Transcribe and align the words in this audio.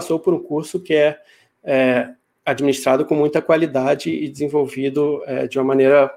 passou 0.00 0.18
por 0.18 0.32
um 0.32 0.42
curso 0.42 0.80
que 0.80 0.94
é, 0.94 1.20
é 1.62 2.08
administrado 2.44 3.04
com 3.04 3.14
muita 3.14 3.42
qualidade 3.42 4.10
e 4.10 4.28
desenvolvido 4.28 5.22
é, 5.26 5.46
de 5.46 5.58
uma 5.58 5.64
maneira 5.64 6.10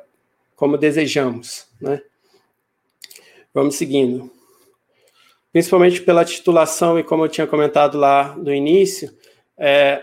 como 0.55 0.77
desejamos, 0.77 1.67
né? 1.81 2.01
Vamos 3.53 3.75
seguindo. 3.75 4.31
Principalmente 5.51 6.01
pela 6.01 6.23
titulação 6.23 6.97
e 6.97 7.03
como 7.03 7.25
eu 7.25 7.29
tinha 7.29 7.45
comentado 7.45 7.97
lá 7.97 8.35
no 8.37 8.53
início, 8.53 9.15
é, 9.57 10.01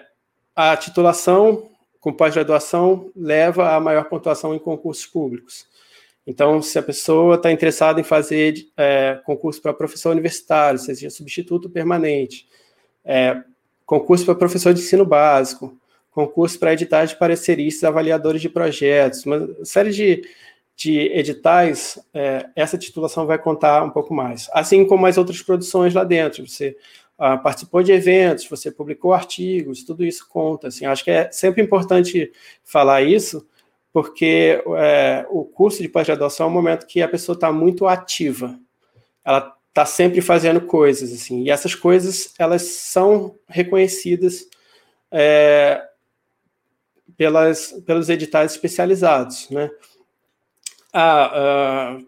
a 0.54 0.76
titulação 0.76 1.70
com 1.98 2.12
pós-graduação 2.12 3.10
leva 3.16 3.74
a 3.74 3.80
maior 3.80 4.04
pontuação 4.04 4.54
em 4.54 4.58
concursos 4.58 5.06
públicos. 5.06 5.66
Então, 6.26 6.60
se 6.60 6.78
a 6.78 6.82
pessoa 6.82 7.36
está 7.36 7.50
interessada 7.50 7.98
em 7.98 8.04
fazer 8.04 8.54
é, 8.76 9.20
concurso 9.24 9.60
para 9.60 9.72
professor 9.72 10.10
universitário, 10.10 10.78
seja 10.78 11.08
substituto 11.08 11.68
permanente, 11.70 12.46
é, 13.04 13.42
concurso 13.90 14.24
para 14.24 14.36
professor 14.36 14.72
de 14.72 14.78
ensino 14.78 15.04
básico, 15.04 15.76
concurso 16.12 16.56
para 16.60 16.72
editais 16.72 17.10
de 17.10 17.16
pareceristas, 17.16 17.82
avaliadores 17.82 18.40
de 18.40 18.48
projetos, 18.48 19.26
uma 19.26 19.48
série 19.64 19.90
de, 19.90 20.22
de 20.76 21.00
editais, 21.12 21.98
é, 22.14 22.48
essa 22.54 22.78
titulação 22.78 23.26
vai 23.26 23.36
contar 23.36 23.82
um 23.82 23.90
pouco 23.90 24.14
mais. 24.14 24.48
Assim 24.52 24.86
como 24.86 25.06
as 25.06 25.18
outras 25.18 25.42
produções 25.42 25.92
lá 25.92 26.04
dentro, 26.04 26.46
você 26.46 26.76
ah, 27.18 27.36
participou 27.36 27.82
de 27.82 27.90
eventos, 27.90 28.48
você 28.48 28.70
publicou 28.70 29.12
artigos, 29.12 29.82
tudo 29.82 30.04
isso 30.04 30.24
conta. 30.28 30.68
Assim, 30.68 30.86
acho 30.86 31.02
que 31.02 31.10
é 31.10 31.28
sempre 31.32 31.60
importante 31.60 32.30
falar 32.62 33.02
isso, 33.02 33.44
porque 33.92 34.62
é, 34.76 35.26
o 35.30 35.44
curso 35.44 35.82
de 35.82 35.88
pós-graduação 35.88 36.46
é 36.46 36.48
um 36.48 36.52
momento 36.52 36.86
que 36.86 37.02
a 37.02 37.08
pessoa 37.08 37.34
está 37.34 37.52
muito 37.52 37.88
ativa. 37.88 38.56
Ela 39.24 39.52
está 39.70 39.86
sempre 39.86 40.20
fazendo 40.20 40.60
coisas, 40.60 41.12
assim, 41.12 41.44
e 41.44 41.50
essas 41.50 41.74
coisas 41.74 42.34
elas 42.38 42.62
são 42.62 43.36
reconhecidas 43.48 44.46
é, 45.10 45.82
pelas, 47.16 47.72
pelos 47.86 48.08
editais 48.08 48.52
especializados, 48.52 49.48
né? 49.50 49.70
Ah, 50.92 51.30
ah, 51.32 51.98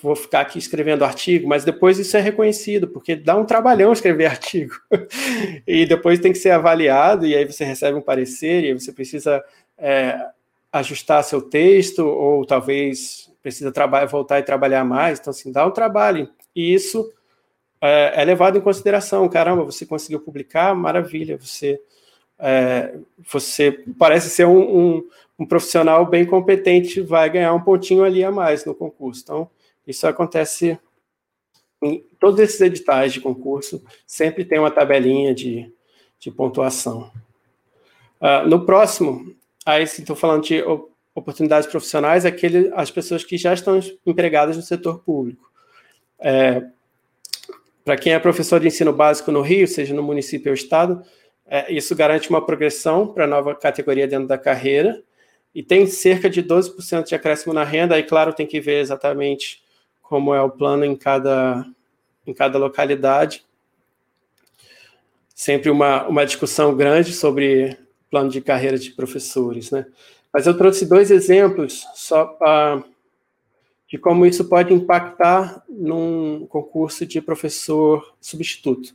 vou 0.00 0.14
ficar 0.14 0.42
aqui 0.42 0.58
escrevendo 0.58 1.04
artigo, 1.04 1.48
mas 1.48 1.64
depois 1.64 1.98
isso 1.98 2.16
é 2.16 2.20
reconhecido, 2.20 2.86
porque 2.86 3.16
dá 3.16 3.36
um 3.36 3.44
trabalhão 3.44 3.92
escrever 3.92 4.26
artigo. 4.30 4.74
e 5.66 5.84
depois 5.86 6.20
tem 6.20 6.32
que 6.32 6.38
ser 6.38 6.50
avaliado, 6.50 7.26
e 7.26 7.34
aí 7.34 7.44
você 7.44 7.64
recebe 7.64 7.98
um 7.98 8.02
parecer, 8.02 8.64
e 8.64 8.74
você 8.74 8.92
precisa 8.92 9.42
é, 9.76 10.24
ajustar 10.72 11.24
seu 11.24 11.42
texto, 11.42 12.06
ou 12.06 12.46
talvez 12.46 13.30
precisa 13.42 13.72
trabalhar, 13.72 14.06
voltar 14.06 14.38
e 14.38 14.44
trabalhar 14.44 14.84
mais. 14.84 15.18
Então, 15.18 15.32
assim, 15.32 15.50
dá 15.50 15.66
um 15.66 15.72
trabalho. 15.72 16.28
E 16.54 16.72
isso 16.74 17.12
é, 17.80 18.22
é 18.22 18.24
levado 18.24 18.58
em 18.58 18.60
consideração. 18.60 19.28
Caramba, 19.28 19.64
você 19.64 19.84
conseguiu 19.84 20.20
publicar, 20.20 20.74
maravilha, 20.74 21.36
você. 21.36 21.80
É, 22.38 22.96
você 23.30 23.84
parece 23.96 24.28
ser 24.28 24.46
um, 24.46 24.96
um, 24.96 25.08
um 25.38 25.46
profissional 25.46 26.04
bem 26.04 26.26
competente, 26.26 27.00
vai 27.00 27.30
ganhar 27.30 27.54
um 27.54 27.62
pontinho 27.62 28.02
ali 28.02 28.24
a 28.24 28.32
mais 28.32 28.64
no 28.64 28.74
concurso. 28.74 29.22
Então, 29.22 29.50
isso 29.86 30.06
acontece 30.08 30.78
em 31.82 32.04
todos 32.18 32.40
esses 32.40 32.60
editais 32.60 33.12
de 33.12 33.20
concurso, 33.20 33.82
sempre 34.06 34.44
tem 34.44 34.58
uma 34.58 34.70
tabelinha 34.70 35.34
de, 35.34 35.72
de 36.18 36.30
pontuação. 36.30 37.10
Uh, 38.20 38.48
no 38.48 38.64
próximo, 38.64 39.34
aí 39.66 39.82
estou 39.82 40.14
falando 40.14 40.44
de 40.44 40.62
oportunidades 41.14 41.68
profissionais, 41.68 42.24
é 42.24 42.28
aquele, 42.28 42.72
as 42.74 42.90
pessoas 42.90 43.24
que 43.24 43.36
já 43.36 43.52
estão 43.52 43.80
empregadas 44.06 44.56
no 44.56 44.62
setor 44.62 45.00
público. 45.00 45.51
É, 46.22 46.62
Para 47.84 47.96
quem 47.96 48.12
é 48.12 48.18
professor 48.18 48.60
de 48.60 48.68
ensino 48.68 48.92
básico 48.92 49.32
no 49.32 49.42
Rio, 49.42 49.66
seja 49.66 49.92
no 49.92 50.02
município 50.02 50.50
ou 50.50 50.54
estado, 50.54 51.02
é, 51.46 51.72
isso 51.72 51.94
garante 51.96 52.30
uma 52.30 52.44
progressão 52.44 53.06
para 53.06 53.24
a 53.24 53.26
nova 53.26 53.54
categoria 53.54 54.06
dentro 54.06 54.28
da 54.28 54.38
carreira, 54.38 55.02
e 55.54 55.62
tem 55.62 55.86
cerca 55.86 56.30
de 56.30 56.42
12% 56.42 57.08
de 57.08 57.14
acréscimo 57.14 57.52
na 57.52 57.64
renda, 57.64 57.94
aí, 57.94 58.02
claro, 58.02 58.32
tem 58.32 58.46
que 58.46 58.60
ver 58.60 58.80
exatamente 58.80 59.62
como 60.00 60.34
é 60.34 60.40
o 60.40 60.50
plano 60.50 60.84
em 60.84 60.96
cada, 60.96 61.66
em 62.26 62.32
cada 62.32 62.58
localidade. 62.58 63.44
Sempre 65.34 65.70
uma, 65.70 66.06
uma 66.06 66.24
discussão 66.24 66.74
grande 66.74 67.12
sobre 67.12 67.76
plano 68.10 68.30
de 68.30 68.40
carreira 68.40 68.78
de 68.78 68.92
professores, 68.92 69.70
né? 69.70 69.86
Mas 70.32 70.46
eu 70.46 70.56
trouxe 70.56 70.86
dois 70.86 71.10
exemplos 71.10 71.86
só 71.94 72.24
para 72.24 72.82
de 73.92 73.98
como 73.98 74.26
isso 74.26 74.48
pode 74.48 74.74
impactar 74.74 75.62
num 75.68 76.46
concurso 76.48 77.06
de 77.06 77.20
professor 77.20 78.12
substituto, 78.20 78.92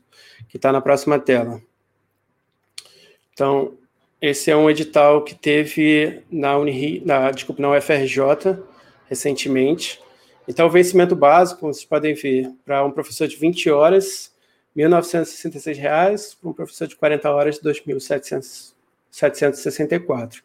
que 0.50 0.58
está 0.58 0.74
na 0.74 0.82
próxima 0.82 1.18
tela. 1.20 1.62
Então, 3.32 3.78
esse 4.20 4.52
é 4.52 4.58
um 4.58 4.70
edital 4.70 5.24
que 5.24 5.36
teve 5.36 6.22
na 6.30 6.58
Unirio, 6.58 7.02
na, 7.06 7.32
desculpa, 7.32 7.62
na 7.62 7.78
UFRJ 7.78 8.60
recentemente, 9.08 10.02
então, 10.48 10.68
o 10.68 10.70
vencimento 10.70 11.16
básico, 11.16 11.60
como 11.60 11.74
vocês 11.74 11.86
podem 11.86 12.14
ver, 12.14 12.50
para 12.64 12.86
um 12.86 12.92
professor 12.92 13.28
de 13.28 13.36
20 13.36 13.70
horas, 13.70 14.34
R$ 14.74 14.84
1.966, 14.84 16.38
para 16.40 16.50
um 16.50 16.54
professor 16.54 16.88
de 16.88 16.96
40 16.96 17.30
horas, 17.30 17.60
R$ 17.62 17.70
2.764. 17.70 20.42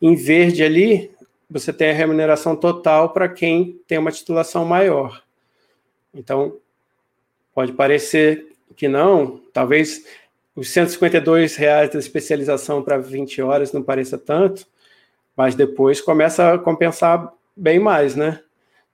Em 0.00 0.14
verde 0.14 0.64
ali, 0.64 1.10
você 1.48 1.72
tem 1.72 1.90
a 1.90 1.94
remuneração 1.94 2.56
total 2.56 3.12
para 3.12 3.28
quem 3.28 3.80
tem 3.86 3.98
uma 3.98 4.12
titulação 4.12 4.64
maior. 4.64 5.22
Então, 6.12 6.56
pode 7.54 7.72
parecer 7.72 8.46
que 8.74 8.88
não, 8.88 9.40
talvez 9.52 10.04
os 10.54 10.68
152 10.70 11.56
reais 11.56 11.90
da 11.90 11.98
especialização 11.98 12.82
para 12.82 12.98
20 12.98 13.42
horas 13.42 13.72
não 13.72 13.82
pareça 13.82 14.18
tanto, 14.18 14.66
mas 15.36 15.54
depois 15.54 16.00
começa 16.00 16.54
a 16.54 16.58
compensar 16.58 17.32
bem 17.56 17.78
mais, 17.78 18.16
né? 18.16 18.40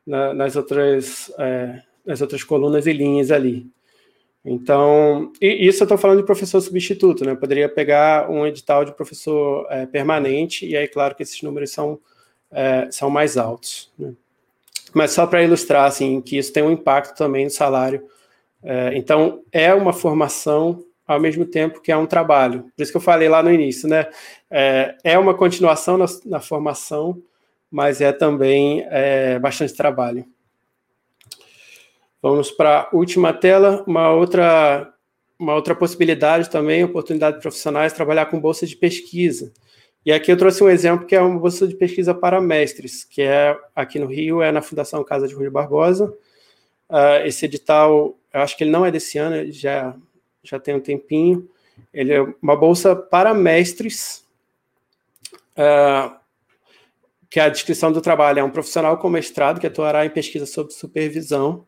na, 0.07 0.35
nas, 0.35 0.57
outras, 0.57 1.33
é, 1.39 1.83
nas 2.05 2.21
outras 2.21 2.45
colunas 2.45 2.87
e 2.87 2.93
linhas 2.93 3.31
ali. 3.31 3.67
Então, 4.45 5.33
isso 5.41 5.83
eu 5.83 5.85
estou 5.85 5.97
falando 5.97 6.19
de 6.19 6.27
professor 6.27 6.61
substituto, 6.61 7.25
né? 7.25 7.31
Eu 7.31 7.37
poderia 7.37 7.69
pegar 7.69 8.29
um 8.29 8.45
edital 8.45 8.85
de 8.85 8.93
professor 8.93 9.67
é, 9.71 9.87
permanente, 9.87 10.67
e 10.67 10.77
aí, 10.77 10.89
claro 10.89 11.15
que 11.15 11.23
esses 11.23 11.41
números 11.43 11.71
são, 11.71 12.01
é, 12.53 12.89
são 12.91 13.11
mais 13.11 13.37
altos. 13.37 13.91
Né? 13.99 14.13
Mas 14.95 15.13
só 15.13 15.27
para 15.27 15.43
ilustrar, 15.43 15.87
assim, 15.87 16.21
que 16.21 16.37
isso 16.37 16.53
tem 16.53 16.63
um 16.63 16.71
impacto 16.71 17.17
também 17.17 17.45
no 17.45 17.51
salário. 17.51 18.07
É, 18.63 18.93
então, 18.95 19.43
é 19.51 19.73
uma 19.75 19.93
formação 19.93 20.85
ao 21.07 21.21
mesmo 21.21 21.45
tempo 21.45 21.81
que 21.81 21.91
é 21.91 21.97
um 21.97 22.07
trabalho. 22.07 22.65
Por 22.77 22.83
isso 22.83 22.93
que 22.93 22.97
eu 22.97 23.03
falei 23.03 23.29
lá 23.29 23.43
no 23.43 23.53
início, 23.53 23.89
né? 23.89 24.09
É, 24.51 24.95
é 25.03 25.19
uma 25.19 25.35
continuação 25.35 25.97
na, 25.97 26.07
na 26.25 26.41
formação, 26.41 27.21
mas 27.71 28.01
é 28.01 28.13
também 28.13 28.87
é, 28.89 29.39
bastante 29.39 29.75
trabalho. 29.75 30.25
Vamos 32.21 32.51
para 32.53 32.83
a 32.83 32.97
última 32.97 33.33
tela, 33.33 33.83
uma 33.87 34.11
outra, 34.11 34.93
uma 35.39 35.55
outra 35.55 35.75
possibilidade 35.75 36.49
também, 36.49 36.85
oportunidade 36.85 37.41
profissionais, 37.41 37.93
trabalhar 37.93 38.27
com 38.27 38.39
bolsa 38.39 38.65
de 38.65 38.77
pesquisa. 38.77 39.53
E 40.05 40.13
aqui 40.13 40.33
eu 40.33 40.37
trouxe 40.37 40.63
um 40.65 40.69
exemplo 40.69 41.07
que 41.07 41.15
é 41.15 41.21
uma 41.21 41.39
bolsa 41.39 41.67
de 41.67 41.77
pesquisa 41.77 42.13
para 42.13 42.41
mestres, 42.41 43.05
que 43.05 43.23
é 43.23 43.57
aqui 43.75 43.99
no 43.99 44.07
Rio, 44.07 44.43
é 44.43 44.51
na 44.51 44.61
Fundação 44.61 45.05
Casa 45.05 45.29
de 45.29 45.35
Rui 45.35 45.49
Barbosa. 45.49 46.13
Uh, 46.91 47.25
esse 47.25 47.45
edital, 47.45 48.19
eu 48.35 48.41
acho 48.41 48.57
que 48.57 48.65
ele 48.65 48.71
não 48.71 48.85
é 48.85 48.91
desse 48.91 49.17
ano, 49.17 49.51
já, 49.53 49.95
já 50.43 50.59
tem 50.59 50.75
um 50.75 50.81
tempinho. 50.81 51.49
Ele 51.95 52.13
é 52.13 52.21
uma 52.43 52.57
bolsa 52.57 52.97
para 52.97 53.33
mestres, 53.33 54.27
uh, 55.57 56.15
que 57.31 57.41
a 57.41 57.49
descrição 57.49 57.93
do 57.93 58.01
trabalho 58.01 58.41
é 58.41 58.45
um 58.45 58.51
profissional 58.51 58.99
com 58.99 59.09
mestrado 59.09 59.59
que 59.59 59.67
atuará 59.67 60.05
em 60.05 60.11
pesquisa 60.11 60.47
sob 60.47 60.73
supervisão. 60.73 61.67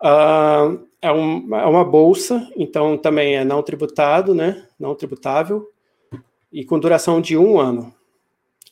Uh, 0.00 0.86
é, 1.02 1.12
um, 1.12 1.54
é, 1.54 1.66
uma 1.66 1.84
bolsa, 1.84 2.48
então 2.56 2.96
também 2.96 3.36
é 3.36 3.44
não 3.44 3.62
tributado, 3.62 4.34
né? 4.34 4.66
Não 4.78 4.94
tributável, 4.94 5.68
e 6.52 6.64
com 6.64 6.78
duração 6.78 7.20
de 7.20 7.36
um 7.36 7.58
ano. 7.58 7.94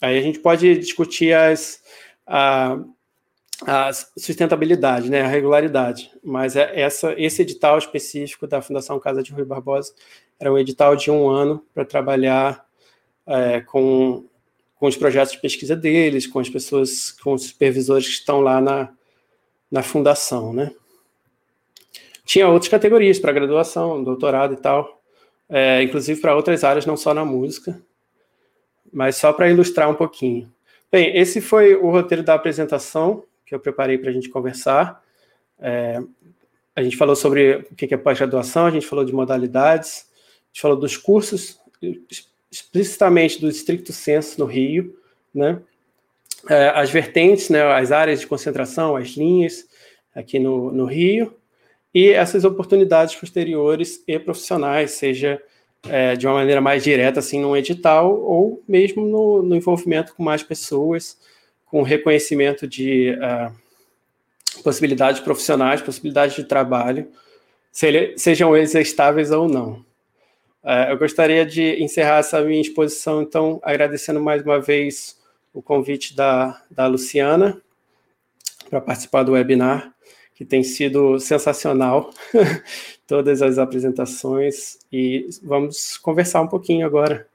Aí 0.01 0.19
a 0.19 0.23
gente 0.23 0.39
pode 0.39 0.79
discutir 0.79 1.33
as, 1.33 1.83
a, 2.27 2.79
a 3.67 3.91
sustentabilidade, 4.17 5.11
né? 5.11 5.23
A 5.23 5.29
regularidade, 5.29 6.11
mas 6.23 6.57
é 6.57 6.81
essa, 6.81 7.15
esse 7.19 7.43
edital 7.43 7.79
específico 7.79 8.47
da 8.47 8.63
Fundação 8.63 8.99
Casa 9.01 9.23
de 9.23 9.33
Rui 9.33 9.45
Barbosa 9.45 9.95
era 10.39 10.53
um 10.53 10.59
edital 10.59 10.97
de 10.97 11.11
um 11.11 11.29
ano 11.29 11.65
para 11.75 11.85
trabalhar 11.85 12.65
é, 13.27 13.61
com 13.61 14.25
com 14.81 14.87
os 14.87 14.97
projetos 14.97 15.33
de 15.33 15.41
pesquisa 15.41 15.77
deles, 15.77 16.27
com 16.27 16.41
as 16.41 16.49
pessoas, 16.49 17.13
com 17.13 17.35
os 17.35 17.43
supervisores 17.43 18.07
que 18.07 18.15
estão 18.15 18.41
lá 18.41 18.63
na, 18.63 18.91
na 19.71 19.83
fundação, 19.83 20.55
né? 20.55 20.73
Tinha 22.25 22.49
outras 22.49 22.71
categorias 22.71 23.19
para 23.19 23.31
graduação, 23.31 24.03
doutorado 24.03 24.55
e 24.55 24.57
tal, 24.57 25.00
é, 25.51 25.83
inclusive 25.83 26.21
para 26.21 26.35
outras 26.35 26.65
áreas, 26.65 26.87
não 26.87 26.97
só 26.97 27.13
na 27.13 27.25
música, 27.25 27.81
mas 28.93 29.17
só 29.17 29.33
para 29.33 29.51
ilustrar 29.51 29.91
um 29.91 29.95
pouquinho. 29.95 30.51
Bem, 30.91 31.17
esse 31.17 31.41
foi 31.41 31.75
o 31.75 31.91
roteiro 31.91 32.23
da 32.23 32.35
apresentação 32.35 33.25
que 33.45 33.55
eu 33.55 33.61
preparei 33.61 33.99
para 33.99 34.11
a 34.11 34.13
gente 34.13 34.29
conversar. 34.29 35.03
É, 35.59 36.01
a 36.75 36.83
gente 36.83 36.97
falou 36.97 37.17
sobre 37.17 37.67
o 37.71 37.75
que 37.75 37.93
é 37.93 37.97
pós-graduação, 37.97 38.67
a 38.67 38.71
gente 38.71 38.87
falou 38.87 39.05
de 39.05 39.13
modalidades, 39.13 40.09
gente 40.51 40.61
falou 40.61 40.77
dos 40.77 40.97
cursos, 40.97 41.59
explicitamente 42.51 43.41
do 43.41 43.49
estricto 43.49 43.93
senso 43.93 44.39
no 44.41 44.47
Rio, 44.47 44.99
né? 45.35 45.61
É, 46.49 46.69
as 46.71 46.91
vertentes, 46.91 47.51
né, 47.51 47.63
as 47.63 47.93
áreas 47.93 48.21
de 48.21 48.27
concentração, 48.27 48.97
as 48.97 49.09
linhas 49.11 49.67
aqui 50.15 50.39
no, 50.39 50.73
no 50.73 50.87
Rio, 50.87 51.35
e 51.95 52.11
essas 52.11 52.45
oportunidades 52.45 53.15
posteriores 53.15 54.03
e 54.07 54.19
profissionais, 54.19 54.93
seja 54.93 55.43
é, 55.89 56.15
de 56.15 56.27
uma 56.27 56.35
maneira 56.35 56.61
mais 56.61 56.85
direta, 56.85 57.21
assim, 57.21 57.41
num 57.41 57.57
edital, 57.57 58.15
ou 58.15 58.63
mesmo 58.69 59.05
no, 59.05 59.43
no 59.43 59.57
envolvimento 59.57 60.15
com 60.15 60.23
mais 60.23 60.43
pessoas, 60.43 61.19
com 61.67 61.83
reconhecimento 61.83 62.67
de 62.67 63.13
uh, 63.13 63.53
possibilidades 64.63 65.21
profissionais, 65.21 65.81
possibilidades 65.81 66.35
de 66.35 66.45
trabalho, 66.45 67.09
sejam 68.17 68.57
eles 68.57 68.75
estáveis 68.75 69.31
ou 69.31 69.49
não. 69.49 69.85
Uh, 70.63 70.91
eu 70.91 70.99
gostaria 70.99 71.47
de 71.47 71.83
encerrar 71.83 72.19
essa 72.19 72.41
minha 72.43 72.61
exposição, 72.61 73.23
então, 73.23 73.61
agradecendo 73.63 74.21
mais 74.21 74.43
uma 74.43 74.61
vez 74.61 75.19
o 75.55 75.63
convite 75.63 76.15
da, 76.15 76.61
da 76.71 76.87
Luciana 76.87 77.61
para 78.69 78.81
participar 78.81 79.23
do 79.23 79.33
webinar, 79.33 79.93
que 80.41 80.45
tem 80.47 80.63
sido 80.63 81.21
sensacional, 81.21 82.15
todas 83.07 83.43
as 83.43 83.59
apresentações, 83.59 84.79
e 84.91 85.29
vamos 85.43 85.99
conversar 85.99 86.41
um 86.41 86.47
pouquinho 86.47 86.87
agora. 86.87 87.29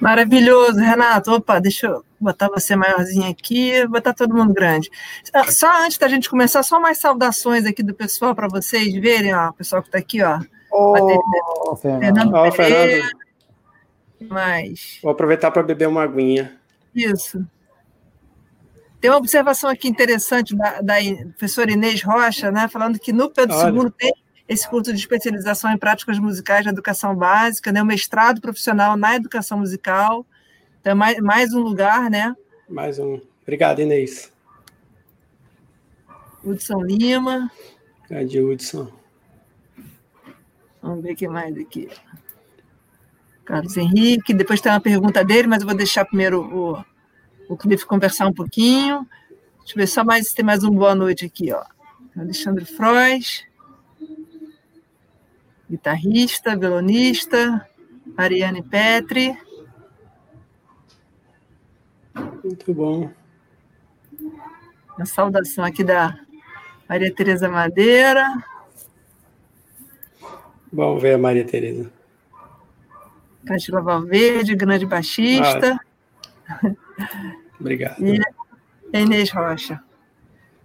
Maravilhoso, 0.00 0.80
Renato. 0.80 1.30
Opa, 1.30 1.60
deixa 1.60 1.86
eu 1.86 2.04
botar 2.18 2.48
você 2.48 2.74
maiorzinho 2.74 3.30
aqui, 3.30 3.86
botar 3.86 4.12
todo 4.14 4.34
mundo 4.34 4.52
grande. 4.52 4.90
Ah, 5.32 5.48
só 5.48 5.84
antes 5.84 5.96
da 5.96 6.08
gente 6.08 6.28
começar, 6.28 6.64
só 6.64 6.80
mais 6.80 6.98
saudações 6.98 7.64
aqui 7.64 7.84
do 7.84 7.94
pessoal 7.94 8.34
para 8.34 8.48
vocês 8.48 8.92
verem, 8.94 9.32
ó, 9.32 9.50
o 9.50 9.52
pessoal 9.52 9.80
que 9.80 9.86
está 9.86 9.98
aqui, 9.98 10.20
ó. 10.20 10.40
Oh, 10.72 11.76
Fernando. 11.76 12.34
Oh, 12.34 12.50
Fernando. 12.50 13.08
Mais. 14.28 14.98
Vou 15.04 15.12
aproveitar 15.12 15.52
para 15.52 15.62
beber 15.62 15.86
uma 15.86 16.02
aguinha. 16.02 16.58
Isso. 16.92 17.46
Tem 19.00 19.10
uma 19.10 19.18
observação 19.18 19.70
aqui 19.70 19.88
interessante 19.88 20.56
da, 20.56 20.80
da 20.80 20.94
professora 21.36 21.70
Inês 21.70 22.02
Rocha, 22.02 22.50
né, 22.50 22.66
falando 22.68 22.98
que 22.98 23.12
no 23.12 23.30
Pedro 23.30 23.56
Olha. 23.56 23.82
II 23.82 23.90
tem 23.96 24.12
esse 24.48 24.68
curso 24.68 24.92
de 24.92 24.98
especialização 24.98 25.70
em 25.70 25.76
práticas 25.76 26.18
musicais 26.18 26.64
na 26.64 26.72
educação 26.72 27.14
básica, 27.14 27.70
né? 27.70 27.82
o 27.82 27.86
mestrado 27.86 28.40
profissional 28.40 28.96
na 28.96 29.14
educação 29.14 29.58
musical. 29.58 30.26
Então, 30.80 30.96
mais, 30.96 31.18
mais 31.18 31.52
um 31.52 31.60
lugar, 31.60 32.10
né? 32.10 32.34
Mais 32.68 32.98
um. 32.98 33.20
Obrigado, 33.42 33.80
Inês. 33.80 34.32
Hudson 36.42 36.82
Lima. 36.82 37.50
Grande 38.08 38.40
Hudson. 38.40 38.90
Vamos 40.80 41.02
ver 41.02 41.12
o 41.12 41.16
que 41.16 41.28
mais 41.28 41.56
aqui. 41.58 41.90
Carlos 43.44 43.76
Henrique. 43.76 44.32
Depois 44.32 44.60
tem 44.60 44.72
uma 44.72 44.80
pergunta 44.80 45.22
dele, 45.22 45.46
mas 45.46 45.60
eu 45.60 45.66
vou 45.66 45.76
deixar 45.76 46.06
primeiro 46.06 46.40
o, 46.40 46.84
o 47.48 47.56
Cliff 47.56 47.86
conversar 47.86 48.26
um 48.26 48.32
pouquinho. 48.32 49.06
Deixa 49.58 49.74
eu 49.74 49.76
ver 49.76 49.86
só 49.86 50.04
mais 50.04 50.28
se 50.28 50.34
tem 50.34 50.44
mais 50.44 50.62
um 50.62 50.70
boa 50.70 50.94
noite 50.94 51.24
aqui, 51.24 51.52
ó. 51.52 51.64
Alexandre 52.16 52.64
Frois 52.64 53.48
guitarrista, 55.70 56.56
violonista, 56.56 57.68
Mariane 58.16 58.62
Petri. 58.62 59.36
Muito 62.42 62.72
bom. 62.72 63.10
Uma 64.96 65.06
saudação 65.06 65.64
aqui 65.64 65.84
da 65.84 66.18
Maria 66.88 67.14
Tereza 67.14 67.48
Madeira. 67.48 68.26
Vamos 70.72 71.02
ver 71.02 71.14
a 71.14 71.18
Maria 71.18 71.44
Tereza. 71.44 71.90
Castila 73.46 73.80
Valverde, 73.80 74.56
grande 74.56 74.86
baixista. 74.86 75.78
Ah, 76.48 76.70
obrigado. 77.58 77.96
E 78.04 78.20
Inês 78.92 79.30
Rocha. 79.30 79.80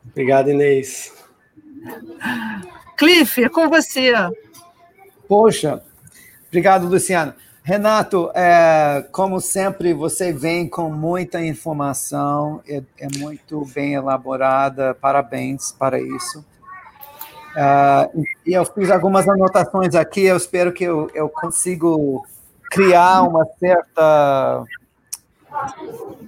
Obrigado, 0.10 0.50
Inês. 0.50 1.14
Cliff, 2.98 3.44
é 3.44 3.50
com 3.50 3.70
você. 3.70 4.14
Poxa, 5.28 5.82
obrigado, 6.48 6.88
Luciano. 6.88 7.34
Renato, 7.66 8.30
é, 8.36 9.08
como 9.12 9.40
sempre, 9.40 9.94
você 9.94 10.34
vem 10.34 10.68
com 10.68 10.90
muita 10.90 11.44
informação, 11.44 12.62
é, 12.68 12.84
é 13.00 13.08
muito 13.18 13.66
bem 13.74 13.94
elaborada, 13.94 14.94
parabéns 14.94 15.72
para 15.72 15.98
isso. 15.98 16.46
Uh, 17.56 18.26
e 18.46 18.54
eu 18.54 18.66
fiz 18.66 18.92
algumas 18.92 19.30
anotações 19.30 19.96
aqui, 19.96 20.26
eu 20.26 20.36
espero 20.36 20.74
que 20.74 20.84
eu, 20.84 21.10
eu 21.14 21.30
consigo 21.30 22.26
criar 22.70 23.22
uma 23.22 23.46
certa, 23.58 24.66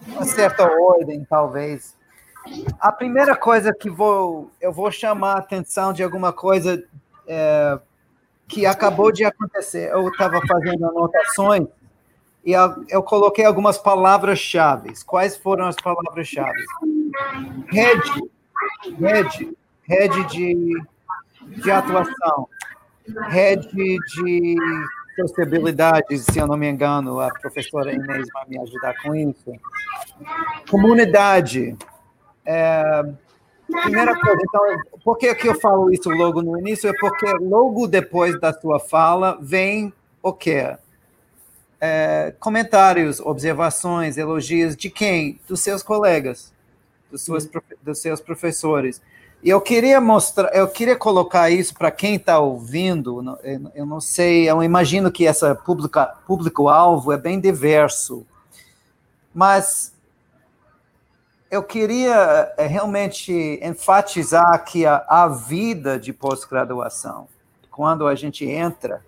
uma 0.08 0.26
certa 0.26 0.64
ordem, 0.64 1.26
talvez. 1.30 1.96
A 2.80 2.92
primeira 2.92 3.36
coisa 3.36 3.74
que 3.74 3.90
vou, 3.90 4.52
eu 4.62 4.72
vou 4.72 4.92
chamar 4.92 5.34
a 5.34 5.40
atenção 5.40 5.92
de 5.92 6.04
alguma 6.04 6.32
coisa 6.32 6.84
é, 7.28 7.80
que 8.48 8.66
acabou 8.66 9.12
de 9.12 9.26
acontecer. 9.26 9.92
Eu 9.92 10.08
estava 10.10 10.40
fazendo 10.48 10.86
anotações 10.86 11.68
e 12.46 12.52
eu 12.90 13.02
coloquei 13.02 13.44
algumas 13.44 13.78
palavras-chave. 13.78 14.94
Quais 15.06 15.36
foram 15.36 15.66
as 15.66 15.76
palavras-chave? 15.76 16.64
Rede, 17.68 18.32
rede, 19.00 19.58
rede 19.82 20.24
de, 20.26 20.84
de 21.42 21.72
atuação, 21.72 22.48
rede 23.30 23.98
de 23.98 24.56
sociabilidade, 25.16 26.18
se 26.20 26.38
eu 26.38 26.48
não 26.48 26.58
me 26.58 26.70
engano, 26.70 27.20
a 27.20 27.30
professora 27.30 27.94
Inês 27.94 28.28
vai 28.34 28.46
me 28.48 28.60
ajudar 28.60 28.94
com 29.02 29.16
isso. 29.16 29.54
Comunidade, 30.70 31.76
é, 32.46 33.06
Primeira 33.68 34.20
coisa, 34.20 34.42
então, 34.48 34.62
por 35.04 35.18
que, 35.18 35.34
que 35.34 35.48
eu 35.48 35.60
falo 35.60 35.92
isso 35.92 36.10
logo 36.10 36.42
no 36.42 36.58
início? 36.58 36.88
É 36.88 36.94
porque 37.00 37.26
logo 37.42 37.88
depois 37.88 38.40
da 38.40 38.54
sua 38.54 38.80
fala 38.80 39.38
vem 39.42 39.92
o 40.22 40.32
quê? 40.32 40.78
É, 41.82 42.34
comentários, 42.40 43.20
observações, 43.20 44.18
elogios 44.18 44.76
de 44.76 44.90
quem? 44.90 45.40
Dos 45.48 45.62
seus 45.62 45.82
colegas, 45.82 46.54
dos, 47.12 47.24
suas, 47.24 47.50
dos 47.82 48.00
seus 48.00 48.22
professores. 48.22 49.02
Eu 49.44 49.62
queria 49.62 50.02
mostrar, 50.02 50.50
eu 50.56 50.68
queria 50.68 50.96
colocar 50.96 51.50
isso 51.50 51.74
para 51.76 51.92
quem 51.92 52.16
está 52.16 52.40
ouvindo. 52.40 53.40
Eu 53.76 53.86
não 53.86 54.02
sei, 54.02 54.50
eu 54.50 54.64
imagino 54.64 55.12
que 55.12 55.28
essa 55.28 55.54
público-alvo 55.56 57.12
é 57.12 57.18
bem 57.18 57.40
diverso, 57.40 58.26
mas 59.34 59.94
eu 61.50 61.62
queria 61.62 62.52
eh, 62.58 62.66
realmente 62.66 63.60
enfatizar 63.62 64.64
que 64.66 64.86
a, 64.86 65.06
a 65.08 65.28
vida 65.28 66.00
de 66.00 66.12
pós-graduação, 66.12 67.28
quando 67.70 68.08
a 68.08 68.16
gente 68.16 68.46
entra 68.46 69.02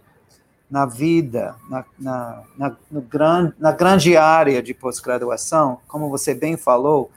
na 0.69 0.85
vida, 0.85 1.55
na, 1.69 1.85
na, 1.97 2.43
na, 2.57 2.77
gran, 2.91 3.53
na 3.57 3.71
grande 3.71 4.17
área 4.17 4.61
de 4.61 4.73
pós-graduação, 4.73 5.79
como 5.87 6.09
você 6.09 6.33
bem 6.33 6.57
falou, 6.57 7.09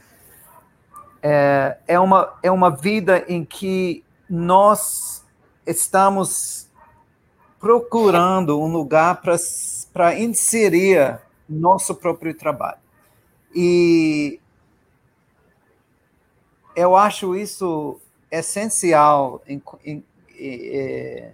é, 1.22 1.76
é, 1.86 2.00
uma, 2.00 2.34
é 2.42 2.50
uma 2.50 2.70
vida 2.70 3.24
em 3.28 3.44
que 3.44 4.04
nós 4.28 5.24
estamos 5.66 6.68
procurando 7.58 8.60
um 8.60 8.72
lugar 8.72 9.20
para 9.92 10.18
inserir 10.18 11.20
nosso 11.48 11.94
próprio 11.94 12.32
trabalho. 12.34 12.78
E 13.54 14.40
eu 16.74 16.96
acho 16.96 17.36
isso 17.36 18.00
essencial 18.30 19.42
em, 19.46 19.60
em, 19.84 20.04
em, 20.38 20.70
é, 20.72 21.32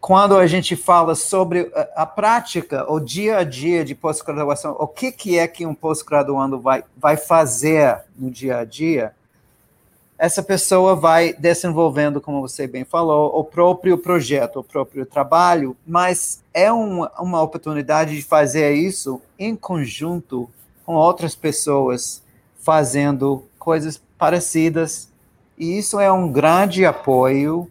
quando 0.00 0.36
a 0.36 0.46
gente 0.46 0.74
fala 0.74 1.14
sobre 1.14 1.70
a, 1.74 2.02
a, 2.02 2.06
prática, 2.06 2.90
o 2.90 2.98
dia 2.98 3.38
a 3.38 3.44
dia 3.44 3.84
de 3.84 3.94
pós-graduação, 3.94 4.74
o 4.78 4.86
que, 4.86 5.12
que 5.12 5.38
é 5.38 5.46
que 5.46 5.66
um 5.66 5.74
pós-graduando 5.74 6.58
vai, 6.58 6.82
vai 6.96 7.16
fazer 7.16 8.00
no 8.16 8.30
dia 8.30 8.58
a 8.58 8.64
dia, 8.64 9.14
essa 10.18 10.42
pessoa 10.42 10.94
vai 10.94 11.32
desenvolvendo, 11.32 12.20
como 12.20 12.42
você 12.42 12.66
bem 12.66 12.84
falou, 12.84 13.38
o 13.38 13.42
próprio 13.42 13.96
projeto, 13.96 14.60
o 14.60 14.64
próprio 14.64 15.06
trabalho, 15.06 15.76
mas 15.86 16.42
é 16.52 16.70
uma, 16.70 17.10
uma 17.18 17.42
oportunidade 17.42 18.16
de 18.16 18.22
fazer 18.22 18.72
isso 18.74 19.20
em 19.38 19.56
conjunto 19.56 20.48
com 20.84 20.94
outras 20.94 21.34
pessoas 21.34 22.22
fazendo 22.60 23.44
coisas 23.58 24.00
parecidas, 24.18 25.08
e 25.56 25.78
isso 25.78 25.98
é 25.98 26.10
um 26.12 26.30
grande 26.30 26.84
apoio. 26.84 27.70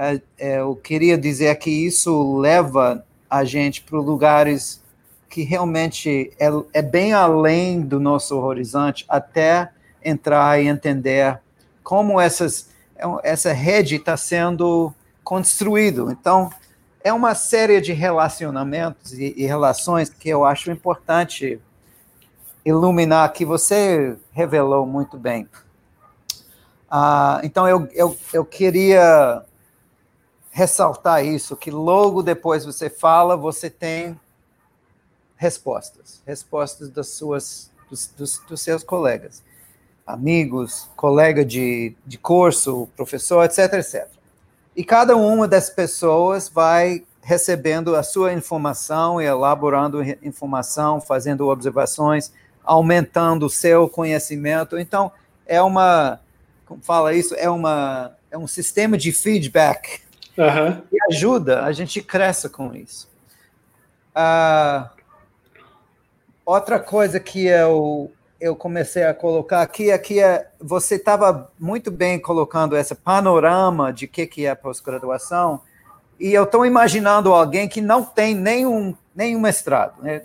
É, 0.00 0.20
é, 0.38 0.60
eu 0.60 0.76
queria 0.76 1.18
dizer 1.18 1.52
que 1.56 1.70
isso 1.70 2.38
leva 2.38 3.04
a 3.28 3.44
gente 3.44 3.82
para 3.82 3.98
lugares 3.98 4.80
que 5.28 5.42
realmente 5.42 6.32
é, 6.38 6.48
é 6.72 6.80
bem 6.80 7.12
além 7.12 7.80
do 7.80 7.98
nosso 7.98 8.38
horizonte, 8.38 9.04
até 9.08 9.72
entrar 10.04 10.62
e 10.62 10.68
entender 10.68 11.40
como 11.82 12.20
essas, 12.20 12.70
essa 13.24 13.52
rede 13.52 13.96
está 13.96 14.16
sendo 14.16 14.94
construído. 15.24 16.12
Então, 16.12 16.48
é 17.02 17.12
uma 17.12 17.34
série 17.34 17.80
de 17.80 17.92
relacionamentos 17.92 19.14
e, 19.14 19.34
e 19.36 19.46
relações 19.46 20.08
que 20.10 20.28
eu 20.28 20.44
acho 20.44 20.70
importante 20.70 21.60
iluminar, 22.64 23.32
que 23.32 23.44
você 23.44 24.16
revelou 24.30 24.86
muito 24.86 25.18
bem. 25.18 25.48
Ah, 26.88 27.40
então, 27.42 27.68
eu, 27.68 27.88
eu, 27.92 28.16
eu 28.32 28.44
queria 28.44 29.44
ressaltar 30.58 31.24
isso, 31.24 31.56
que 31.56 31.70
logo 31.70 32.20
depois 32.20 32.64
você 32.64 32.90
fala, 32.90 33.36
você 33.36 33.70
tem 33.70 34.18
respostas, 35.36 36.20
respostas 36.26 36.90
das 36.90 37.10
suas, 37.10 37.70
dos, 37.88 38.08
dos, 38.08 38.38
dos 38.40 38.60
seus 38.60 38.82
colegas, 38.82 39.40
amigos, 40.04 40.88
colega 40.96 41.44
de, 41.44 41.94
de 42.04 42.18
curso, 42.18 42.88
professor, 42.96 43.44
etc, 43.44 43.74
etc. 43.74 44.08
E 44.74 44.82
cada 44.82 45.16
uma 45.16 45.46
das 45.46 45.70
pessoas 45.70 46.48
vai 46.48 47.04
recebendo 47.22 47.94
a 47.94 48.02
sua 48.02 48.32
informação 48.32 49.22
e 49.22 49.26
elaborando 49.26 50.02
informação, 50.24 51.00
fazendo 51.00 51.46
observações, 51.46 52.32
aumentando 52.64 53.46
o 53.46 53.50
seu 53.50 53.88
conhecimento. 53.88 54.76
Então, 54.76 55.12
é 55.46 55.62
uma, 55.62 56.18
como 56.66 56.82
fala 56.82 57.14
isso, 57.14 57.32
é 57.36 57.48
uma 57.48 58.12
é 58.30 58.36
um 58.36 58.46
sistema 58.46 58.98
de 58.98 59.10
feedback 59.10 60.07
uhum. 60.38 60.80
que 60.88 60.96
ajuda, 61.10 61.64
a 61.64 61.72
gente 61.72 62.00
cresce 62.00 62.48
com 62.48 62.74
isso. 62.74 63.08
Uh, 64.16 64.88
outra 66.44 66.78
coisa 66.80 67.20
que 67.20 67.46
eu, 67.46 68.10
eu 68.40 68.56
comecei 68.56 69.04
a 69.04 69.14
colocar 69.14 69.62
aqui 69.62 69.90
é 69.90 69.98
que 69.98 70.20
é, 70.20 70.48
você 70.60 70.94
estava 70.94 71.50
muito 71.58 71.90
bem 71.90 72.18
colocando 72.18 72.76
esse 72.76 72.94
panorama 72.94 73.92
de 73.92 74.06
que, 74.06 74.26
que 74.26 74.46
é 74.46 74.54
pós-graduação, 74.54 75.60
e 76.18 76.32
eu 76.32 76.44
estou 76.44 76.66
imaginando 76.66 77.32
alguém 77.32 77.68
que 77.68 77.80
não 77.80 78.02
tem 78.02 78.34
nenhum, 78.34 78.94
nenhum 79.14 79.40
mestrado, 79.40 80.02
né? 80.02 80.20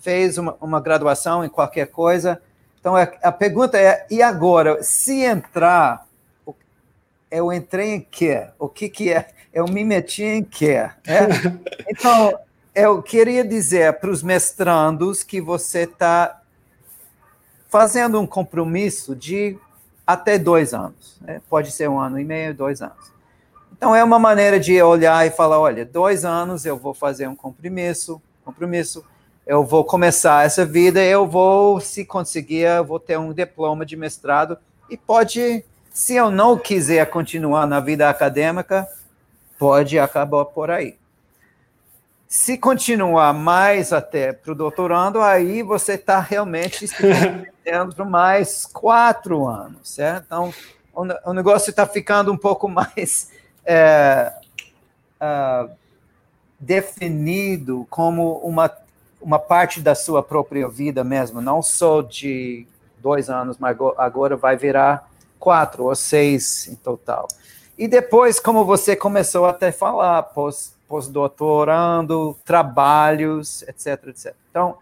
fez 0.00 0.38
uma, 0.38 0.56
uma 0.60 0.80
graduação 0.80 1.44
em 1.44 1.48
qualquer 1.48 1.88
coisa. 1.88 2.40
Então, 2.80 2.96
a, 2.96 3.02
a 3.02 3.30
pergunta 3.30 3.78
é, 3.78 4.06
e 4.10 4.22
agora, 4.22 4.82
se 4.82 5.22
entrar 5.22 6.06
eu 7.30 7.52
entrei 7.52 7.94
em 7.94 8.00
quê? 8.00 8.48
O 8.58 8.68
que, 8.68 8.88
que 8.88 9.12
é? 9.12 9.28
Eu 9.52 9.66
me 9.66 9.84
meti 9.84 10.24
em 10.24 10.42
quê? 10.42 10.90
É? 11.06 11.28
Então, 11.88 12.38
eu 12.74 13.02
queria 13.02 13.44
dizer 13.44 13.94
para 13.94 14.10
os 14.10 14.22
mestrandos 14.22 15.22
que 15.24 15.40
você 15.40 15.80
está 15.80 16.40
fazendo 17.68 18.20
um 18.20 18.26
compromisso 18.26 19.14
de 19.14 19.58
até 20.06 20.38
dois 20.38 20.72
anos. 20.72 21.18
Né? 21.20 21.40
Pode 21.50 21.72
ser 21.72 21.88
um 21.88 21.98
ano 21.98 22.18
e 22.18 22.24
meio, 22.24 22.54
dois 22.54 22.80
anos. 22.80 23.12
Então, 23.72 23.94
é 23.94 24.04
uma 24.04 24.18
maneira 24.18 24.60
de 24.60 24.80
olhar 24.82 25.26
e 25.26 25.30
falar: 25.30 25.58
olha, 25.58 25.84
dois 25.84 26.24
anos 26.24 26.64
eu 26.64 26.76
vou 26.76 26.94
fazer 26.94 27.26
um 27.26 27.34
compromisso, 27.34 28.22
compromisso, 28.44 29.04
eu 29.46 29.64
vou 29.64 29.84
começar 29.84 30.46
essa 30.46 30.64
vida, 30.64 31.02
eu 31.02 31.26
vou, 31.26 31.80
se 31.80 32.04
conseguir, 32.04 32.66
eu 32.66 32.84
vou 32.84 33.00
ter 33.00 33.18
um 33.18 33.32
diploma 33.32 33.84
de 33.84 33.96
mestrado 33.96 34.56
e 34.88 34.96
pode 34.96 35.64
se 36.00 36.14
eu 36.14 36.30
não 36.30 36.56
quiser 36.56 37.04
continuar 37.10 37.66
na 37.66 37.78
vida 37.78 38.08
acadêmica, 38.08 38.88
pode 39.58 39.98
acabar 39.98 40.46
por 40.46 40.70
aí. 40.70 40.96
Se 42.26 42.56
continuar 42.56 43.34
mais 43.34 43.92
até 43.92 44.32
para 44.32 44.52
o 44.52 44.54
doutorando, 44.54 45.20
aí 45.20 45.62
você 45.62 45.96
está 45.96 46.18
realmente 46.18 46.88
se 46.88 46.96
por 47.94 48.06
mais 48.06 48.64
quatro 48.64 49.46
anos, 49.46 49.90
certo? 49.90 50.24
Então, 50.24 50.54
o, 50.94 51.34
negócio 51.34 51.68
está 51.68 51.86
ficando 51.86 52.32
um 52.32 52.38
pouco 52.38 52.66
mais 52.66 53.30
é, 53.62 54.32
uh, 55.20 55.70
definido 56.58 57.86
como 57.90 58.38
uma, 58.38 58.70
uma 59.20 59.38
parte 59.38 59.82
da 59.82 59.94
sua 59.94 60.22
própria 60.22 60.66
vida 60.66 61.04
mesmo, 61.04 61.42
não 61.42 61.60
só 61.60 62.00
de 62.00 62.66
dois 62.96 63.28
anos, 63.28 63.58
mas 63.58 63.76
agora 63.98 64.34
vai 64.34 64.56
virar 64.56 65.09
quatro 65.40 65.84
ou 65.84 65.94
seis 65.96 66.68
em 66.68 66.76
total. 66.76 67.26
E 67.76 67.88
depois, 67.88 68.38
como 68.38 68.62
você 68.62 68.94
começou 68.94 69.46
até 69.46 69.72
falar, 69.72 70.22
pós-doutorando, 70.86 72.34
pós 72.34 72.44
trabalhos, 72.44 73.62
etc, 73.62 74.08
etc. 74.08 74.34
Então, 74.50 74.76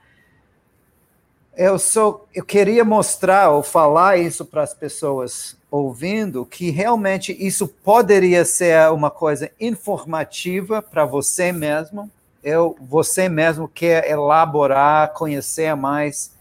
eu 1.56 1.78
só 1.78 2.24
eu 2.34 2.44
queria 2.44 2.84
mostrar 2.84 3.50
ou 3.50 3.62
falar 3.62 4.16
isso 4.16 4.44
para 4.44 4.62
as 4.62 4.74
pessoas 4.74 5.56
ouvindo 5.70 6.44
que 6.44 6.70
realmente 6.70 7.36
isso 7.38 7.68
poderia 7.68 8.44
ser 8.44 8.90
uma 8.90 9.10
coisa 9.10 9.50
informativa 9.60 10.82
para 10.82 11.04
você 11.04 11.52
mesmo. 11.52 12.10
Eu, 12.42 12.76
você 12.80 13.28
mesmo 13.28 13.68
quer 13.68 14.10
elaborar, 14.10 15.12
conhecer 15.12 15.74
mais, 15.76 16.32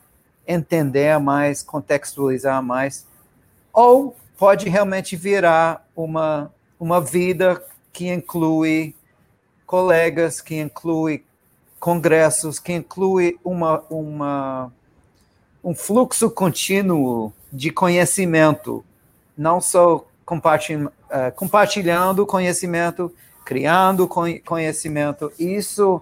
entender 0.47 1.19
mais, 1.19 1.61
contextualizar 1.61 2.63
mais 2.63 3.05
ou 3.77 4.15
pode 4.39 4.67
realmente 4.67 5.15
virar 5.15 5.87
uma, 5.95 6.51
uma 6.79 6.99
vida 6.99 7.63
que 7.93 8.11
inclui 8.11 8.95
colegas, 9.67 10.41
que 10.41 10.59
inclui 10.59 11.23
congressos, 11.79 12.57
que 12.57 12.73
inclui 12.73 13.37
uma, 13.43 13.83
uma, 13.87 14.73
um 15.63 15.75
fluxo 15.75 16.27
contínuo 16.31 17.31
de 17.53 17.69
conhecimento, 17.69 18.83
não 19.37 19.61
só 19.61 20.07
compartilhando, 20.25 20.87
uh, 20.87 21.31
compartilhando 21.35 22.25
conhecimento, 22.25 23.13
criando 23.45 24.09
conhecimento. 24.43 25.31
Isso, 25.37 26.01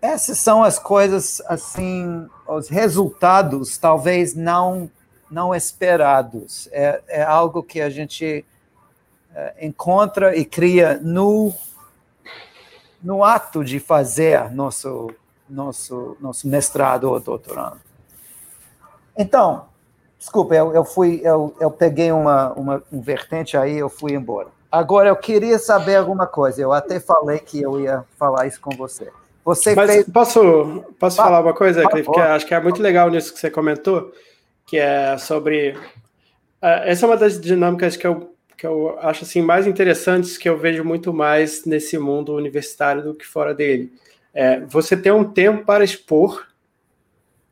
essas 0.00 0.38
são 0.38 0.62
as 0.62 0.78
coisas, 0.78 1.42
assim, 1.48 2.28
os 2.46 2.68
resultados 2.68 3.76
talvez 3.76 4.32
não 4.32 4.88
não 5.30 5.54
esperados. 5.54 6.68
É, 6.72 7.02
é 7.08 7.22
algo 7.22 7.62
que 7.62 7.80
a 7.80 7.90
gente 7.90 8.44
é, 9.34 9.66
encontra 9.66 10.36
e 10.36 10.44
cria 10.44 10.98
no, 11.02 11.52
no 13.02 13.24
ato 13.24 13.64
de 13.64 13.78
fazer 13.78 14.50
nosso, 14.50 15.10
nosso, 15.48 16.16
nosso 16.20 16.48
mestrado 16.48 17.04
ou 17.04 17.20
doutorado. 17.20 17.80
Então, 19.16 19.66
desculpa, 20.18 20.54
eu, 20.54 20.74
eu 20.74 20.84
fui, 20.84 21.20
eu, 21.24 21.54
eu 21.60 21.70
peguei 21.70 22.12
uma, 22.12 22.52
uma 22.52 22.82
um 22.92 23.00
vertente 23.00 23.56
aí, 23.56 23.76
eu 23.76 23.88
fui 23.88 24.12
embora. 24.12 24.48
Agora, 24.70 25.08
eu 25.08 25.16
queria 25.16 25.58
saber 25.58 25.96
alguma 25.96 26.26
coisa. 26.26 26.60
Eu 26.60 26.72
até 26.72 27.00
falei 27.00 27.38
que 27.38 27.62
eu 27.62 27.80
ia 27.80 28.04
falar 28.18 28.46
isso 28.46 28.60
com 28.60 28.76
você. 28.76 29.10
Você 29.44 29.74
Mas 29.74 29.90
fez... 29.90 30.08
posso, 30.10 30.84
posso 30.98 31.16
falar 31.16 31.40
uma 31.40 31.54
coisa, 31.54 31.88
Cliff, 31.88 32.10
que 32.10 32.20
acho 32.20 32.46
que 32.46 32.54
é 32.54 32.60
muito 32.60 32.82
legal 32.82 33.08
nisso 33.08 33.32
que 33.32 33.38
você 33.38 33.48
comentou 33.48 34.12
que 34.66 34.76
é 34.76 35.16
sobre. 35.16 35.70
Uh, 36.60 36.82
essa 36.84 37.06
é 37.06 37.08
uma 37.08 37.16
das 37.16 37.40
dinâmicas 37.40 37.96
que 37.96 38.06
eu, 38.06 38.34
que 38.56 38.66
eu 38.66 38.98
acho 38.98 39.24
assim, 39.24 39.40
mais 39.40 39.66
interessantes, 39.66 40.36
que 40.36 40.48
eu 40.48 40.58
vejo 40.58 40.84
muito 40.84 41.12
mais 41.12 41.64
nesse 41.64 41.96
mundo 41.96 42.34
universitário 42.34 43.02
do 43.02 43.14
que 43.14 43.24
fora 43.24 43.54
dele. 43.54 43.92
É, 44.34 44.60
você 44.60 44.96
ter 44.96 45.12
um 45.12 45.24
tempo 45.24 45.64
para 45.64 45.84
expor 45.84 46.46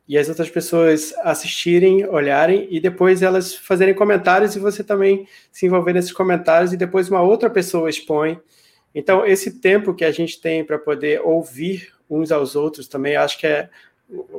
e 0.06 0.18
as 0.18 0.28
outras 0.28 0.50
pessoas 0.50 1.14
assistirem, 1.23 2.06
olharem 2.06 2.68
e 2.71 2.78
depois 2.78 3.23
elas 3.23 3.54
fazerem 3.54 3.94
comentários 3.94 4.54
e 4.54 4.59
você 4.59 4.85
também 4.85 5.26
se 5.50 5.64
envolver 5.64 5.94
nesses 5.94 6.12
comentários 6.12 6.73
e 6.73 6.76
depois 6.76 7.09
uma 7.09 7.23
outra 7.23 7.49
pessoa 7.49 7.88
expõe. 7.88 8.38
Então, 8.94 9.25
esse 9.25 9.61
tempo 9.61 9.94
que 9.94 10.04
a 10.04 10.12
gente 10.12 10.40
tem 10.40 10.62
para 10.62 10.78
poder 10.78 11.23
ouvir 11.23 11.92
uns 12.09 12.30
aos 12.30 12.54
outros 12.54 12.87
também 12.87 13.16
acho 13.16 13.38
que 13.38 13.47
é 13.47 13.71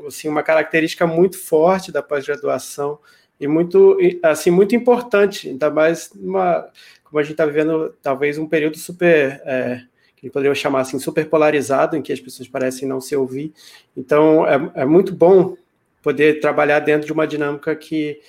assim, 0.08 0.28
uma 0.28 0.44
característica 0.44 1.06
muito 1.06 1.38
forte 1.38 1.92
da 1.92 2.02
pós-graduação 2.02 3.00
e 3.40 3.48
muito, 3.48 3.98
assim, 4.24 4.50
muito 4.50 4.76
importante, 4.76 5.50
ainda 5.50 5.70
mais 5.70 6.10
uma, 6.16 6.70
como 7.04 7.20
a 7.20 7.24
gente 7.24 7.34
está 7.34 7.46
vivendo, 7.46 7.94
talvez 8.02 8.38
um 8.38 8.48
período 8.48 8.78
super, 8.78 9.42
é, 9.46 9.82
que 10.16 10.30
poderia 10.30 10.56
chamar 10.56 10.82
assim, 10.82 11.00
super 11.00 11.30
polarizado, 11.30 11.96
em 11.96 12.02
que 12.02 12.14
as 12.14 12.20
pessoas 12.20 12.48
parecem 12.48 12.88
não 12.88 13.02
se 13.02 13.16
ouvir. 13.16 13.54
Então, 13.96 14.48
é, 14.48 14.72
é 14.76 14.86
muito 14.86 15.14
bom 15.14 15.56
poder 16.02 16.40
trabalhar 16.40 16.80
dentro 16.80 17.06
de 17.06 17.14
uma 17.14 17.28
dinâmica 17.28 17.76
que, 17.76 18.20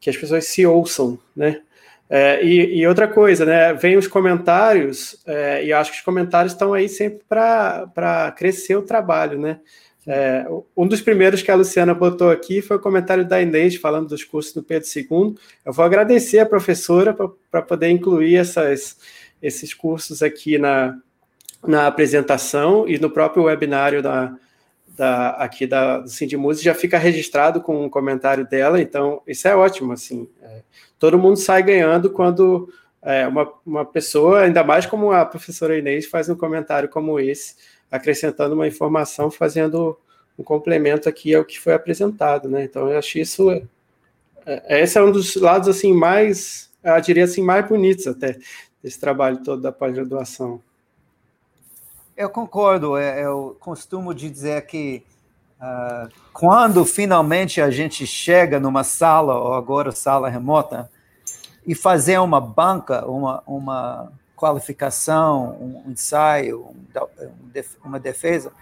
que 0.00 0.08
as 0.08 0.16
pessoas 0.16 0.46
se 0.46 0.64
ouçam, 0.64 1.18
né? 1.34 1.60
É, 2.08 2.44
e, 2.44 2.78
e, 2.78 2.86
outra 2.86 3.08
coisa, 3.08 3.44
né? 3.44 3.72
Vem 3.72 3.96
os 3.96 4.06
comentários, 4.06 5.20
é, 5.26 5.64
e 5.64 5.72
acho 5.72 5.90
que 5.90 5.98
os 5.98 6.04
comentários 6.04 6.52
estão 6.52 6.74
aí 6.74 6.88
sempre 6.88 7.24
para 7.28 8.32
crescer 8.36 8.76
o 8.76 8.82
trabalho, 8.82 9.38
né? 9.38 9.58
É, 10.06 10.46
um 10.76 10.86
dos 10.86 11.00
primeiros 11.00 11.42
que 11.42 11.50
a 11.50 11.54
Luciana 11.54 11.94
botou 11.94 12.30
aqui 12.30 12.60
foi 12.60 12.76
o 12.76 12.80
comentário 12.80 13.24
da 13.26 13.40
Inês 13.40 13.76
falando 13.76 14.08
dos 14.08 14.22
cursos 14.22 14.52
do 14.52 14.62
Pedro 14.62 14.88
II. 14.94 15.34
Eu 15.64 15.72
vou 15.72 15.84
agradecer 15.84 16.38
a 16.38 16.46
professora 16.46 17.16
para 17.50 17.62
poder 17.62 17.88
incluir 17.88 18.36
essas, 18.36 18.98
esses 19.40 19.72
cursos 19.72 20.22
aqui 20.22 20.58
na, 20.58 20.98
na 21.66 21.86
apresentação 21.86 22.86
e 22.86 22.98
no 22.98 23.08
próprio 23.08 23.44
webinário 23.44 24.02
da, 24.02 24.36
da, 24.96 25.30
aqui 25.30 25.66
da, 25.66 26.00
do 26.00 26.08
Sindimuse 26.08 26.62
já 26.62 26.74
fica 26.74 26.98
registrado 26.98 27.60
com 27.60 27.84
um 27.84 27.88
comentário 27.88 28.46
dela, 28.46 28.80
então 28.80 29.22
isso 29.26 29.48
é 29.48 29.56
ótimo, 29.56 29.92
assim, 29.92 30.28
é, 30.42 30.62
todo 30.98 31.18
mundo 31.18 31.36
sai 31.36 31.62
ganhando 31.62 32.10
quando 32.10 32.68
é, 33.02 33.26
uma, 33.26 33.52
uma 33.66 33.84
pessoa, 33.84 34.40
ainda 34.40 34.62
mais 34.62 34.86
como 34.86 35.12
a 35.12 35.24
professora 35.24 35.76
Inês, 35.76 36.06
faz 36.06 36.28
um 36.28 36.36
comentário 36.36 36.88
como 36.88 37.18
esse, 37.18 37.56
acrescentando 37.90 38.54
uma 38.54 38.66
informação, 38.66 39.30
fazendo 39.30 39.98
um 40.38 40.42
complemento 40.42 41.08
aqui 41.08 41.34
ao 41.34 41.44
que 41.44 41.60
foi 41.60 41.74
apresentado, 41.74 42.48
né? 42.48 42.64
Então, 42.64 42.88
eu 42.88 42.98
acho 42.98 43.18
isso... 43.18 43.50
É, 43.50 43.62
é, 44.46 44.82
esse 44.82 44.98
é 44.98 45.02
um 45.02 45.12
dos 45.12 45.36
lados, 45.36 45.68
assim, 45.68 45.92
mais, 45.92 46.70
eu 46.82 47.00
diria 47.00 47.24
assim, 47.24 47.42
mais 47.42 47.66
bonitos 47.66 48.06
até, 48.06 48.36
desse 48.82 48.98
trabalho 48.98 49.42
todo 49.42 49.62
da 49.62 49.72
pós-graduação. 49.72 50.60
Eu 52.16 52.30
concordo. 52.30 52.96
É, 52.96 53.24
eu 53.24 53.56
costumo 53.58 54.14
dizer 54.14 54.66
que 54.66 55.02
uh, 55.60 56.08
quando 56.32 56.84
finalmente 56.84 57.60
a 57.60 57.70
gente 57.70 58.06
chega 58.06 58.60
numa 58.60 58.84
sala, 58.84 59.34
ou 59.34 59.54
agora 59.54 59.90
sala 59.92 60.28
remota, 60.28 60.90
e 61.66 61.74
fazer 61.74 62.18
uma 62.18 62.40
banca, 62.40 63.06
uma, 63.06 63.42
uma 63.46 64.12
qualificação, 64.36 65.56
um 65.60 65.90
ensaio, 65.90 66.74
uma 67.84 67.98
defesa, 67.98 68.52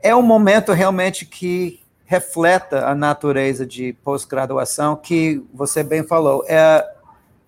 é 0.00 0.14
um 0.14 0.22
momento 0.22 0.72
realmente 0.72 1.24
que 1.24 1.80
refleta 2.04 2.86
a 2.86 2.94
natureza 2.94 3.64
de 3.64 3.92
pós-graduação, 4.04 4.96
que 4.96 5.42
você 5.54 5.82
bem 5.82 6.02
falou. 6.02 6.44
É 6.46 6.86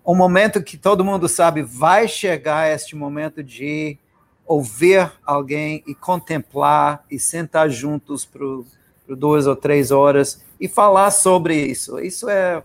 um 0.05 0.15
momento 0.15 0.63
que 0.63 0.77
todo 0.77 1.03
mundo 1.03 1.27
sabe 1.27 1.61
vai 1.61 2.07
chegar 2.07 2.71
este 2.71 2.95
momento 2.95 3.43
de 3.43 3.97
ouvir 4.45 5.11
alguém 5.25 5.83
e 5.87 5.93
contemplar 5.93 7.03
e 7.09 7.19
sentar 7.19 7.69
juntos 7.69 8.25
por, 8.25 8.65
duas 9.07 9.45
ou 9.45 9.55
três 9.55 9.91
horas 9.91 10.43
e 10.59 10.67
falar 10.67 11.11
sobre 11.11 11.55
isso. 11.55 11.99
Isso 11.99 12.29
é, 12.29 12.63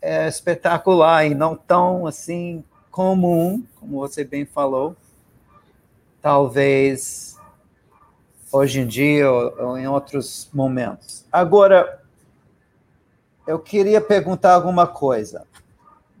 é 0.00 0.28
espetacular 0.28 1.26
e 1.26 1.34
não 1.34 1.54
tão 1.56 2.06
assim 2.06 2.64
comum, 2.94 3.64
como 3.80 3.98
você 3.98 4.22
bem 4.22 4.44
falou. 4.44 4.94
Talvez 6.22 7.36
hoje 8.52 8.80
em 8.80 8.86
dia 8.86 9.30
ou, 9.30 9.68
ou 9.70 9.78
em 9.78 9.88
outros 9.88 10.48
momentos. 10.54 11.26
Agora, 11.32 12.00
eu 13.46 13.58
queria 13.58 14.00
perguntar 14.00 14.54
alguma 14.54 14.86
coisa. 14.86 15.44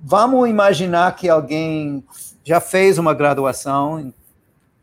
Vamos 0.02 0.48
imaginar 0.48 1.14
que 1.14 1.28
alguém 1.28 2.04
já 2.42 2.60
fez 2.60 2.98
uma 2.98 3.14
graduação 3.14 4.00
em 4.00 4.12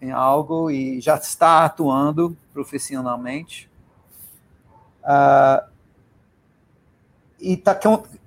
em 0.02 0.12
algo 0.12 0.72
e 0.72 1.00
já 1.00 1.16
está 1.16 1.64
atuando 1.64 2.36
profissionalmente. 2.52 3.70
Uh, 5.04 5.71
e 7.42 7.54
está 7.54 7.78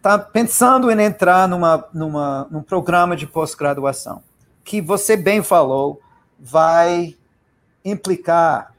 tá 0.02 0.18
pensando 0.18 0.90
em 0.90 1.00
entrar 1.00 1.48
numa, 1.48 1.88
numa, 1.94 2.48
num 2.50 2.62
programa 2.62 3.16
de 3.16 3.26
pós-graduação, 3.26 4.22
que 4.64 4.80
você 4.80 5.16
bem 5.16 5.42
falou, 5.42 6.00
vai 6.38 7.16
implicar 7.84 8.74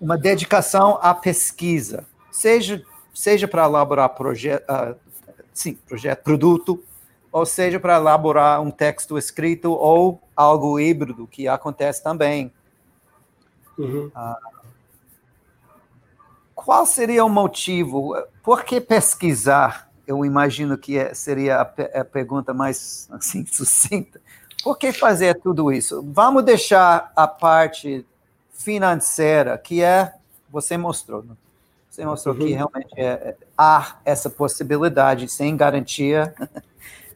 uma 0.00 0.16
dedicação 0.16 0.98
à 1.02 1.14
pesquisa, 1.14 2.04
seja, 2.30 2.82
seja 3.14 3.46
para 3.46 3.64
elaborar 3.64 4.08
projeto, 4.10 4.64
uh, 4.70 4.96
sim, 5.52 5.74
projeto, 5.74 6.22
produto, 6.22 6.82
ou 7.30 7.46
seja, 7.46 7.78
para 7.78 7.96
elaborar 7.96 8.60
um 8.60 8.70
texto 8.70 9.16
escrito 9.16 9.70
ou 9.70 10.20
algo 10.34 10.80
híbrido, 10.80 11.26
que 11.26 11.46
acontece 11.46 12.02
também. 12.02 12.52
Uhum. 13.78 14.10
Ah, 14.14 14.36
qual 16.64 16.86
seria 16.86 17.24
o 17.24 17.28
motivo? 17.28 18.14
Por 18.42 18.64
que 18.64 18.80
pesquisar? 18.80 19.90
Eu 20.06 20.24
imagino 20.24 20.76
que 20.76 20.98
é, 20.98 21.14
seria 21.14 21.56
a, 21.56 22.00
a 22.00 22.04
pergunta 22.04 22.52
mais 22.52 23.08
assim, 23.12 23.44
sucinta. 23.50 24.20
Por 24.62 24.76
que 24.76 24.92
fazer 24.92 25.40
tudo 25.40 25.72
isso? 25.72 26.04
Vamos 26.12 26.44
deixar 26.44 27.12
a 27.16 27.26
parte 27.26 28.06
financeira, 28.52 29.56
que 29.56 29.82
é, 29.82 30.12
você 30.50 30.76
mostrou, 30.76 31.22
né? 31.22 31.34
você 31.88 32.04
mostrou 32.04 32.34
uhum. 32.34 32.40
que 32.40 32.52
realmente 32.52 32.94
é, 32.94 33.04
é, 33.06 33.36
há 33.56 33.96
essa 34.04 34.28
possibilidade, 34.28 35.28
sem 35.28 35.56
garantia, 35.56 36.34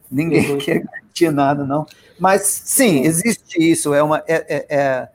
Ninguém 0.09 0.51
uhum. 0.51 0.57
quer 0.57 0.79
garantir 0.83 1.31
nada, 1.31 1.65
não. 1.65 1.85
Mas 2.19 2.41
sim, 2.43 3.01
existe 3.01 3.59
isso. 3.59 3.93
É 3.93 4.01
uma, 4.01 4.23
é, 4.27 4.45
é, 4.47 4.65
é 4.69 5.09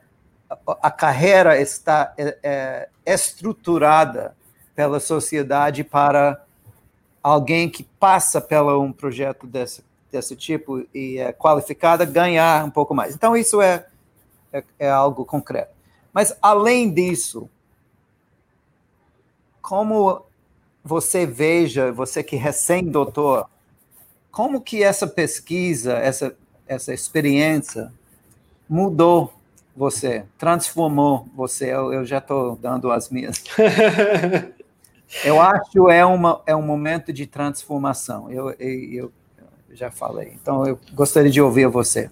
a 0.81 0.91
carreira 0.91 1.59
está 1.59 2.13
é, 2.17 2.37
é, 2.43 2.89
estruturada 3.05 4.35
pela 4.75 4.99
sociedade 4.99 5.83
para 5.83 6.43
alguém 7.21 7.69
que 7.69 7.83
passa 7.83 8.41
pelo 8.41 8.81
um 8.81 8.91
projeto 8.91 9.45
desse, 9.45 9.83
desse 10.11 10.35
tipo 10.35 10.85
e 10.93 11.17
é 11.17 11.31
qualificada 11.31 12.03
ganhar 12.05 12.65
um 12.65 12.69
pouco 12.69 12.93
mais. 12.93 13.13
Então, 13.13 13.35
isso 13.35 13.61
é, 13.61 13.85
é, 14.51 14.63
é 14.79 14.89
algo 14.89 15.25
concreto. 15.25 15.71
Mas, 16.13 16.35
além 16.41 16.91
disso, 16.91 17.49
como 19.61 20.23
você 20.83 21.25
veja, 21.25 21.91
você 21.91 22.23
que 22.23 22.35
é 22.35 22.39
recém-doutor, 22.39 23.47
como 24.31 24.61
que 24.61 24.83
essa 24.83 25.07
pesquisa, 25.07 25.93
essa, 25.93 26.35
essa 26.67 26.93
experiência 26.93 27.91
mudou 28.67 29.31
você, 29.75 30.25
transformou 30.37 31.27
você? 31.35 31.73
Eu, 31.73 31.93
eu 31.93 32.05
já 32.05 32.17
estou 32.17 32.55
dando 32.55 32.91
as 32.91 33.09
minhas. 33.09 33.43
eu 35.23 35.41
acho 35.41 35.89
é 35.89 36.05
uma 36.05 36.41
é 36.45 36.55
um 36.55 36.61
momento 36.61 37.11
de 37.13 37.25
transformação. 37.25 38.31
Eu, 38.31 38.51
eu, 38.59 38.91
eu 38.97 39.11
já 39.71 39.89
falei. 39.89 40.33
Então 40.41 40.65
eu 40.65 40.79
gostaria 40.93 41.31
de 41.31 41.41
ouvir 41.41 41.67
você. 41.67 42.09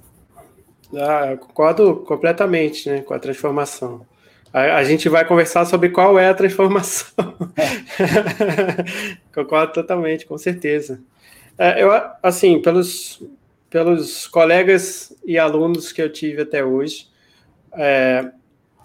Ah, 0.95 1.31
eu 1.31 1.37
concordo 1.37 1.97
completamente, 1.97 2.89
né, 2.89 3.01
com 3.01 3.13
a 3.13 3.19
transformação. 3.19 4.05
A, 4.51 4.77
a, 4.77 4.83
gente 4.83 5.07
vai 5.07 5.23
conversar 5.23 5.65
sobre 5.65 5.89
qual 5.89 6.17
é 6.17 6.29
a 6.29 6.33
transformação. 6.33 7.35
É. 7.55 8.83
concordo 9.33 9.73
totalmente, 9.73 10.25
com 10.25 10.37
certeza. 10.37 10.99
É, 11.57 11.83
eu, 11.83 11.91
assim, 12.23 12.59
pelos, 12.59 13.21
pelos 13.69 14.25
colegas 14.25 15.13
e 15.23 15.37
alunos 15.37 15.91
que 15.91 16.01
eu 16.01 16.11
tive 16.11 16.41
até 16.41 16.65
hoje, 16.65 17.08
é, 17.73 18.31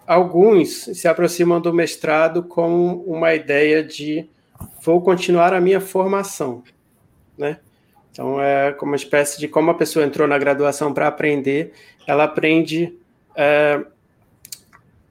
alguns 0.06 0.90
se 0.92 1.08
aproximam 1.08 1.60
do 1.60 1.72
mestrado 1.72 2.42
com 2.42 2.94
uma 3.06 3.34
ideia 3.34 3.82
de 3.82 4.28
vou 4.82 5.00
continuar 5.00 5.52
a 5.52 5.60
minha 5.60 5.80
formação, 5.80 6.62
né? 7.36 7.58
Então, 8.10 8.40
é 8.40 8.72
como 8.72 8.92
uma 8.92 8.96
espécie 8.96 9.40
de 9.40 9.48
como 9.48 9.72
a 9.72 9.74
pessoa 9.74 10.04
entrou 10.04 10.28
na 10.28 10.38
graduação 10.38 10.94
para 10.94 11.08
aprender, 11.08 11.72
ela 12.06 12.24
aprende, 12.24 12.96
é, 13.34 13.84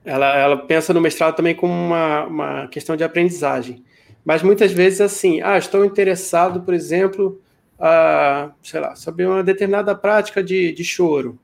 ela, 0.06 0.38
ela 0.38 0.58
pensa 0.58 0.94
no 0.94 1.02
mestrado 1.02 1.36
também 1.36 1.54
como 1.54 1.74
uma, 1.74 2.24
uma 2.24 2.68
questão 2.70 2.96
de 2.96 3.04
aprendizagem. 3.04 3.84
Mas 4.24 4.42
muitas 4.42 4.72
vezes, 4.72 5.02
assim, 5.02 5.42
ah, 5.42 5.58
estou 5.58 5.84
interessado, 5.84 6.62
por 6.62 6.74
exemplo, 6.74 7.42
a, 7.78 8.52
sei 8.62 8.80
lá, 8.80 8.96
sobre 8.96 9.26
uma 9.26 9.44
determinada 9.44 9.94
prática 9.94 10.42
de, 10.42 10.72
de 10.72 10.84
choro. 10.86 11.38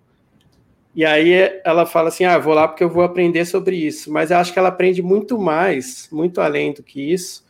E 0.95 1.05
aí 1.05 1.61
ela 1.63 1.85
fala 1.85 2.09
assim: 2.09 2.25
ah, 2.25 2.37
vou 2.37 2.53
lá 2.53 2.67
porque 2.67 2.83
eu 2.83 2.89
vou 2.89 3.03
aprender 3.03 3.45
sobre 3.45 3.75
isso. 3.75 4.11
Mas 4.11 4.31
eu 4.31 4.37
acho 4.37 4.51
que 4.51 4.59
ela 4.59 4.69
aprende 4.69 5.01
muito 5.01 5.37
mais, 5.37 6.07
muito 6.11 6.41
além 6.41 6.73
do 6.73 6.83
que 6.83 7.13
isso, 7.13 7.45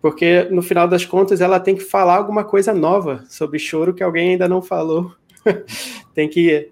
porque 0.00 0.44
no 0.50 0.62
final 0.62 0.86
das 0.86 1.04
contas 1.04 1.40
ela 1.40 1.58
tem 1.58 1.74
que 1.74 1.82
falar 1.82 2.16
alguma 2.16 2.44
coisa 2.44 2.74
nova 2.74 3.24
sobre 3.28 3.58
choro 3.58 3.94
que 3.94 4.02
alguém 4.02 4.30
ainda 4.30 4.48
não 4.48 4.60
falou. 4.62 5.12
tem 6.14 6.28
que 6.28 6.70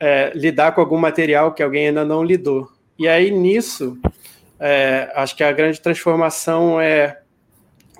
é, 0.00 0.32
lidar 0.34 0.72
com 0.72 0.80
algum 0.80 0.98
material 0.98 1.52
que 1.52 1.62
alguém 1.62 1.88
ainda 1.88 2.04
não 2.04 2.22
lidou. 2.22 2.68
E 2.98 3.06
aí 3.08 3.30
nisso, 3.30 3.98
é, 4.58 5.10
acho 5.14 5.36
que 5.36 5.44
a 5.44 5.52
grande 5.52 5.80
transformação 5.80 6.80
é 6.80 7.20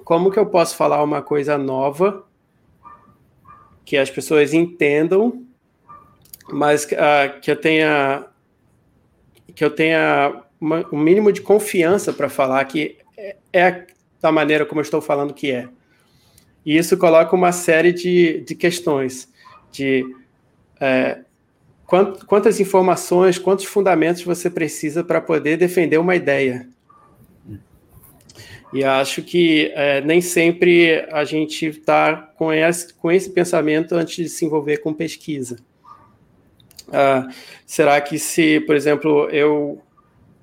como 0.04 0.30
que 0.30 0.38
eu 0.38 0.46
posso 0.46 0.76
falar 0.76 1.02
uma 1.02 1.22
coisa 1.22 1.58
nova 1.58 2.24
que 3.84 3.96
as 3.96 4.10
pessoas 4.10 4.52
entendam, 4.52 5.45
mas 6.52 6.84
uh, 6.84 7.40
que 7.40 7.50
eu 7.50 7.56
tenha 7.56 8.26
que 9.54 9.64
eu 9.64 9.70
tenha 9.70 10.42
uma, 10.60 10.86
um 10.92 10.98
mínimo 10.98 11.32
de 11.32 11.40
confiança 11.40 12.12
para 12.12 12.28
falar 12.28 12.64
que 12.66 12.98
é, 13.16 13.36
é 13.52 13.86
da 14.20 14.30
maneira 14.30 14.66
como 14.66 14.80
eu 14.80 14.82
estou 14.84 15.00
falando 15.00 15.32
que 15.32 15.50
é. 15.50 15.68
E 16.64 16.76
isso 16.76 16.96
coloca 16.96 17.34
uma 17.34 17.52
série 17.52 17.92
de, 17.92 18.40
de 18.40 18.54
questões, 18.54 19.32
de 19.70 20.04
é, 20.80 21.20
quant, 21.86 22.24
quantas 22.26 22.58
informações, 22.58 23.38
quantos 23.38 23.64
fundamentos 23.64 24.22
você 24.22 24.50
precisa 24.50 25.04
para 25.04 25.20
poder 25.20 25.56
defender 25.56 25.98
uma 25.98 26.16
ideia. 26.16 26.68
E 28.72 28.82
acho 28.82 29.22
que 29.22 29.72
é, 29.74 30.00
nem 30.00 30.20
sempre 30.20 31.06
a 31.12 31.24
gente 31.24 31.66
está 31.66 32.16
com 32.36 32.52
esse, 32.52 32.92
com 32.92 33.10
esse 33.10 33.30
pensamento 33.30 33.94
antes 33.94 34.16
de 34.16 34.28
se 34.28 34.44
envolver 34.44 34.78
com 34.78 34.92
pesquisa. 34.92 35.56
Ah, 36.92 37.28
será 37.64 38.00
que 38.00 38.18
se, 38.18 38.60
por 38.60 38.76
exemplo, 38.76 39.28
eu, 39.30 39.80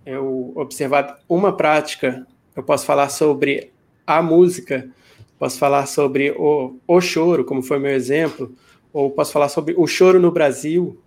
eu 0.05 0.51
observar 0.55 1.19
uma 1.27 1.55
prática, 1.55 2.25
eu 2.55 2.63
posso 2.63 2.85
falar 2.85 3.09
sobre 3.09 3.71
a 4.05 4.21
música, 4.21 4.89
posso 5.39 5.57
falar 5.57 5.85
sobre 5.85 6.31
o, 6.31 6.75
o 6.87 7.01
choro, 7.01 7.45
como 7.45 7.61
foi 7.61 7.79
meu 7.79 7.91
exemplo, 7.91 8.53
ou 8.91 9.09
posso 9.09 9.31
falar 9.31 9.49
sobre 9.49 9.73
o 9.77 9.87
choro 9.87 10.19
no 10.19 10.31
Brasil, 10.31 10.97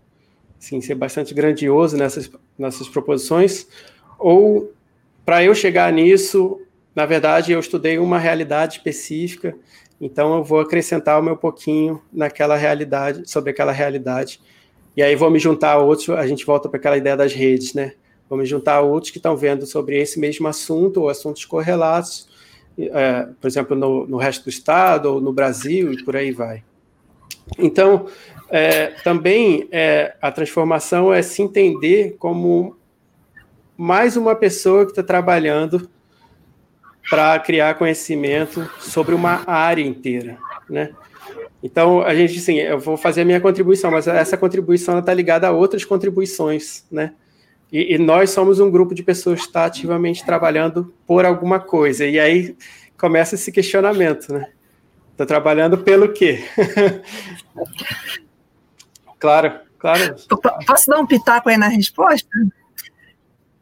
sim, 0.59 0.81
ser 0.81 0.94
bastante 0.94 1.33
grandioso 1.35 1.96
nessas, 1.96 2.31
nessas 2.59 2.88
proposições, 2.88 3.66
ou 4.18 4.72
para 5.25 5.44
eu 5.44 5.55
chegar 5.55 5.92
nisso, 5.92 6.61
na 6.94 7.05
verdade, 7.05 7.53
eu 7.53 7.61
estudei 7.61 7.99
uma 7.99 8.18
realidade 8.18 8.79
específica, 8.79 9.55
então 10.01 10.37
eu 10.37 10.44
vou 10.44 10.61
acrescentar 10.61 11.20
o 11.20 11.22
meu 11.22 11.37
pouquinho 11.37 12.03
naquela 12.12 12.57
realidade, 12.57 13.29
sobre 13.31 13.51
aquela 13.51 13.72
realidade, 13.72 14.40
e 14.96 15.02
aí 15.02 15.14
vou 15.14 15.30
me 15.30 15.38
juntar 15.38 15.72
a 15.72 15.78
outros, 15.78 16.09
a 16.11 16.26
gente 16.26 16.46
volta 16.46 16.68
para 16.68 16.78
aquela 16.78 16.96
ideia 16.96 17.16
das 17.16 17.32
redes, 17.32 17.74
né? 17.74 17.92
Vou 18.28 18.38
me 18.38 18.46
juntar 18.46 18.76
a 18.76 18.80
outros 18.80 19.11
que 19.11 19.18
estão 19.18 19.37
vendo 19.37 19.66
sobre 19.66 20.00
esse 20.00 20.18
mesmo 20.18 20.48
assunto 20.48 21.02
ou 21.02 21.09
assuntos 21.09 21.44
correlatos, 21.44 22.28
é, 22.78 23.28
por 23.40 23.46
exemplo, 23.46 23.76
no, 23.76 24.06
no, 24.06 24.16
resto 24.16 24.44
do 24.44 24.50
estado 24.50 25.06
ou 25.06 25.20
no 25.20 25.32
Brasil 25.32 25.92
e 25.92 26.02
por 26.02 26.16
aí 26.16 26.32
vai. 26.32 26.64
Então, 27.59 28.06
é, 28.48 28.88
também 29.04 29.68
é, 29.70 30.16
a 30.20 30.32
transformação 30.32 31.12
é 31.12 31.22
se 31.22 31.42
entender 31.42 32.16
como 32.18 32.76
mais 33.76 34.16
uma 34.16 34.35
pessoa 34.35 34.85
que 34.85 34.92
está 34.92 35.02
trabalhando 35.02 35.88
para 37.09 37.38
criar 37.38 37.74
conhecimento 37.74 38.68
sobre 38.80 39.14
uma 39.14 39.44
área 39.46 39.82
inteira, 39.82 40.38
né? 40.68 40.90
Então, 41.66 42.00
a 42.00 42.14
gente, 42.14 42.38
sim, 42.38 42.55
eu 42.55 42.79
vou 42.79 42.96
fazer 42.96 43.22
a 43.22 43.24
minha 43.24 43.40
contribuição, 43.40 43.90
mas 43.90 44.07
essa 44.07 44.37
contribuição 44.37 45.00
está 45.00 45.12
ligada 45.12 45.48
a 45.48 45.50
outras 45.50 45.85
contribuições, 45.85 46.85
né? 46.88 47.12
E, 47.72 47.94
e, 47.94 47.98
nós 47.98 48.31
somos 48.31 48.61
um 48.61 48.70
grupo 48.70 48.94
de 48.94 49.02
pessoas 49.02 49.40
que 49.40 49.46
está 49.48 49.64
ativamente 49.64 50.24
trabalhando 50.24 50.94
por 51.05 51.24
alguma 51.24 51.59
coisa. 51.59 52.07
E 52.07 52.20
aí 52.20 52.57
começa 52.96 53.35
esse 53.35 53.50
questionamento, 53.50 54.33
né? 54.33 54.48
Estou 55.11 55.26
trabalhando 55.26 55.79
pelo 55.79 56.12
quê? 56.12 56.44
claro, 59.18 59.59
claro. 59.76 60.14
Posso 60.64 60.88
dar 60.88 61.00
um 61.00 61.07
pitaco 61.07 61.48
aí 61.48 61.57
na 61.57 61.66
resposta? 61.66 62.29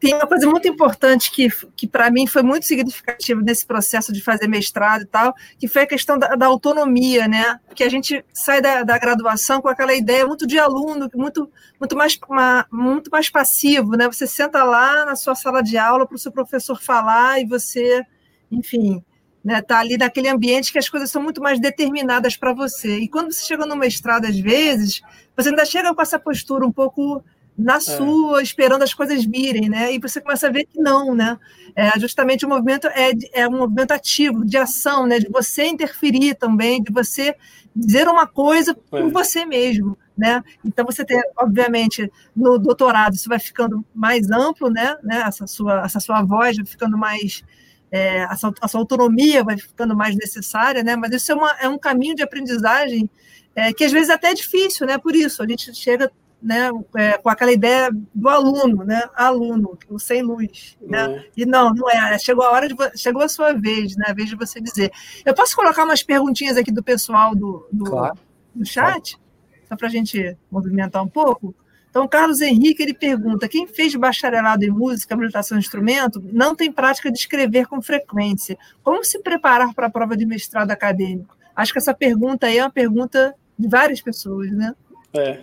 Tem 0.05 0.12
uma 0.12 0.27
coisa 0.27 0.47
muito 0.47 0.69
importante 0.69 1.31
que, 1.31 1.49
que 1.75 1.87
para 1.87 2.11
mim 2.11 2.27
foi 2.27 2.43
muito 2.43 2.67
significativa 2.67 3.40
nesse 3.40 3.64
processo 3.64 4.12
de 4.12 4.21
fazer 4.21 4.47
mestrado 4.47 5.01
e 5.01 5.07
tal, 5.07 5.35
que 5.59 5.67
foi 5.67 5.85
a 5.85 5.87
questão 5.87 6.19
da, 6.19 6.37
da 6.37 6.45
autonomia, 6.45 7.27
né? 7.27 7.59
Que 7.75 7.83
a 7.83 7.88
gente 7.88 8.23
sai 8.31 8.61
da, 8.61 8.83
da, 8.83 8.99
graduação 8.99 9.62
com 9.62 9.69
aquela 9.69 9.95
ideia 9.95 10.27
muito 10.27 10.47
de 10.47 10.59
aluno, 10.59 11.09
muito, 11.14 11.51
muito, 11.81 11.97
mais, 11.97 12.19
uma, 12.29 12.67
muito 12.71 13.11
mais 13.11 13.31
passivo, 13.31 13.93
né? 13.93 14.07
Você 14.07 14.27
senta 14.27 14.62
lá 14.62 15.07
na 15.07 15.17
sua 15.17 15.35
sala 15.35 15.62
de 15.62 15.79
aula 15.79 16.07
para 16.07 16.17
o 16.17 16.19
seu 16.19 16.31
professor 16.31 16.79
falar 16.79 17.40
e 17.40 17.47
você, 17.47 18.05
enfim, 18.53 19.03
né, 19.43 19.62
tá 19.62 19.79
ali 19.79 19.97
naquele 19.97 20.29
ambiente 20.29 20.71
que 20.71 20.79
as 20.79 20.88
coisas 20.90 21.11
são 21.11 21.23
muito 21.23 21.40
mais 21.40 21.59
determinadas 21.59 22.37
para 22.37 22.53
você. 22.53 22.99
E 22.99 23.09
quando 23.09 23.33
você 23.33 23.43
chega 23.43 23.64
no 23.64 23.75
mestrado, 23.75 24.27
às 24.27 24.38
vezes, 24.38 25.01
você 25.35 25.49
ainda 25.49 25.64
chega 25.64 25.95
com 25.95 26.03
essa 26.03 26.19
postura 26.19 26.67
um 26.67 26.73
pouco 26.73 27.25
na 27.57 27.77
é. 27.77 27.81
sua, 27.81 28.43
esperando 28.43 28.83
as 28.83 28.93
coisas 28.93 29.25
virem, 29.25 29.69
né? 29.69 29.93
E 29.95 29.99
você 29.99 30.21
começa 30.21 30.49
a 30.49 30.51
ver 30.51 30.64
que 30.67 30.81
não, 30.81 31.14
né? 31.14 31.38
É, 31.75 31.99
justamente 31.99 32.45
o 32.45 32.49
movimento 32.49 32.87
é, 32.88 33.12
é 33.33 33.49
um 33.49 33.59
movimento 33.59 33.93
ativo, 33.93 34.45
de 34.45 34.57
ação, 34.57 35.07
né? 35.07 35.19
De 35.19 35.29
você 35.29 35.67
interferir 35.67 36.35
também, 36.35 36.83
de 36.83 36.93
você 36.93 37.35
dizer 37.75 38.09
uma 38.09 38.27
coisa 38.27 38.75
por 38.75 39.01
é. 39.01 39.09
você 39.09 39.45
mesmo, 39.45 39.97
né? 40.17 40.43
Então 40.64 40.85
você 40.85 41.05
tem, 41.05 41.21
obviamente, 41.38 42.11
no 42.35 42.59
doutorado 42.59 43.14
isso 43.14 43.29
vai 43.29 43.38
ficando 43.38 43.85
mais 43.95 44.31
amplo, 44.31 44.69
né? 44.69 44.97
né? 45.03 45.23
Essa 45.27 45.47
sua 45.47 45.85
essa 45.85 46.01
sua 46.01 46.23
voz 46.23 46.57
vai 46.57 46.67
ficando 46.67 46.99
mais 46.99 47.45
é, 47.90 48.25
a, 48.25 48.35
sua, 48.35 48.53
a 48.61 48.67
sua 48.67 48.81
autonomia 48.81 49.45
vai 49.45 49.57
ficando 49.57 49.95
mais 49.97 50.17
necessária, 50.17 50.83
né? 50.83 50.97
Mas 50.97 51.12
isso 51.12 51.31
é, 51.31 51.35
uma, 51.37 51.51
é 51.61 51.69
um 51.69 51.79
caminho 51.79 52.17
de 52.17 52.25
aprendizagem 52.25 53.09
é, 53.55 53.73
que 53.73 53.85
às 53.85 53.93
vezes 53.93 54.11
até 54.11 54.33
é 54.33 54.35
difícil, 54.35 54.85
né? 54.85 54.99
Por 54.99 55.14
isso 55.14 55.40
a 55.40 55.47
gente 55.47 55.73
chega 55.73 56.11
né, 56.44 56.70
é, 56.94 57.16
com 57.16 57.30
aquela 57.30 57.50
ideia 57.50 57.90
do 58.14 58.28
aluno, 58.28 58.85
né, 58.85 59.09
aluno, 59.16 59.78
o 59.88 59.98
sem 59.98 60.20
luz, 60.20 60.76
né, 60.83 61.09
uhum. 61.09 61.22
e 61.35 61.46
não, 61.46 61.72
não 61.72 61.88
é, 61.88 62.18
chegou 62.18 62.44
a 62.44 62.50
hora 62.50 62.68
de, 62.68 62.76
chegou 62.96 63.22
a 63.22 63.28
sua 63.28 63.54
vez, 63.54 63.96
né, 63.96 64.04
a 64.09 64.12
vez 64.12 64.28
de 64.28 64.37
você 64.37 64.61
dizer. 64.61 64.92
Eu 65.24 65.33
posso 65.33 65.57
colocar 65.57 65.85
umas 65.85 66.02
perguntinhas 66.02 66.59
aqui 66.59 66.70
do 66.70 66.83
pessoal 66.83 67.35
do, 67.35 67.66
do, 67.72 67.85
claro. 67.87 68.18
do 68.54 68.66
chat, 68.66 69.16
claro. 69.16 69.66
só 69.70 69.76
para 69.76 69.88
a 69.88 69.90
gente 69.90 70.37
movimentar 70.50 71.02
um 71.02 71.09
pouco? 71.09 71.54
Então, 71.88 72.07
Carlos 72.07 72.42
Henrique, 72.42 72.83
ele 72.83 72.92
pergunta, 72.92 73.48
quem 73.48 73.66
fez 73.66 73.94
bacharelado 73.94 74.64
em 74.64 74.70
música, 74.70 75.14
habilitação 75.14 75.57
de 75.57 75.64
instrumento, 75.64 76.22
não 76.30 76.54
tem 76.54 76.70
prática 76.70 77.11
de 77.11 77.16
escrever 77.16 77.68
com 77.68 77.80
frequência. 77.80 78.59
Como 78.83 79.02
se 79.04 79.20
preparar 79.20 79.72
para 79.72 79.87
a 79.87 79.90
prova 79.90 80.16
de 80.16 80.26
mestrado 80.26 80.72
acadêmico? 80.72 81.37
Acho 81.54 81.72
que 81.72 81.78
essa 81.78 81.94
pergunta 81.94 82.48
aí 82.48 82.59
é 82.59 82.64
uma 82.64 82.70
pergunta 82.70 83.33
de 83.57 83.68
várias 83.68 84.02
pessoas, 84.02 84.50
né? 84.50 84.74
É, 85.14 85.40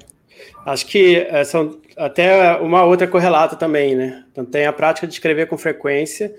Acho 0.65 0.85
que 0.85 1.17
é, 1.17 1.43
são 1.43 1.79
até 1.97 2.55
uma 2.57 2.83
outra 2.83 3.07
correlata 3.07 3.55
também, 3.55 3.95
né? 3.95 4.23
Então 4.31 4.45
tem 4.45 4.65
a 4.65 4.73
prática 4.73 5.07
de 5.07 5.13
escrever 5.13 5.47
com 5.47 5.57
frequência, 5.57 6.33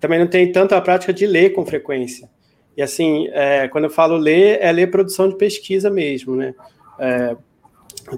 também 0.00 0.18
não 0.18 0.26
tem 0.26 0.50
tanto 0.50 0.74
a 0.74 0.80
prática 0.80 1.12
de 1.12 1.26
ler 1.26 1.52
com 1.52 1.64
frequência. 1.64 2.28
E 2.76 2.82
assim, 2.82 3.28
é, 3.32 3.68
quando 3.68 3.84
eu 3.84 3.90
falo 3.90 4.16
ler, 4.16 4.58
é 4.60 4.70
ler 4.70 4.90
produção 4.90 5.28
de 5.28 5.36
pesquisa 5.36 5.90
mesmo, 5.90 6.36
né? 6.36 6.54
É, 6.98 7.36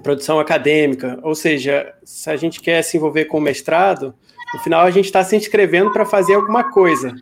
produção 0.03 0.39
acadêmica, 0.39 1.19
ou 1.23 1.33
seja, 1.33 1.93
se 2.03 2.29
a 2.29 2.35
gente 2.35 2.61
quer 2.61 2.81
se 2.83 2.97
envolver 2.97 3.25
com 3.25 3.37
o 3.37 3.41
mestrado, 3.41 4.13
no 4.53 4.59
final 4.59 4.85
a 4.85 4.91
gente 4.91 5.05
está 5.05 5.23
se 5.23 5.35
inscrevendo 5.35 5.91
para 5.91 6.05
fazer 6.05 6.35
alguma 6.35 6.71
coisa. 6.71 7.15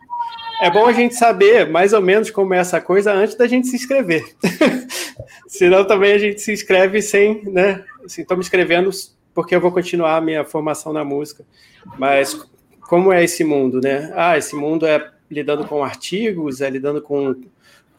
É 0.62 0.72
bom 0.72 0.88
a 0.88 0.91
gente 0.91 1.13
saber 1.15 1.70
mais 1.70 1.93
ou 1.93 2.02
menos 2.02 2.32
como 2.32 2.54
é 2.54 2.58
essa 2.58 2.82
coisa 2.82 3.13
antes 3.13 3.36
da 3.36 3.48
gente 3.48 3.67
se 3.67 3.76
inscrever. 3.76 4.26
Senão 5.48 5.86
também 5.86 6.13
a 6.13 6.17
gente 6.17 6.41
se 6.41 6.52
inscreve 6.52 7.02
sem, 7.02 7.43
né? 7.46 7.84
Assim, 8.04 8.24
estou 8.24 8.36
me 8.36 8.41
inscrevendo 8.41 8.89
porque 9.34 9.56
eu 9.56 9.62
vou 9.62 9.72
continuar 9.72 10.17
a 10.17 10.22
minha 10.22 10.43
formação 10.43 10.91
na 10.91 11.06
música. 11.06 11.46
Mas 11.98 12.34
como 12.82 13.13
é 13.13 13.24
esse 13.24 13.43
mundo, 13.43 13.80
né? 13.80 14.12
Ah, 14.15 14.38
esse 14.38 14.56
mundo 14.56 14.86
é 14.86 15.12
lidando 15.30 15.65
com 15.65 15.84
artigos, 15.84 16.62
é 16.62 16.70
lidando 16.70 17.02
com, 17.02 17.36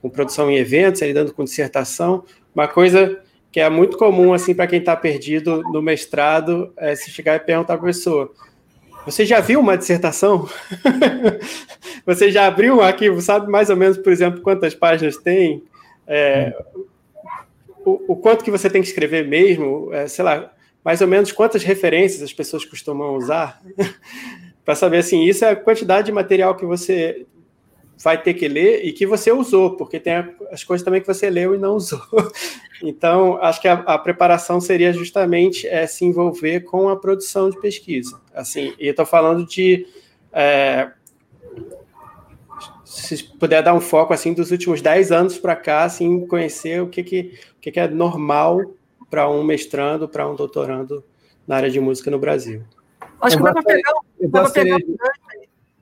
com 0.03 0.09
produção 0.09 0.51
em 0.51 0.57
eventos, 0.57 1.01
é 1.01 1.07
lidando 1.07 1.33
com 1.33 1.45
dissertação. 1.45 2.25
Uma 2.55 2.67
coisa 2.67 3.23
que 3.53 3.61
é 3.61 3.71
muito 3.71 3.97
comum 3.97 4.35
assim 4.35 4.55
para 4.55 4.67
quem 4.67 4.81
está 4.81 4.97
perdido 4.97 5.63
no 5.73 5.81
mestrado 5.81 6.73
é 6.77 6.95
se 6.97 7.11
chegar 7.11 7.37
e 7.37 7.41
perguntar 7.41 7.77
para 7.77 7.87
a 7.87 7.93
pessoa: 7.93 8.33
você 9.11 9.25
já 9.25 9.41
viu 9.41 9.61
uma 9.61 9.77
dissertação? 9.77 10.49
Você 12.05 12.31
já 12.31 12.47
abriu 12.47 12.77
um 12.77 12.81
arquivo? 12.81 13.21
Sabe 13.21 13.51
mais 13.51 13.69
ou 13.69 13.77
menos, 13.77 13.99
por 13.99 14.11
exemplo, 14.11 14.41
quantas 14.41 14.75
páginas 14.75 15.19
tem? 15.19 15.63
É, 16.07 16.57
o, 17.85 18.13
o, 18.13 18.17
quanto 18.17 18.43
que 18.43 18.51
você 18.51 18.71
tem 18.71 18.81
que 18.81 18.89
escrever 18.89 19.27
mesmo? 19.27 19.93
É, 19.93 20.07
sei 20.07 20.25
lá, 20.25 20.51
mais 20.83 21.03
ou 21.03 21.07
menos 21.07 21.33
quantas 21.33 21.63
referências 21.63 22.23
as 22.23 22.33
pessoas 22.33 22.65
costumam 22.65 23.15
usar? 23.15 23.61
Para 24.65 24.75
saber 24.75 24.99
assim, 24.99 25.25
isso 25.25 25.45
é 25.45 25.51
a 25.51 25.57
quantidade 25.57 26.07
de 26.07 26.13
material 26.13 26.55
que 26.55 26.65
você 26.65 27.27
vai 28.03 28.21
ter 28.21 28.35
que 28.35 28.47
ler 28.47 28.85
e 28.85 28.93
que 28.93 29.07
você 29.07 29.33
usou, 29.33 29.77
porque 29.77 29.99
tem 29.99 30.15
as 30.53 30.63
coisas 30.63 30.85
também 30.85 31.01
que 31.01 31.07
você 31.07 31.29
leu 31.29 31.55
e 31.55 31.59
não 31.59 31.75
usou. 31.75 32.01
Então, 32.81 33.43
acho 33.43 33.61
que 33.61 33.67
a, 33.67 33.73
a 33.73 33.99
preparação 33.99 34.61
seria 34.61 34.93
justamente 34.93 35.67
é, 35.67 35.85
se 35.85 36.05
envolver 36.05 36.61
com 36.61 36.89
a 36.89 36.97
produção 36.97 37.51
de 37.51 37.61
pesquisa. 37.61 38.21
Assim, 38.33 38.73
e 38.79 38.87
estou 38.87 39.05
falando 39.05 39.45
de 39.45 39.85
é, 40.33 40.89
se 42.85 43.25
puder 43.37 43.65
dar 43.65 43.75
um 43.75 43.81
foco 43.81 44.15
assim 44.15 44.33
dos 44.33 44.53
últimos 44.53 44.81
10 44.81 45.11
anos 45.11 45.39
para 45.39 45.57
cá, 45.57 45.83
assim, 45.83 46.25
conhecer 46.29 46.81
o 46.81 46.89
que, 46.89 47.03
que, 47.03 47.35
o 47.57 47.61
que, 47.61 47.73
que 47.73 47.81
é 47.81 47.89
normal 47.89 48.61
para 49.11 49.29
um 49.29 49.43
mestrando, 49.43 50.09
para 50.09 50.29
um 50.29 50.37
doutorando 50.37 51.03
na 51.49 51.57
área 51.57 51.71
de 51.71 51.81
música 51.81 52.13
no 52.13 52.19
Brasil. 52.21 52.63
Acho 53.21 53.37
que 53.37 53.43
dá 53.43 53.53
para 53.53 53.63
pegar, 53.65 53.93
dá 54.21 54.43
para 54.43 54.51
pegar 54.51 54.79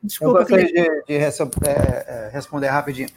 Desculpa, 0.07 0.39
eu 0.39 0.41
gostaria 0.41 0.67
de, 0.67 1.05
de 1.05 1.15
é, 1.15 1.25
é, 1.69 2.31
responder 2.33 2.69
rapidinho. 2.69 3.09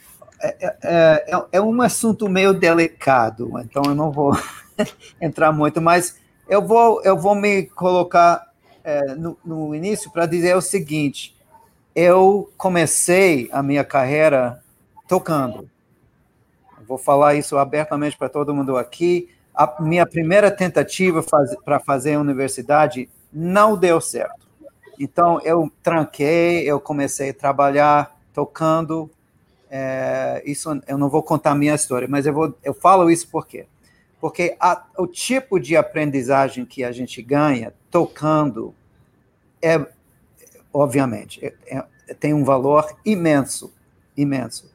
É, 0.42 0.56
é, 0.60 0.76
é, 0.82 1.46
é, 1.52 1.60
um 1.60 1.80
assunto 1.82 2.28
meio 2.28 2.52
delicado, 2.52 3.52
então 3.60 3.82
eu 3.86 3.94
não 3.94 4.10
vou 4.10 4.36
entrar 5.20 5.52
muito, 5.52 5.80
mas 5.80 6.18
eu 6.48 6.66
vou, 6.66 7.02
eu 7.04 7.16
vou 7.16 7.34
me 7.34 7.64
colocar 7.64 8.48
no, 9.18 9.38
no 9.44 9.74
início 9.74 10.10
para 10.10 10.26
dizer 10.26 10.56
o 10.56 10.60
seguinte: 10.60 11.36
eu 11.94 12.50
comecei 12.56 13.48
a 13.52 13.62
minha 13.62 13.84
carreira 13.84 14.62
tocando. 15.06 15.68
Vou 16.88 16.98
falar 16.98 17.34
isso 17.34 17.56
abertamente 17.56 18.16
para 18.16 18.28
todo 18.28 18.54
mundo 18.54 18.76
aqui. 18.76 19.28
A 19.54 19.80
minha 19.80 20.06
primeira 20.06 20.50
tentativa 20.50 21.22
faz, 21.22 21.54
para 21.64 21.78
fazer 21.78 22.14
a 22.14 22.20
universidade 22.20 23.08
não 23.32 23.76
deu 23.76 24.00
certo. 24.00 24.39
Então, 25.02 25.40
eu 25.42 25.72
tranquei, 25.82 26.70
eu 26.70 26.78
comecei 26.78 27.30
a 27.30 27.34
trabalhar 27.34 28.14
tocando. 28.34 29.10
É, 29.70 30.42
isso 30.44 30.78
eu 30.86 30.98
não 30.98 31.08
vou 31.08 31.22
contar 31.22 31.52
a 31.52 31.54
minha 31.54 31.74
história, 31.74 32.06
mas 32.06 32.26
eu, 32.26 32.34
vou, 32.34 32.54
eu 32.62 32.74
falo 32.74 33.10
isso 33.10 33.26
por 33.28 33.46
quê? 33.46 33.66
Porque 34.20 34.54
a, 34.60 34.84
o 34.98 35.06
tipo 35.06 35.58
de 35.58 35.74
aprendizagem 35.74 36.66
que 36.66 36.84
a 36.84 36.92
gente 36.92 37.22
ganha 37.22 37.72
tocando 37.90 38.74
é, 39.62 39.80
obviamente, 40.70 41.46
é, 41.46 41.54
é, 41.66 42.14
tem 42.14 42.34
um 42.34 42.44
valor 42.44 42.94
imenso, 43.02 43.72
imenso. 44.14 44.70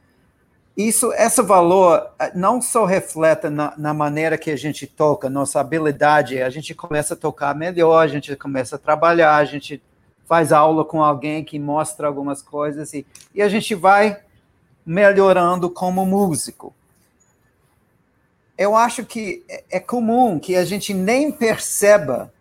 isso, 0.76 1.12
esse 1.12 1.40
valor 1.40 2.10
eh, 2.18 2.32
não 2.34 2.60
só 2.60 2.84
reflete 2.84 3.48
na, 3.48 3.74
na, 3.76 3.94
maneira 3.94 4.36
que 4.36 4.50
a 4.50 4.56
gente 4.56 4.86
toca, 4.88 5.30
nossa 5.30 5.60
habilidade, 5.60 6.42
a 6.42 6.50
gente 6.50 6.74
começa 6.74 7.14
a 7.14 7.16
tocar 7.16 7.54
melhor, 7.54 8.02
a 8.02 8.08
gente 8.08 8.34
começa 8.34 8.74
a 8.76 8.78
trabalhar, 8.78 9.36
a 9.36 9.44
gente 9.44 9.80
faz 10.26 10.52
aula 10.52 10.84
com 10.84 11.02
alguém 11.02 11.44
que 11.44 11.58
mostra 11.58 12.06
algumas 12.06 12.42
coisas 12.42 12.92
e, 12.92 13.06
e 13.34 13.40
a 13.40 13.48
gente 13.48 13.74
vai 13.74 14.20
melhorando 14.84 15.70
como 15.70 16.04
músico. 16.04 16.74
Eu 18.58 18.76
acho 18.76 19.04
que 19.04 19.44
é, 19.48 19.64
é 19.70 19.80
comum 19.80 20.38
que 20.38 20.56
a 20.56 20.64
gente 20.64 20.92
nem 20.94 21.30
perceba 21.30 22.32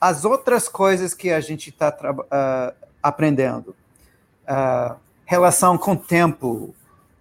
as 0.00 0.24
outras 0.24 0.68
coisas 0.68 1.14
que 1.14 1.30
a 1.30 1.40
gente 1.40 1.70
está 1.70 1.88
uh, 1.90 2.86
aprendendo. 3.02 3.74
Uh, 4.44 4.96
relação 5.24 5.76
com 5.76 5.92
o 5.92 5.96
tempo, 5.96 6.74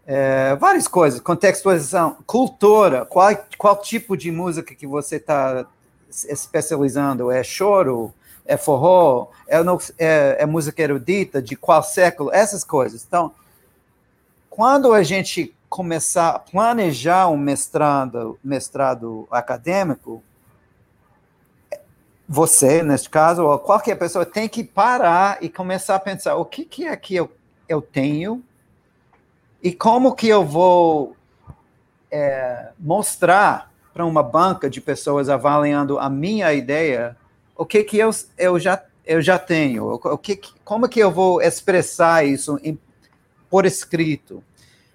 é, 0.05 0.55
várias 0.55 0.87
coisas, 0.87 1.19
contextualização, 1.19 2.15
cultura, 2.25 3.05
qual, 3.05 3.35
qual 3.57 3.81
tipo 3.81 4.15
de 4.15 4.31
música 4.31 4.73
que 4.73 4.87
você 4.87 5.17
está 5.17 5.65
especializando? 6.09 7.29
É 7.29 7.43
choro? 7.43 8.13
É 8.47 8.57
forró? 8.57 9.27
É, 9.47 9.57
é, 9.97 10.37
é, 10.39 10.45
música 10.45 10.81
erudita? 10.81 11.41
De 11.41 11.55
qual 11.55 11.83
século? 11.83 12.31
Essas 12.33 12.63
coisas. 12.63 13.05
Então, 13.05 13.33
quando 14.49 14.93
a 14.93 15.03
gente 15.03 15.53
começar 15.69 16.29
a 16.29 16.39
planejar 16.39 17.27
um 17.27 17.37
mestrado, 17.37 18.39
mestrado 18.43 19.27
acadêmico, 19.29 20.23
você, 22.27 22.81
neste 22.83 23.09
caso, 23.09 23.45
ou 23.45 23.59
qualquer 23.59 23.95
pessoa, 23.95 24.25
tem 24.25 24.49
que 24.49 24.63
parar 24.63 25.37
e 25.41 25.49
começar 25.49 25.95
a 25.95 25.99
pensar 25.99 26.35
o 26.35 26.45
que, 26.45 26.65
que 26.65 26.85
é 26.85 26.95
que 26.95 27.15
eu, 27.15 27.31
eu 27.69 27.81
tenho 27.81 28.43
e 29.61 29.71
como 29.71 30.15
que 30.15 30.27
eu 30.27 30.45
vou 30.45 31.15
é, 32.11 32.69
mostrar 32.79 33.71
para 33.93 34.05
uma 34.05 34.21
banca 34.21 34.69
de 34.69 34.81
pessoas 34.81 35.29
avaliando 35.29 35.97
a 35.99 36.09
minha 36.09 36.53
ideia 36.53 37.17
o 37.57 37.65
que 37.65 37.83
que 37.83 37.97
eu, 37.97 38.11
eu, 38.37 38.59
já, 38.59 38.83
eu 39.05 39.21
já 39.21 39.39
tenho, 39.39 39.93
o 39.93 40.17
que, 40.17 40.39
como 40.63 40.87
que 40.87 40.99
eu 40.99 41.11
vou 41.11 41.41
expressar 41.41 42.25
isso 42.25 42.59
em, 42.63 42.77
por 43.49 43.65
escrito. 43.65 44.43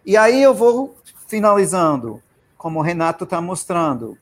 E 0.07 0.17
aí 0.17 0.43
eu 0.43 0.55
vou 0.55 0.97
finalizando, 1.27 2.23
como 2.57 2.79
o 2.79 2.83
Renato 2.83 3.25
está 3.25 3.41
mostrando. 3.41 4.17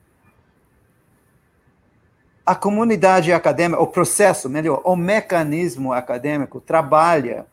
A 2.44 2.54
comunidade 2.54 3.32
acadêmica, 3.32 3.80
o 3.80 3.86
processo, 3.86 4.48
melhor, 4.48 4.80
o 4.84 4.96
mecanismo 4.96 5.92
acadêmico 5.92 6.60
trabalha 6.60 7.46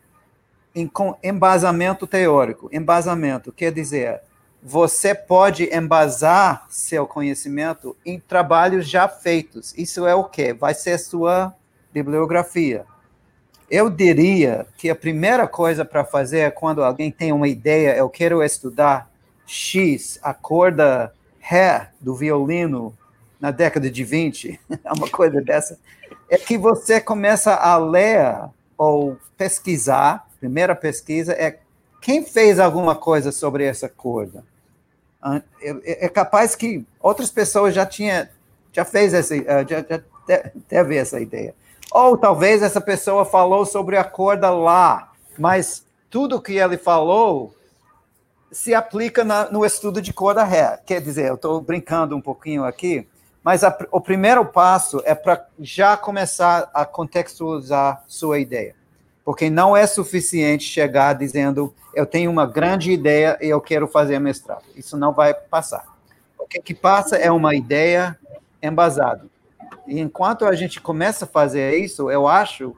em 0.73 0.89
embasamento 1.23 2.07
teórico. 2.07 2.69
Embasamento 2.71 3.51
quer 3.51 3.71
dizer, 3.71 4.21
você 4.61 5.13
pode 5.13 5.73
embasar 5.73 6.65
seu 6.69 7.05
conhecimento 7.05 7.95
em 8.05 8.19
trabalhos 8.19 8.87
já 8.87 9.07
feitos. 9.07 9.73
Isso 9.77 10.05
é 10.05 10.15
o 10.15 10.23
quê? 10.23 10.53
Vai 10.53 10.73
ser 10.73 10.97
sua 10.97 11.53
bibliografia. 11.93 12.85
Eu 13.69 13.89
diria 13.89 14.65
que 14.77 14.89
a 14.89 14.95
primeira 14.95 15.47
coisa 15.47 15.83
para 15.83 16.03
fazer 16.03 16.39
é 16.39 16.51
quando 16.51 16.83
alguém 16.83 17.11
tem 17.11 17.31
uma 17.31 17.47
ideia, 17.47 17.95
eu 17.95 18.09
quero 18.09 18.41
estudar 18.41 19.09
X, 19.45 20.19
a 20.21 20.33
corda 20.33 21.13
Ré 21.39 21.91
do 21.99 22.15
violino 22.15 22.97
na 23.39 23.51
década 23.51 23.89
de 23.89 24.03
20, 24.03 24.59
uma 24.97 25.09
coisa 25.09 25.41
dessa, 25.41 25.79
é 26.29 26.37
que 26.37 26.57
você 26.57 26.99
começa 26.99 27.53
a 27.53 27.77
ler 27.77 28.49
ou 28.77 29.17
pesquisar 29.37 30.27
primeira 30.39 30.75
pesquisa 30.75 31.33
é 31.33 31.59
quem 32.01 32.23
fez 32.23 32.59
alguma 32.59 32.95
coisa 32.95 33.31
sobre 33.31 33.65
essa 33.65 33.89
corda. 33.89 34.43
É, 35.61 36.05
é 36.05 36.09
capaz 36.09 36.55
que 36.55 36.85
outras 37.01 37.29
pessoas 37.29 37.73
já 37.73 37.85
tinha, 37.85 38.29
já 38.71 38.85
fez 38.85 39.13
essa, 39.13 39.35
eh, 39.35 39.65
já, 39.67 39.85
já 39.87 40.01
teve 40.67 40.95
essa 40.95 41.19
ideia. 41.19 41.53
Ou 41.91 42.17
talvez 42.17 42.61
essa 42.61 42.79
pessoa 42.79 43.25
falou 43.25 43.65
sobre 43.65 43.97
a 43.97 44.03
corda 44.03 44.49
lá, 44.49 45.11
mas 45.37 45.85
tudo 46.09 46.41
que 46.41 46.53
ele 46.53 46.77
falou 46.77 47.53
se 48.51 48.73
aplica 48.73 49.23
na, 49.23 49.51
no 49.51 49.65
estudo 49.65 50.01
de 50.01 50.13
corda 50.13 50.43
ré. 50.43 50.79
Quer 50.85 51.01
dizer, 51.01 51.27
eu 51.27 51.35
estou 51.35 51.59
brincando 51.59 52.15
um 52.15 52.21
pouquinho 52.21 52.63
aqui, 52.63 53.07
mas 53.43 53.63
a, 53.63 53.75
o 53.91 53.99
primeiro 53.99 54.45
passo 54.45 55.01
é 55.03 55.15
para 55.15 55.45
já 55.59 55.97
começar 55.97 56.69
a 56.73 56.85
contextualizar 56.85 58.03
sua 58.07 58.39
ideia 58.39 58.76
porque 59.27 59.49
não 59.49 59.75
é 59.75 59.85
suficiente 59.85 60.63
chegar 60.63 61.11
dizendo 61.11 61.75
eu 61.93 62.05
tenho 62.05 62.31
uma 62.31 62.45
grande 62.45 62.93
ideia 62.93 63.37
e 63.41 63.49
eu 63.49 63.59
quero 63.59 63.85
fazer 63.85 64.19
mestrado. 64.19 64.63
Isso 64.73 64.95
não 64.95 65.11
vai 65.11 65.33
passar. 65.33 65.83
O 66.39 66.45
que, 66.45 66.61
que 66.61 66.73
passa 66.73 67.17
é 67.17 67.29
uma 67.29 67.53
ideia 67.53 68.17
embasada. 68.63 69.25
E 69.85 69.99
enquanto 69.99 70.45
a 70.45 70.55
gente 70.55 70.79
começa 70.79 71.25
a 71.25 71.27
fazer 71.27 71.75
isso, 71.75 72.09
eu 72.09 72.25
acho, 72.25 72.73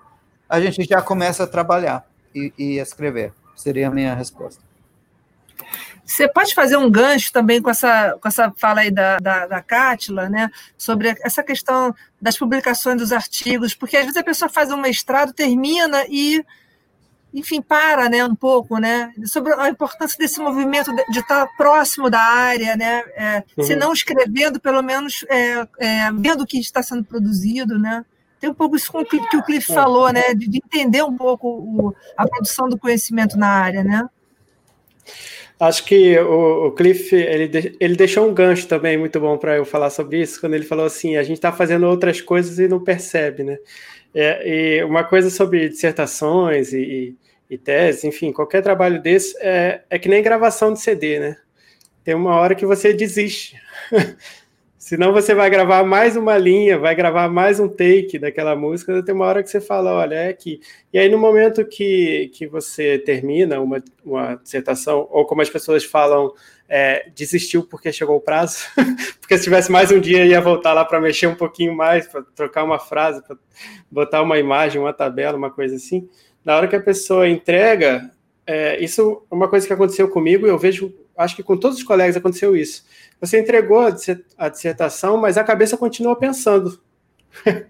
a 0.50 0.60
gente 0.60 0.84
já 0.86 1.04
começa 1.04 1.44
a 1.44 1.48
trabalhar 1.48 2.10
e, 2.34 2.52
e 2.58 2.80
escrever. 2.80 3.32
Seria 3.56 3.88
a 3.88 3.92
minha 3.92 4.16
resposta. 4.16 4.64
Você 6.10 6.28
pode 6.28 6.56
fazer 6.56 6.76
um 6.76 6.90
gancho 6.90 7.32
também 7.32 7.62
com 7.62 7.70
essa, 7.70 8.18
com 8.20 8.28
essa 8.28 8.52
fala 8.58 8.82
aí 8.82 8.90
da, 8.90 9.18
da, 9.18 9.46
da 9.46 9.62
Cátila, 9.62 10.28
né, 10.28 10.50
sobre 10.76 11.16
essa 11.22 11.44
questão 11.44 11.94
das 12.20 12.36
publicações 12.36 12.98
dos 12.98 13.14
artigos, 13.14 13.76
porque 13.76 13.96
às 13.96 14.06
vezes 14.06 14.18
a 14.18 14.24
pessoa 14.24 14.50
faz 14.50 14.72
um 14.72 14.78
mestrado, 14.78 15.34
termina 15.34 16.04
e, 16.10 16.44
enfim, 17.32 17.62
para 17.62 18.10
né, 18.10 18.26
um 18.26 18.34
pouco, 18.34 18.80
né, 18.80 19.14
sobre 19.24 19.54
a 19.54 19.70
importância 19.70 20.18
desse 20.18 20.40
movimento 20.40 20.92
de 21.12 21.20
estar 21.20 21.48
próximo 21.56 22.10
da 22.10 22.22
área, 22.22 22.76
né, 22.76 23.04
é, 23.16 23.44
uhum. 23.56 23.64
se 23.64 23.76
não 23.76 23.94
escrevendo, 23.94 24.60
pelo 24.60 24.82
menos 24.82 25.24
é, 25.30 25.68
é, 25.78 26.12
vendo 26.12 26.42
o 26.42 26.48
que 26.48 26.60
está 26.60 26.82
sendo 26.82 27.04
produzido, 27.04 27.78
né, 27.78 28.04
tem 28.40 28.50
um 28.50 28.56
pouco 28.56 28.76
isso 28.76 28.92
que 29.06 29.38
o 29.38 29.44
Cliff 29.44 29.72
é. 29.72 29.76
falou, 29.76 30.12
né, 30.12 30.34
de, 30.34 30.48
de 30.48 30.58
entender 30.58 31.04
um 31.04 31.16
pouco 31.16 31.48
o, 31.48 31.96
a 32.18 32.28
produção 32.28 32.68
do 32.68 32.80
conhecimento 32.80 33.38
na 33.38 33.48
área, 33.48 33.84
né. 33.84 34.10
Acho 35.60 35.84
que 35.84 36.18
o, 36.20 36.68
o 36.68 36.72
Cliff 36.72 37.14
ele, 37.14 37.76
ele 37.80 37.96
deixou 37.96 38.28
um 38.30 38.34
gancho 38.34 38.66
também 38.66 38.98
muito 38.98 39.20
bom 39.20 39.38
para 39.38 39.58
eu 39.58 39.66
falar 39.66 39.90
sobre 39.90 40.22
isso, 40.22 40.40
quando 40.40 40.54
ele 40.54 40.64
falou 40.64 40.86
assim: 40.86 41.18
a 41.18 41.24
gente 41.24 41.38
está 41.38 41.52
fazendo 41.52 41.86
outras 41.86 42.22
coisas 42.22 42.58
e 42.60 42.68
não 42.68 42.82
percebe, 42.82 43.44
né? 43.44 43.58
É, 44.16 44.80
e 44.80 44.84
uma 44.86 45.04
coisa 45.04 45.30
sobre 45.30 45.68
dissertações 45.68 46.72
e, 46.72 47.16
e 47.50 47.58
teses, 47.58 48.06
enfim, 48.06 48.32
qualquer 48.32 48.64
trabalho 48.64 49.02
desse 49.02 49.36
é, 49.42 49.82
é 49.90 50.00
que 50.00 50.08
nem 50.08 50.24
gravação 50.24 50.72
de 50.72 50.80
CD, 50.80 51.20
né? 51.20 51.36
Tem 52.06 52.16
uma 52.16 52.36
hora 52.36 52.56
que 52.56 52.66
você 52.66 52.94
desiste. 52.94 53.58
Senão 54.80 55.12
você 55.12 55.36
vai 55.36 55.50
gravar 55.50 55.84
mais 55.84 56.16
uma 56.16 56.38
linha, 56.38 56.80
vai 56.80 56.96
gravar 56.96 57.28
mais 57.28 57.60
um 57.60 57.68
take 57.68 58.18
daquela 58.18 58.56
música, 58.56 59.04
tem 59.04 59.14
uma 59.14 59.26
hora 59.26 59.44
que 59.44 59.50
você 59.50 59.60
fala, 59.60 59.94
olha, 59.94 60.16
é 60.16 60.30
aqui. 60.30 60.62
E 60.94 60.98
aí, 60.98 61.10
no 61.10 61.18
momento 61.18 61.66
que, 61.66 62.32
que 62.34 62.48
você 62.48 62.98
termina 62.98 63.60
uma, 63.60 63.84
uma 64.06 64.36
dissertação, 64.36 65.06
ou 65.12 65.26
como 65.26 65.42
as 65.42 65.50
pessoas 65.50 65.84
falam, 65.84 66.32
é, 66.70 67.10
desistiu 67.14 67.68
porque 67.68 67.92
chegou 67.92 68.16
o 68.16 68.22
prazo, 68.22 68.60
porque 69.20 69.38
se 69.38 69.44
tivesse 69.44 69.70
mais 69.70 69.92
um 69.92 70.00
dia 70.00 70.26
ia 70.26 70.40
voltar 70.40 70.72
lá 70.72 70.86
para 70.86 71.02
mexer 71.02 71.28
um 71.28 71.36
pouquinho 71.36 71.76
mais, 71.76 72.08
para 72.08 72.22
trocar 72.34 72.64
uma 72.64 72.80
frase, 72.80 73.22
para 73.22 73.36
botar 73.92 74.22
uma 74.22 74.40
imagem, 74.40 74.80
uma 74.80 74.94
tabela, 74.94 75.38
uma 75.38 75.52
coisa 75.52 75.76
assim. 75.76 76.08
Na 76.44 76.56
hora 76.56 76.70
que 76.70 76.76
a 76.78 76.82
pessoa 76.82 77.28
entrega, 77.28 78.10
é, 78.48 78.82
isso 78.82 79.24
é 79.30 79.36
uma 79.36 79.50
coisa 79.50 79.68
que 79.68 79.74
aconteceu 79.74 80.08
comigo, 80.08 80.48
eu 80.48 80.58
vejo, 80.58 80.92
acho 81.20 81.36
que 81.36 81.44
com 81.44 81.58
todos 81.58 81.78
os 81.78 81.84
colegas 81.84 82.18
aconteceu 82.18 82.56
isso 82.56 82.84
você 83.20 83.40
entregou 83.40 83.82
a 84.38 84.50
dissertação, 84.50 85.18
mas 85.18 85.38
a 85.38 85.44
cabeça 85.44 85.76
continua 85.76 86.16
pensando. 86.16 86.80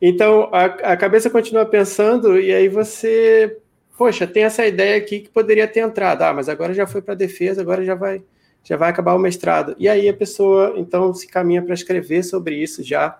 então, 0.00 0.50
a, 0.52 0.64
a, 0.64 0.96
cabeça 0.96 1.30
continua 1.30 1.64
pensando, 1.64 2.38
e 2.38 2.52
aí 2.52 2.68
você, 2.68 3.58
poxa, 3.96 4.26
tem 4.26 4.44
essa 4.44 4.66
ideia 4.66 4.96
aqui 4.96 5.20
que 5.20 5.30
poderia 5.30 5.66
ter 5.66 5.80
entrado. 5.80 6.22
Ah, 6.22 6.34
mas 6.34 6.48
agora 6.48 6.74
já 6.74 6.86
foi 6.86 7.00
para 7.00 7.14
a 7.14 7.16
defesa, 7.16 7.62
agora 7.62 7.82
já 7.82 7.94
vai, 7.94 8.22
já 8.62 8.76
vai 8.76 8.90
acabar 8.90 9.14
o 9.14 9.18
mestrado. 9.18 9.74
E 9.78 9.88
aí 9.88 10.06
a 10.06 10.14
pessoa, 10.14 10.74
então, 10.76 11.14
se 11.14 11.26
caminha 11.26 11.62
para 11.62 11.74
escrever 11.74 12.22
sobre 12.22 12.56
isso 12.56 12.82
já 12.82 13.18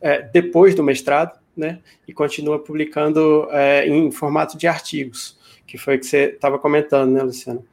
é, 0.00 0.22
depois 0.22 0.74
do 0.74 0.82
mestrado, 0.82 1.38
né? 1.56 1.78
E 2.06 2.12
continua 2.12 2.58
publicando 2.58 3.46
é, 3.52 3.86
em 3.86 4.10
formato 4.10 4.58
de 4.58 4.66
artigos, 4.66 5.38
que 5.64 5.78
foi 5.78 5.96
o 5.96 6.00
que 6.00 6.06
você 6.06 6.30
estava 6.30 6.58
comentando, 6.58 7.12
né, 7.12 7.22
Luciano? 7.22 7.64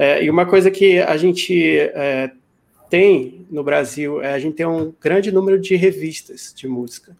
É, 0.00 0.24
e 0.24 0.30
uma 0.30 0.46
coisa 0.46 0.70
que 0.70 0.98
a 0.98 1.14
gente 1.18 1.78
é, 1.78 2.30
tem 2.88 3.46
no 3.50 3.62
Brasil, 3.62 4.22
é, 4.22 4.32
a 4.32 4.38
gente 4.38 4.54
tem 4.54 4.64
um 4.64 4.94
grande 4.98 5.30
número 5.30 5.60
de 5.60 5.76
revistas 5.76 6.54
de 6.56 6.66
música. 6.66 7.14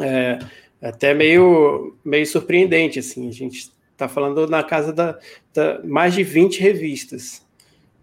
É, 0.00 0.38
até 0.80 1.12
meio, 1.12 1.94
meio 2.02 2.26
surpreendente, 2.26 2.98
assim, 2.98 3.28
a 3.28 3.32
gente 3.32 3.70
está 3.92 4.08
falando 4.08 4.46
na 4.46 4.62
casa 4.62 4.94
da, 4.94 5.18
da, 5.52 5.82
mais 5.84 6.14
de 6.14 6.22
20 6.22 6.58
revistas. 6.58 7.44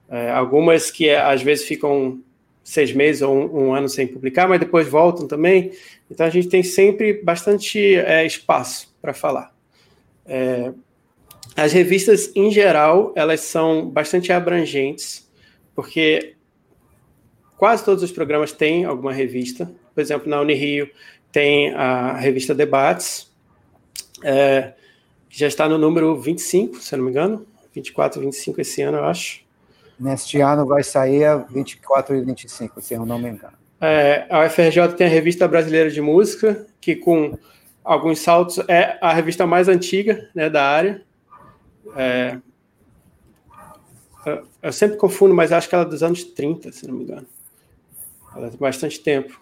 É, 0.07 0.29
algumas 0.29 0.91
que 0.91 1.09
é, 1.09 1.19
às 1.19 1.41
vezes 1.41 1.65
ficam 1.65 2.21
seis 2.63 2.93
meses 2.93 3.23
ou 3.23 3.35
um, 3.35 3.69
um, 3.69 3.73
ano 3.73 3.89
sem 3.89 4.05
publicar, 4.05 4.47
mas 4.47 4.59
depois 4.59 4.87
voltam 4.87 5.27
também. 5.27 5.71
Então 6.07 6.27
a 6.27 6.29
gente 6.29 6.49
tem 6.49 6.61
sempre 6.61 7.13
bastante 7.23 7.95
é, 7.95 8.23
espaço 8.27 8.95
para 9.01 9.11
falar. 9.11 9.51
As 11.55 11.73
revistas, 11.73 12.31
em 12.35 12.49
geral, 12.51 13.11
elas 13.15 13.41
são 13.41 13.89
bastante 13.89 14.31
abrangentes, 14.31 15.29
porque 15.75 16.35
quase 17.57 17.83
todos 17.83 18.03
os 18.03 18.11
programas 18.11 18.51
têm 18.51 18.85
alguma 18.85 19.11
revista. 19.11 19.71
Por 19.93 20.01
exemplo, 20.01 20.29
na 20.29 20.39
Unirio 20.39 20.89
tem 21.31 21.73
a 21.73 22.13
revista 22.17 22.55
Debates, 22.55 23.31
é, 24.23 24.73
que 25.29 25.39
já 25.39 25.47
está 25.47 25.67
no 25.67 25.77
número 25.77 26.19
25, 26.19 26.77
se 26.77 26.95
não 26.95 27.05
me 27.05 27.11
engano, 27.11 27.45
24, 27.73 28.21
25 28.21 28.61
esse 28.61 28.81
ano, 28.81 28.97
eu 28.97 29.05
acho. 29.05 29.41
Neste 29.99 30.41
ano 30.41 30.65
vai 30.65 30.83
sair 30.83 31.25
a 31.25 31.37
24 31.37 32.15
e 32.15 32.21
25, 32.21 32.81
se 32.81 32.93
eu 32.93 33.05
não 33.05 33.19
me 33.19 33.29
engano. 33.29 33.53
É, 33.79 34.25
a 34.29 34.45
UFRJ 34.45 34.89
tem 34.95 35.07
a 35.07 35.09
Revista 35.09 35.47
Brasileira 35.47 35.89
de 35.89 36.01
Música, 36.01 36.65
que 36.79 36.95
com 36.95 37.37
alguns 37.83 38.19
saltos 38.19 38.59
é 38.67 38.97
a 39.01 39.13
revista 39.13 39.47
mais 39.47 39.67
antiga 39.67 40.29
né, 40.35 40.49
da 40.49 40.63
área. 40.63 41.01
É, 41.95 42.39
eu 44.61 44.71
sempre 44.71 44.97
confundo, 44.97 45.33
mas 45.33 45.51
acho 45.51 45.67
que 45.67 45.75
ela 45.75 45.83
é 45.83 45.87
dos 45.87 46.03
anos 46.03 46.23
30, 46.23 46.71
se 46.71 46.87
não 46.87 46.95
me 46.95 47.03
engano. 47.03 47.25
Ela 48.35 48.49
tem 48.49 48.59
bastante 48.59 48.99
tempo. 48.99 49.41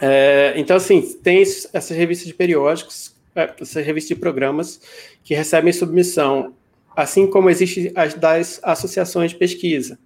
É, 0.00 0.54
então, 0.56 0.76
assim, 0.76 1.00
tem 1.22 1.42
essas 1.42 1.90
revistas 1.90 2.26
de 2.26 2.34
periódicos, 2.34 3.14
é, 3.34 3.54
essas 3.60 3.84
revistas 3.84 4.08
de 4.08 4.20
programas 4.20 4.80
que 5.22 5.34
recebem 5.34 5.72
submissão, 5.72 6.54
assim 6.96 7.26
como 7.26 7.50
existem 7.50 7.92
as 7.94 8.14
das 8.14 8.60
associações 8.62 9.32
de 9.32 9.36
pesquisa. 9.36 9.98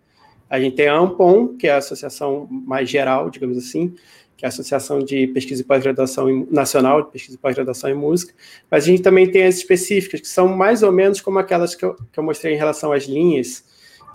A 0.48 0.58
gente 0.58 0.74
tem 0.74 0.88
a 0.88 0.96
AMPOM, 0.96 1.56
que 1.56 1.68
é 1.68 1.72
a 1.72 1.76
associação 1.76 2.48
mais 2.50 2.90
geral, 2.90 3.30
digamos 3.30 3.56
assim, 3.56 3.94
que 4.40 4.46
é 4.46 4.48
a 4.48 4.48
Associação 4.48 5.00
de 5.00 5.26
Pesquisa 5.26 5.60
e 5.60 5.64
Pós-Graduação 5.66 6.46
Nacional 6.50 7.02
de 7.02 7.10
Pesquisa 7.10 7.34
e 7.34 7.38
Pós-Graduação 7.38 7.90
em 7.90 7.94
Música, 7.94 8.32
mas 8.70 8.84
a 8.84 8.86
gente 8.86 9.02
também 9.02 9.30
tem 9.30 9.44
as 9.44 9.56
específicas, 9.56 10.22
que 10.22 10.28
são 10.28 10.48
mais 10.48 10.82
ou 10.82 10.90
menos 10.90 11.20
como 11.20 11.38
aquelas 11.38 11.74
que 11.74 11.84
eu, 11.84 11.94
que 12.10 12.18
eu 12.18 12.24
mostrei 12.24 12.54
em 12.54 12.56
relação 12.56 12.90
às 12.90 13.04
linhas, 13.04 13.62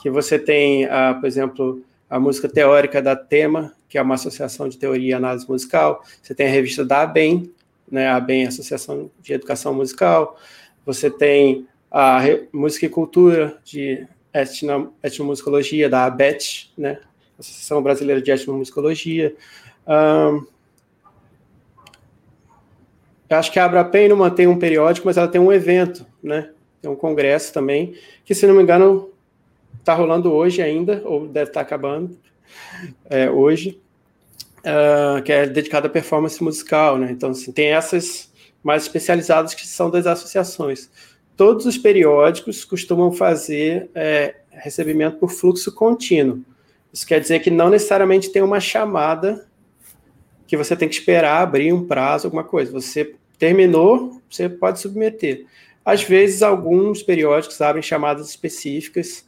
que 0.01 0.09
você 0.09 0.39
tem, 0.39 0.85
uh, 0.85 1.19
por 1.21 1.27
exemplo, 1.27 1.83
a 2.09 2.19
música 2.19 2.49
teórica 2.49 3.03
da 3.03 3.15
Tema, 3.15 3.71
que 3.87 3.99
é 3.99 4.01
uma 4.01 4.15
associação 4.15 4.67
de 4.67 4.79
teoria 4.79 5.11
e 5.11 5.13
análise 5.13 5.47
musical, 5.47 6.03
você 6.23 6.33
tem 6.33 6.47
a 6.47 6.49
revista 6.49 6.83
da 6.83 7.03
ABEM, 7.03 7.53
né, 7.91 8.07
a 8.07 8.15
ABEM, 8.15 8.47
Associação 8.47 9.11
de 9.21 9.31
Educação 9.31 9.75
Musical, 9.75 10.39
você 10.83 11.07
tem 11.07 11.67
a 11.91 12.19
Música 12.51 12.87
e 12.87 12.89
Cultura, 12.89 13.59
de 13.63 14.07
etno, 14.33 14.91
etnomusicologia, 15.03 15.87
da 15.87 16.05
ABET, 16.05 16.73
né, 16.75 16.97
Associação 17.37 17.83
Brasileira 17.83 18.19
de 18.19 18.31
Etnomusicologia. 18.31 19.35
Eu 19.87 20.47
acho 23.37 23.51
que 23.51 23.59
a 23.59 23.65
Abrapen 23.65 24.09
não 24.09 24.17
mantém 24.17 24.47
um 24.47 24.57
periódico, 24.57 25.07
mas 25.07 25.17
ela 25.17 25.27
tem 25.27 25.41
um 25.41 25.51
evento, 25.51 26.05
né? 26.21 26.51
Tem 26.81 26.91
um 26.91 26.95
congresso 26.95 27.51
também, 27.51 27.95
que, 28.23 28.35
se 28.35 28.45
não 28.45 28.55
me 28.55 28.61
engano, 28.61 29.09
está 29.79 29.93
rolando 29.93 30.31
hoje 30.31 30.61
ainda, 30.61 31.01
ou 31.05 31.27
deve 31.27 31.49
estar 31.49 31.59
tá 31.59 31.61
acabando 31.61 32.17
é, 33.09 33.29
hoje, 33.29 33.79
uh, 34.59 35.21
que 35.23 35.31
é 35.31 35.47
dedicado 35.47 35.87
à 35.87 35.89
performance 35.89 36.43
musical, 36.43 36.97
né? 36.97 37.11
Então, 37.11 37.31
assim, 37.31 37.51
tem 37.51 37.67
essas 37.67 38.31
mais 38.63 38.83
especializadas 38.83 39.53
que 39.53 39.67
são 39.67 39.89
das 39.89 40.07
associações. 40.07 40.89
Todos 41.37 41.65
os 41.65 41.77
periódicos 41.77 42.63
costumam 42.63 43.11
fazer 43.11 43.89
é, 43.93 44.35
recebimento 44.49 45.17
por 45.17 45.29
fluxo 45.29 45.71
contínuo. 45.71 46.41
Isso 46.93 47.05
quer 47.05 47.19
dizer 47.19 47.39
que 47.39 47.51
não 47.51 47.69
necessariamente 47.69 48.31
tem 48.31 48.41
uma 48.41 48.59
chamada 48.59 49.45
que 50.47 50.57
você 50.57 50.75
tem 50.75 50.87
que 50.87 50.95
esperar 50.95 51.41
abrir 51.41 51.73
um 51.73 51.85
prazo, 51.85 52.27
alguma 52.27 52.43
coisa. 52.43 52.71
Você 52.71 53.15
terminou, 53.37 54.21
você 54.29 54.47
pode 54.47 54.79
submeter. 54.79 55.45
Às 55.83 56.03
vezes, 56.03 56.41
alguns 56.41 57.03
periódicos 57.03 57.59
abrem 57.61 57.81
chamadas 57.81 58.29
específicas 58.29 59.25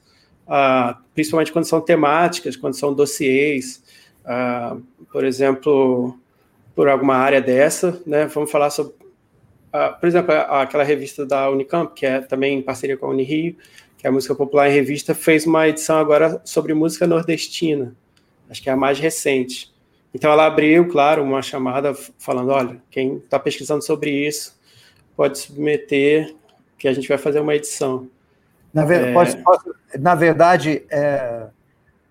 uh, 0.48 0.98
principalmente 1.14 1.52
quando 1.52 1.66
são 1.66 1.82
temáticas, 1.82 2.56
quando 2.56 2.74
são 2.74 2.94
dossiês, 2.94 3.84
uh, 4.24 4.82
por 5.12 5.24
exemplo, 5.24 6.18
por 6.74 6.88
alguma 6.88 7.16
área 7.16 7.42
dessa, 7.42 8.02
né? 8.06 8.26
Vamos 8.28 8.50
falar 8.50 8.70
sobre, 8.70 8.94
uh, 8.94 10.00
por 10.00 10.08
exemplo, 10.08 10.34
aquela 10.34 10.84
revista 10.84 11.26
da 11.26 11.50
Unicamp, 11.50 11.94
que 11.94 12.06
é 12.06 12.22
também 12.22 12.58
em 12.58 12.62
parceria 12.62 12.98
com 12.98 13.08
a 13.08 13.10
Unirio, 13.10 13.56
que 13.98 14.08
é 14.08 14.10
a 14.10 14.14
Música 14.14 14.36
Popular 14.36 14.70
em 14.70 14.74
Revista, 14.74 15.14
fez 15.14 15.46
uma 15.46 15.68
edição 15.68 15.98
agora 15.98 16.42
sobre 16.46 16.74
música 16.74 17.06
nordestina, 17.06 17.96
acho 18.50 18.62
que 18.62 18.70
é 18.70 18.74
a 18.74 18.78
mais 18.78 19.00
recente. 19.00 19.76
Então 20.18 20.32
ela 20.32 20.48
abriu, 20.48 20.88
claro, 20.88 21.22
uma 21.22 21.44
chamada 21.44 21.94
falando, 22.18 22.50
olha, 22.50 22.82
quem 22.90 23.18
está 23.18 23.38
pesquisando 23.38 23.86
sobre 23.86 24.10
isso 24.10 24.58
pode 25.16 25.38
submeter, 25.38 26.36
que 26.76 26.88
a 26.88 26.94
gente 26.94 27.08
vai 27.08 27.20
fazer 27.20 27.40
uma 27.40 27.54
edição. 27.54 28.10
Na, 28.74 28.84
ver, 28.84 29.10
é... 29.10 29.98
na 30.00 30.16
verdade, 30.16 30.84
é, 30.90 31.46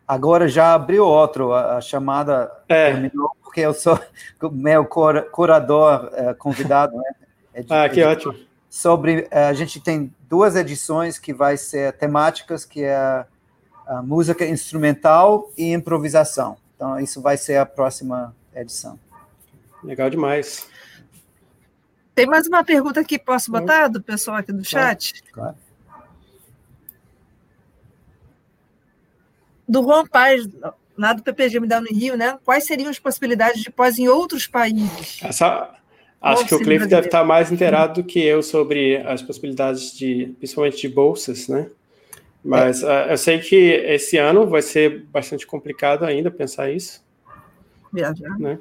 agora 0.07 0.47
já 0.47 0.73
abriu 0.73 1.05
outro, 1.05 1.53
a, 1.53 1.79
a 1.79 1.81
chamada 1.81 2.49
é. 2.69 2.92
terminou, 2.92 3.33
porque 3.42 3.62
eu 3.62 3.75
sou 3.75 3.99
meu 4.53 4.85
curador 4.85 6.09
é, 6.12 6.33
convidado. 6.33 6.97
Né? 6.97 7.11
É 7.55 7.62
de, 7.62 7.75
ah, 7.75 7.88
que 7.88 8.05
ótimo. 8.05 8.37
Sobre, 8.71 9.27
é, 9.33 9.49
a 9.49 9.53
gente 9.53 9.81
tem 9.81 10.14
duas 10.29 10.55
edições 10.55 11.19
que 11.19 11.35
vai 11.35 11.57
ser 11.57 11.92
temáticas, 11.95 12.64
que 12.64 12.85
é 12.85 13.27
a 13.85 14.01
música 14.01 14.47
instrumental 14.47 15.51
e 15.59 15.73
improvisação. 15.73 16.57
Então, 16.77 17.01
isso 17.01 17.21
vai 17.21 17.37
ser 17.37 17.57
a 17.57 17.67
próxima 17.67 18.37
edição. 18.55 18.99
Legal 19.83 20.09
demais. 20.09 20.69
Tem 22.15 22.27
mais 22.27 22.47
uma 22.47 22.62
pergunta 22.62 23.03
que 23.03 23.19
posso 23.19 23.51
botar 23.51 23.89
do 23.89 24.01
pessoal 24.01 24.37
aqui 24.37 24.53
do 24.53 24.65
chat? 24.65 25.23
Claro. 25.33 25.55
claro. 25.55 25.67
do 29.69 29.83
Juan 29.83 30.07
Paz, 30.07 30.49
lá 30.97 31.12
do 31.12 31.23
PPG 31.23 31.61
da 31.61 31.81
no 31.81 31.89
Rio, 31.89 32.17
né? 32.17 32.39
Quais 32.45 32.65
seriam 32.65 32.89
as 32.89 32.99
possibilidades 32.99 33.62
de 33.62 33.71
pós 33.71 33.99
em 33.99 34.09
outros 34.09 34.47
países? 34.47 35.19
Essa, 35.23 35.75
acho 36.21 36.47
que 36.47 36.55
o 36.55 36.61
Cliff 36.61 36.87
deve 36.87 37.09
estar 37.09 37.25
mais 37.25 37.51
inteirado 37.51 38.03
do 38.03 38.07
que 38.07 38.21
eu 38.21 38.43
sobre 38.43 38.99
as 38.99 39.23
possibilidades 39.23 39.97
de, 39.97 40.35
principalmente 40.39 40.81
de 40.81 40.89
bolsas, 40.89 41.49
né? 41.49 41.69
Mas 42.47 42.83
é. 42.83 42.87
uh, 42.87 43.11
eu 43.11 43.19
sei 43.19 43.41
que 43.41 43.57
esse 43.57 44.17
ano 44.17 44.47
vai 44.47 44.63
ser 44.63 45.05
bastante 45.07 45.47
complicado 45.47 46.05
ainda 46.05 46.31
pensar 46.31 46.71
isso. 46.71 47.05
Viajar. 47.93 48.39
Né? 48.39 48.59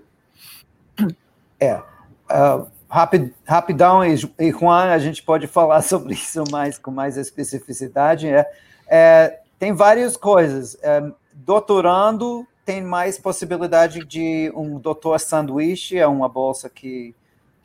É. 1.60 1.76
Uh, 1.76 2.68
rapid, 2.90 3.32
rapidão 3.46 4.04
e, 4.04 4.16
e 4.40 4.52
Juan, 4.52 4.92
a 4.92 4.98
gente 4.98 5.22
pode 5.22 5.46
falar 5.46 5.82
sobre 5.84 6.16
isso 6.16 6.44
mais 6.52 6.80
com 6.80 6.90
mais 6.90 7.16
especificidade. 7.16 8.28
É, 8.28 8.50
é 8.88 9.40
tem 9.60 9.72
várias 9.74 10.18
coisas. 10.18 10.76
É, 10.82 11.04
doutorando 11.34 12.46
tem 12.66 12.84
mais 12.84 13.20
possibilidade 13.20 14.04
de 14.04 14.52
um 14.56 14.80
doutor 14.80 15.20
sanduíche, 15.20 15.98
é 15.98 16.08
uma 16.08 16.28
bolsa 16.28 16.68
que 16.70 17.14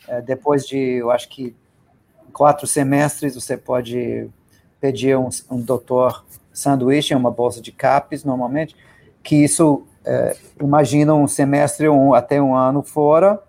é, 0.07 0.21
depois 0.21 0.67
de, 0.67 0.77
eu 0.77 1.11
acho 1.11 1.29
que 1.31 1.57
quatro 2.33 2.67
semestres 2.67 3.35
você 3.35 3.57
pode 3.57 4.31
pedir 4.81 5.17
um, 5.17 5.29
um 5.51 5.61
doutor 5.61 6.25
sanduíche, 6.53 7.15
uma 7.15 7.31
bolsa 7.31 7.61
de 7.61 7.71
CAPES 7.71 8.25
normalmente, 8.25 8.77
que 9.23 9.37
isso, 9.37 9.85
é, 10.05 10.37
imagina 10.61 11.15
um 11.15 11.29
semestre 11.29 11.89
um, 11.89 12.15
até 12.15 12.41
um 12.41 12.55
ano 12.55 12.83
fora, 12.83 13.43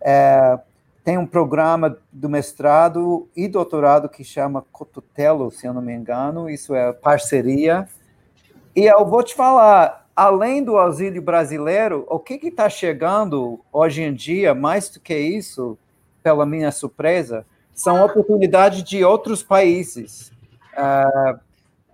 é, 0.00 0.58
tem 1.02 1.16
um 1.16 1.26
programa 1.26 1.96
do 2.12 2.28
mestrado 2.28 3.28
e 3.36 3.46
doutorado 3.46 4.08
que 4.08 4.24
chama 4.24 4.64
Cotutelo, 4.72 5.50
se 5.50 5.66
eu 5.66 5.72
não 5.72 5.80
me 5.80 5.94
engano, 5.94 6.50
isso 6.50 6.74
é 6.74 6.92
parceria. 6.92 7.88
E 8.74 8.84
eu 8.84 9.06
vou 9.06 9.22
te 9.22 9.34
falar, 9.34 10.06
além 10.14 10.62
do 10.62 10.76
auxílio 10.76 11.22
brasileiro, 11.22 12.04
o 12.08 12.18
que 12.18 12.34
está 12.46 12.68
chegando 12.68 13.60
hoje 13.72 14.02
em 14.02 14.12
dia, 14.12 14.54
mais 14.54 14.90
do 14.90 14.98
que 14.98 15.16
isso, 15.16 15.78
pela 16.22 16.44
minha 16.44 16.72
surpresa, 16.72 17.46
são 17.72 18.04
oportunidades 18.04 18.82
de 18.82 19.04
outros 19.04 19.42
países. 19.42 20.32
Uh, 20.76 21.40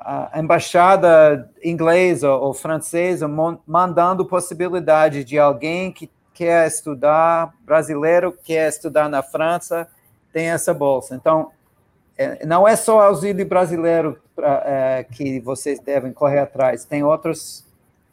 a 0.04 0.40
embaixada 0.40 1.48
inglesa 1.62 2.32
ou 2.32 2.52
francesa 2.52 3.28
mandando 3.66 4.26
possibilidade 4.26 5.22
de 5.22 5.38
alguém 5.38 5.92
que 5.92 6.10
quer 6.34 6.66
estudar, 6.66 7.54
brasileiro 7.64 8.36
quer 8.42 8.68
estudar 8.68 9.08
na 9.08 9.22
França, 9.22 9.86
tem 10.32 10.50
essa 10.50 10.74
bolsa. 10.74 11.14
Então, 11.14 11.50
é, 12.18 12.44
não 12.44 12.66
é 12.66 12.74
só 12.74 13.00
auxílio 13.00 13.46
brasileiro 13.46 14.18
é, 14.38 15.06
que 15.10 15.38
vocês 15.40 15.78
devem 15.78 16.12
correr 16.12 16.40
atrás, 16.40 16.84
tem 16.84 17.02
outros, 17.02 17.64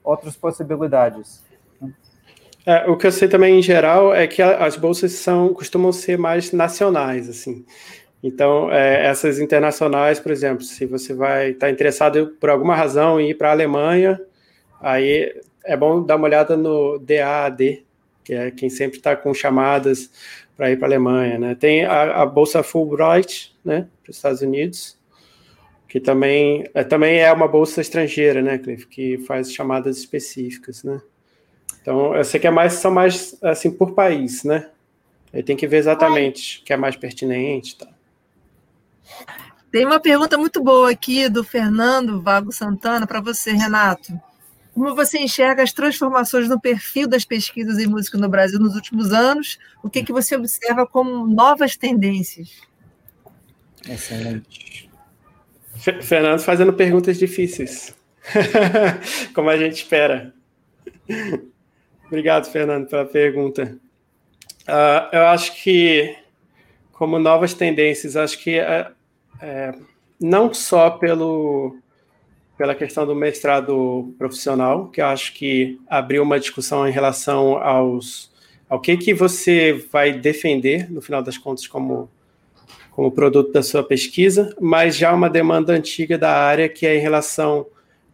outras 0.03 0.35
possibilidades. 0.35 1.43
É, 2.65 2.87
o 2.89 2.97
que 2.97 3.07
eu 3.07 3.11
sei 3.11 3.27
também 3.27 3.57
em 3.57 3.61
geral 3.63 4.13
é 4.13 4.27
que 4.27 4.41
as 4.41 4.75
bolsas 4.75 5.13
são 5.13 5.53
costumam 5.53 5.91
ser 5.91 6.17
mais 6.17 6.51
nacionais, 6.51 7.27
assim. 7.27 7.65
Então, 8.21 8.71
é, 8.71 9.05
essas 9.05 9.39
internacionais, 9.39 10.19
por 10.19 10.31
exemplo, 10.31 10.63
se 10.63 10.85
você 10.85 11.13
vai 11.13 11.51
estar 11.51 11.67
tá 11.67 11.71
interessado 11.71 12.35
por 12.39 12.49
alguma 12.49 12.75
razão 12.75 13.19
em 13.19 13.29
ir 13.29 13.35
para 13.35 13.49
a 13.49 13.51
Alemanha, 13.51 14.19
aí 14.81 15.41
é 15.63 15.77
bom 15.77 16.03
dar 16.03 16.17
uma 16.17 16.25
olhada 16.25 16.57
no 16.57 16.99
DAAD, 16.99 17.85
que 18.23 18.33
é 18.33 18.51
quem 18.51 18.69
sempre 18.69 18.97
está 18.97 19.15
com 19.15 19.33
chamadas 19.33 20.11
para 20.57 20.69
ir 20.69 20.77
para 20.77 20.87
a 20.87 20.89
Alemanha, 20.89 21.39
né? 21.39 21.55
Tem 21.55 21.85
a, 21.85 22.21
a, 22.21 22.25
bolsa 22.25 22.61
Fulbright, 22.61 23.55
né, 23.63 23.87
para 24.03 24.11
os 24.11 24.17
Estados 24.17 24.41
Unidos, 24.41 24.97
que 25.87 25.99
também 25.99 26.65
é, 26.73 26.83
também 26.83 27.19
é 27.19 27.31
uma 27.31 27.47
bolsa 27.47 27.79
estrangeira, 27.79 28.41
né, 28.41 28.57
Cliff, 28.57 28.85
que 28.87 29.17
faz 29.19 29.53
chamadas 29.53 29.97
específicas, 29.97 30.83
né? 30.83 31.01
Então, 31.81 32.13
eu 32.13 32.23
sei 32.25 32.39
que 32.39 32.47
é 32.47 32.51
mais, 32.51 32.73
são 32.73 32.91
mais 32.91 33.37
assim 33.41 33.71
por 33.71 33.93
país, 33.93 34.43
né? 34.43 34.69
Aí 35.31 35.41
tem 35.41 35.55
que 35.55 35.65
ver 35.65 35.77
exatamente 35.77 36.59
o 36.59 36.63
que 36.65 36.73
é 36.73 36.77
mais 36.77 36.95
pertinente, 36.97 37.77
tá? 37.77 37.87
Tem 39.71 39.85
uma 39.85 39.99
pergunta 39.99 40.37
muito 40.37 40.63
boa 40.63 40.89
aqui 40.89 41.29
do 41.29 41.43
Fernando 41.43 42.21
Vago 42.21 42.51
Santana 42.51 43.05
para 43.05 43.21
você, 43.21 43.51
Renato. 43.51 44.19
Como 44.73 44.95
você 44.95 45.19
enxerga 45.19 45.61
as 45.61 45.73
transformações 45.73 46.47
no 46.47 46.59
perfil 46.59 47.07
das 47.07 47.25
pesquisas 47.25 47.77
em 47.77 47.85
música 47.85 48.17
no 48.17 48.29
Brasil 48.29 48.59
nos 48.59 48.75
últimos 48.75 49.11
anos? 49.11 49.59
O 49.83 49.89
que, 49.89 50.03
que 50.03 50.13
você 50.13 50.35
observa 50.35 50.87
como 50.87 51.27
novas 51.27 51.75
tendências? 51.75 52.61
Excelente. 53.87 54.89
Fernando 56.01 56.39
fazendo 56.39 56.73
perguntas 56.73 57.17
difíceis, 57.17 57.95
como 59.33 59.49
a 59.49 59.57
gente 59.57 59.75
espera. 59.75 60.33
Obrigado, 62.07 62.51
Fernando, 62.51 62.87
pela 62.87 63.05
pergunta. 63.05 63.77
Uh, 64.67 65.15
eu 65.15 65.27
acho 65.27 65.61
que, 65.61 66.17
como 66.91 67.17
novas 67.17 67.53
tendências, 67.53 68.15
acho 68.15 68.37
que 68.39 68.59
uh, 68.59 68.93
é, 69.41 69.73
não 70.19 70.53
só 70.53 70.89
pelo, 70.89 71.77
pela 72.57 72.75
questão 72.75 73.05
do 73.05 73.15
mestrado 73.15 74.13
profissional, 74.17 74.87
que 74.87 75.01
eu 75.01 75.05
acho 75.05 75.33
que 75.33 75.79
abriu 75.87 76.23
uma 76.23 76.39
discussão 76.39 76.87
em 76.87 76.91
relação 76.91 77.57
aos, 77.57 78.31
ao 78.67 78.79
que, 78.79 78.97
que 78.97 79.13
você 79.13 79.85
vai 79.91 80.11
defender, 80.13 80.91
no 80.91 81.01
final 81.01 81.21
das 81.21 81.37
contas, 81.37 81.67
como 81.67 82.09
como 82.99 83.13
produto 83.13 83.53
da 83.53 83.63
sua 83.63 83.81
pesquisa, 83.81 84.53
mas 84.59 84.97
já 84.97 85.13
uma 85.13 85.29
demanda 85.29 85.71
antiga 85.71 86.17
da 86.17 86.35
área 86.35 86.67
que 86.67 86.85
é 86.85 86.97
em 86.97 86.99
relação 86.99 87.65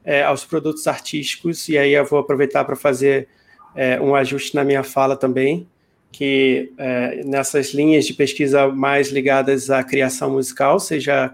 é, 0.04 0.22
aos 0.22 0.46
produtos 0.46 0.86
artísticos, 0.86 1.68
e 1.70 1.76
aí 1.76 1.94
eu 1.94 2.06
vou 2.06 2.20
aproveitar 2.20 2.64
para 2.64 2.76
fazer 2.76 3.28
é, 3.76 4.00
um 4.00 4.14
ajuste 4.14 4.54
na 4.54 4.64
minha 4.64 4.84
fala 4.84 5.16
também, 5.18 5.68
que 6.16 6.72
é, 6.78 7.24
nessas 7.26 7.74
linhas 7.74 8.06
de 8.06 8.14
pesquisa 8.14 8.70
mais 8.70 9.10
ligadas 9.10 9.70
à 9.70 9.84
criação 9.84 10.30
musical, 10.30 10.80
seja 10.80 11.30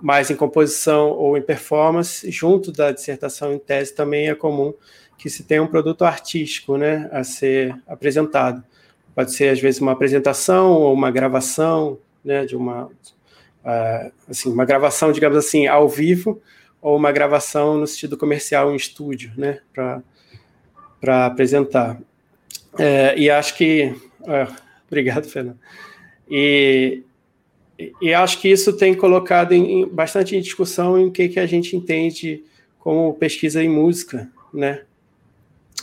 mais 0.00 0.30
em 0.30 0.36
composição 0.36 1.10
ou 1.10 1.36
em 1.36 1.42
performance, 1.42 2.30
junto 2.30 2.72
da 2.72 2.92
dissertação 2.92 3.52
em 3.52 3.58
tese 3.58 3.94
também 3.94 4.30
é 4.30 4.34
comum 4.34 4.72
que 5.18 5.28
se 5.28 5.44
tenha 5.44 5.62
um 5.62 5.66
produto 5.66 6.02
artístico 6.02 6.78
né, 6.78 7.10
a 7.12 7.22
ser 7.22 7.78
apresentado. 7.86 8.64
Pode 9.14 9.34
ser, 9.34 9.50
às 9.50 9.60
vezes, 9.60 9.82
uma 9.82 9.92
apresentação 9.92 10.72
ou 10.72 10.94
uma 10.94 11.10
gravação, 11.10 11.98
né, 12.24 12.46
de 12.46 12.56
uma, 12.56 12.84
uh, 12.86 14.12
assim, 14.30 14.50
uma 14.50 14.64
gravação, 14.64 15.12
digamos 15.12 15.36
assim, 15.36 15.66
ao 15.66 15.86
vivo, 15.86 16.40
ou 16.80 16.96
uma 16.96 17.12
gravação 17.12 17.76
no 17.76 17.86
sentido 17.86 18.16
comercial 18.16 18.72
em 18.72 18.76
estúdio, 18.76 19.30
né, 19.36 19.60
para 19.74 21.26
apresentar. 21.26 22.00
É, 22.78 23.18
e 23.18 23.30
acho 23.30 23.56
que. 23.56 23.94
Uh, 24.20 24.54
obrigado, 24.86 25.28
Fernando. 25.28 25.58
E, 26.28 27.02
e 28.00 28.14
acho 28.14 28.40
que 28.40 28.48
isso 28.48 28.72
tem 28.72 28.94
colocado 28.94 29.52
em, 29.52 29.86
bastante 29.88 30.36
em 30.36 30.40
discussão 30.40 30.98
em 30.98 31.06
o 31.06 31.10
que, 31.10 31.28
que 31.28 31.40
a 31.40 31.46
gente 31.46 31.76
entende 31.76 32.44
como 32.78 33.14
pesquisa 33.14 33.62
em 33.62 33.68
música, 33.68 34.30
né? 34.52 34.82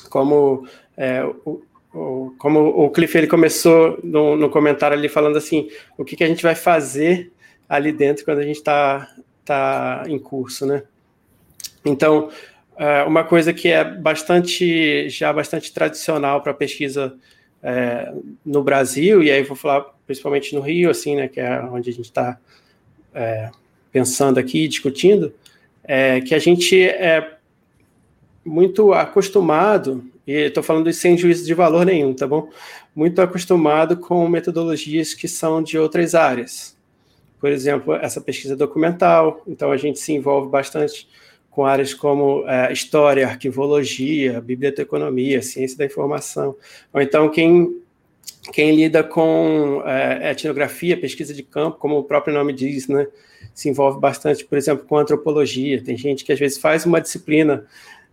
Como 0.09 0.67
é, 0.95 1.23
o, 1.93 2.33
como 2.37 2.59
o 2.59 2.89
Cliff 2.89 3.17
ele 3.17 3.27
começou 3.27 3.99
no, 4.03 4.35
no, 4.35 4.49
comentário 4.49 4.97
ali 4.97 5.09
falando 5.09 5.37
assim, 5.37 5.69
o 5.97 6.05
que, 6.05 6.15
que 6.15 6.23
a 6.23 6.27
gente 6.27 6.43
vai 6.43 6.55
fazer 6.55 7.31
ali 7.67 7.91
dentro 7.91 8.23
quando 8.23 8.39
a 8.39 8.43
gente 8.43 8.57
está 8.57 9.13
tá 9.43 10.03
em 10.07 10.19
curso, 10.19 10.65
né? 10.65 10.83
Então, 11.85 12.29
é, 12.29 12.31
uma 13.07 13.23
coisa 13.23 13.51
que 13.53 13.69
é 13.69 13.83
bastante 13.83 15.09
já 15.09 15.33
bastante 15.33 15.73
tradicional 15.73 16.41
para 16.41 16.53
pesquisa 16.53 17.15
é, 17.63 18.13
no 18.45 18.63
Brasil 18.63 19.23
e 19.23 19.31
aí 19.31 19.41
vou 19.43 19.55
falar 19.57 19.85
principalmente 20.05 20.55
no 20.55 20.61
Rio, 20.61 20.89
assim, 20.89 21.15
né, 21.15 21.27
que 21.27 21.39
é 21.39 21.59
onde 21.61 21.89
a 21.89 21.93
gente 21.93 22.05
está 22.05 22.39
é, 23.13 23.51
pensando 23.91 24.39
aqui, 24.39 24.67
discutindo, 24.67 25.33
é 25.83 26.21
que 26.21 26.33
a 26.33 26.39
gente 26.39 26.81
é 26.81 27.37
muito 28.45 28.93
acostumado 28.93 30.05
e 30.25 30.33
estou 30.33 30.63
falando 30.63 30.89
isso 30.89 31.01
sem 31.01 31.17
juízo 31.17 31.45
de 31.45 31.53
valor 31.53 31.85
nenhum, 31.85 32.13
tá 32.13 32.27
bom? 32.27 32.49
Muito 32.95 33.21
acostumado 33.21 33.97
com 33.97 34.27
metodologias 34.27 35.13
que 35.13 35.27
são 35.27 35.61
de 35.61 35.77
outras 35.77 36.15
áreas. 36.15 36.77
Por 37.39 37.49
exemplo, 37.49 37.93
essa 37.93 38.19
pesquisa 38.19 38.55
documental, 38.55 39.41
então 39.47 39.71
a 39.71 39.77
gente 39.77 39.99
se 39.99 40.13
envolve 40.13 40.49
bastante 40.49 41.07
com 41.57 41.65
áreas 41.65 41.91
como 41.91 42.47
é, 42.47 42.71
história, 42.71 43.25
arquivologia, 43.25 44.39
biblioteconomia, 44.39 45.41
ciência 45.41 45.75
da 45.75 45.85
informação. 45.85 46.55
Ou 46.93 47.01
então 47.01 47.31
quem, 47.31 47.81
quem 48.53 48.75
lida 48.75 49.03
com 49.03 49.81
é, 49.83 50.29
etnografia, 50.29 50.95
pesquisa 50.95 51.33
de 51.33 51.41
campo, 51.41 51.79
como 51.79 51.97
o 51.97 52.03
próprio 52.03 52.31
nome 52.31 52.53
diz, 52.53 52.87
né? 52.87 53.07
Se 53.55 53.69
envolve 53.69 53.99
bastante, 53.99 54.45
por 54.45 54.55
exemplo, 54.55 54.85
com 54.85 54.99
antropologia. 54.99 55.83
Tem 55.83 55.97
gente 55.97 56.23
que 56.23 56.31
às 56.31 56.37
vezes 56.37 56.59
faz 56.59 56.85
uma 56.85 57.01
disciplina 57.01 57.65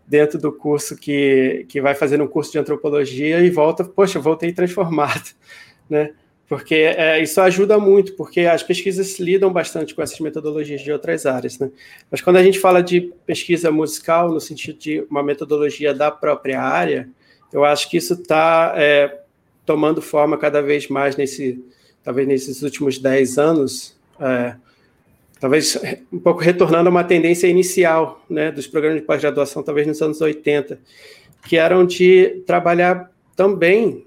dentro 0.06 0.38
do 0.38 0.50
curso 0.50 0.96
que, 0.96 1.66
que 1.68 1.82
vai 1.82 1.94
fazer 1.94 2.22
um 2.22 2.26
curso 2.26 2.50
de 2.50 2.58
antropologia 2.58 3.40
e 3.40 3.50
volta, 3.50 3.84
poxa, 3.84 4.18
voltei 4.18 4.54
transformado, 4.54 5.32
né? 5.90 6.12
Porque 6.48 6.74
é, 6.74 7.22
isso 7.22 7.40
ajuda 7.40 7.78
muito, 7.78 8.14
porque 8.14 8.40
as 8.40 8.62
pesquisas 8.62 9.18
lidam 9.18 9.50
bastante 9.50 9.94
com 9.94 10.02
essas 10.02 10.20
metodologias 10.20 10.82
de 10.82 10.92
outras 10.92 11.24
áreas, 11.24 11.58
né? 11.58 11.70
Mas 12.10 12.20
quando 12.20 12.36
a 12.36 12.42
gente 12.42 12.58
fala 12.58 12.82
de 12.82 13.12
pesquisa 13.26 13.70
musical, 13.70 14.30
no 14.30 14.40
sentido 14.40 14.78
de 14.78 15.06
uma 15.10 15.22
metodologia 15.22 15.94
da 15.94 16.10
própria 16.10 16.60
área, 16.60 17.08
eu 17.52 17.64
acho 17.64 17.88
que 17.88 17.96
isso 17.96 18.14
está 18.14 18.74
é, 18.76 19.20
tomando 19.64 20.02
forma 20.02 20.36
cada 20.36 20.60
vez 20.60 20.88
mais 20.88 21.16
nesse, 21.16 21.64
talvez 22.02 22.28
nesses 22.28 22.62
últimos 22.62 22.98
10 22.98 23.38
anos, 23.38 23.96
é, 24.20 24.54
talvez 25.40 25.78
um 26.12 26.18
pouco 26.18 26.40
retornando 26.40 26.88
a 26.88 26.90
uma 26.90 27.04
tendência 27.04 27.46
inicial 27.46 28.22
né, 28.28 28.50
dos 28.50 28.66
programas 28.66 29.00
de 29.00 29.06
pós-graduação, 29.06 29.62
talvez 29.62 29.86
nos 29.86 30.00
anos 30.02 30.20
80, 30.20 30.78
que 31.46 31.56
eram 31.56 31.86
de 31.86 32.42
trabalhar 32.46 33.10
também, 33.36 34.04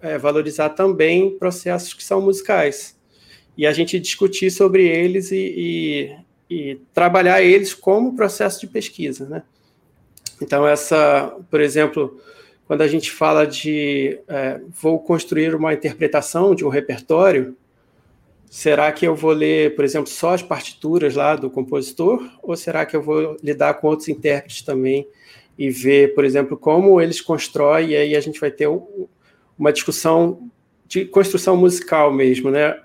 é, 0.00 0.18
valorizar 0.18 0.70
também 0.70 1.36
processos 1.38 1.92
que 1.92 2.04
são 2.04 2.20
musicais. 2.20 2.96
E 3.56 3.66
a 3.66 3.72
gente 3.72 3.98
discutir 3.98 4.50
sobre 4.50 4.86
eles 4.86 5.32
e, 5.32 6.16
e, 6.48 6.64
e 6.72 6.74
trabalhar 6.94 7.42
eles 7.42 7.74
como 7.74 8.14
processo 8.14 8.60
de 8.60 8.66
pesquisa. 8.66 9.26
Né? 9.28 9.42
Então, 10.40 10.66
essa, 10.66 11.36
por 11.50 11.60
exemplo, 11.60 12.20
quando 12.66 12.82
a 12.82 12.88
gente 12.88 13.10
fala 13.10 13.46
de 13.46 14.20
é, 14.28 14.60
vou 14.80 14.98
construir 15.00 15.54
uma 15.54 15.74
interpretação 15.74 16.54
de 16.54 16.64
um 16.64 16.68
repertório, 16.68 17.56
Será 18.50 18.90
que 18.92 19.06
eu 19.06 19.14
vou 19.14 19.32
ler, 19.32 19.76
por 19.76 19.84
exemplo, 19.84 20.08
só 20.08 20.32
as 20.32 20.42
partituras 20.42 21.14
lá 21.14 21.36
do 21.36 21.50
compositor? 21.50 22.26
Ou 22.42 22.56
será 22.56 22.86
que 22.86 22.96
eu 22.96 23.02
vou 23.02 23.36
lidar 23.42 23.74
com 23.74 23.88
outros 23.88 24.08
intérpretes 24.08 24.62
também 24.62 25.06
e 25.58 25.70
ver, 25.70 26.14
por 26.14 26.24
exemplo, 26.24 26.56
como 26.56 27.00
eles 27.00 27.20
constroem? 27.20 27.90
E 27.90 27.96
aí 27.96 28.16
a 28.16 28.20
gente 28.20 28.40
vai 28.40 28.50
ter 28.50 28.68
uma 29.58 29.72
discussão 29.72 30.50
de 30.86 31.04
construção 31.04 31.56
musical 31.56 32.12
mesmo, 32.12 32.50
né? 32.50 32.78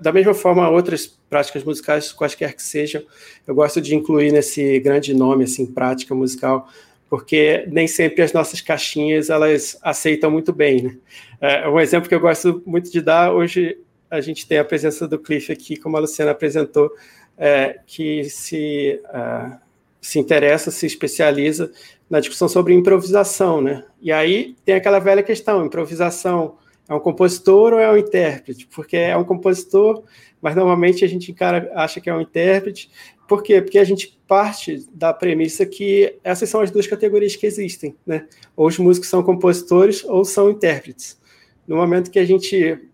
Da 0.00 0.12
mesma 0.12 0.34
forma, 0.34 0.68
outras 0.68 1.06
práticas 1.28 1.62
musicais, 1.62 2.12
quaisquer 2.12 2.54
que 2.54 2.62
sejam, 2.62 3.02
eu 3.46 3.54
gosto 3.54 3.80
de 3.80 3.94
incluir 3.94 4.32
nesse 4.32 4.80
grande 4.80 5.14
nome, 5.14 5.44
assim, 5.44 5.66
prática 5.66 6.14
musical, 6.14 6.68
porque 7.08 7.64
nem 7.68 7.86
sempre 7.86 8.22
as 8.22 8.32
nossas 8.32 8.60
caixinhas 8.60 9.30
elas 9.30 9.78
aceitam 9.82 10.30
muito 10.30 10.52
bem. 10.52 10.82
Né? 10.82 10.96
É, 11.40 11.68
um 11.68 11.78
exemplo 11.78 12.08
que 12.08 12.14
eu 12.14 12.20
gosto 12.20 12.62
muito 12.66 12.90
de 12.90 13.00
dar 13.00 13.32
hoje 13.32 13.76
a 14.10 14.20
gente 14.20 14.46
tem 14.46 14.58
a 14.58 14.64
presença 14.64 15.06
do 15.06 15.18
Cliff 15.18 15.52
aqui, 15.52 15.76
como 15.76 15.96
a 15.96 16.00
Luciana 16.00 16.32
apresentou, 16.32 16.90
é, 17.38 17.78
que 17.86 18.24
se, 18.24 19.00
uh, 19.04 19.56
se 20.00 20.18
interessa, 20.18 20.70
se 20.70 20.86
especializa 20.86 21.70
na 22.08 22.20
discussão 22.20 22.48
sobre 22.48 22.74
improvisação, 22.74 23.60
né? 23.60 23.84
E 24.00 24.10
aí 24.10 24.56
tem 24.64 24.74
aquela 24.74 24.98
velha 24.98 25.22
questão: 25.22 25.64
improvisação 25.64 26.56
é 26.88 26.94
um 26.94 27.00
compositor 27.00 27.74
ou 27.74 27.78
é 27.78 27.90
um 27.90 27.96
intérprete? 27.96 28.66
Porque 28.74 28.96
é 28.96 29.16
um 29.16 29.24
compositor, 29.24 30.02
mas 30.40 30.56
normalmente 30.56 31.04
a 31.04 31.08
gente 31.08 31.30
encara, 31.30 31.70
acha 31.74 32.00
que 32.00 32.10
é 32.10 32.14
um 32.14 32.20
intérprete. 32.20 32.90
Por 33.28 33.42
quê? 33.44 33.62
Porque 33.62 33.78
a 33.78 33.84
gente 33.84 34.18
parte 34.26 34.88
da 34.92 35.12
premissa 35.12 35.64
que 35.64 36.18
essas 36.24 36.48
são 36.48 36.60
as 36.60 36.70
duas 36.70 36.86
categorias 36.86 37.36
que 37.36 37.46
existem, 37.46 37.94
né? 38.04 38.26
Ou 38.56 38.66
os 38.66 38.78
músicos 38.78 39.08
são 39.08 39.22
compositores 39.22 40.04
ou 40.04 40.24
são 40.24 40.50
intérpretes. 40.50 41.20
No 41.66 41.76
momento 41.76 42.10
que 42.10 42.18
a 42.18 42.24
gente 42.24 42.89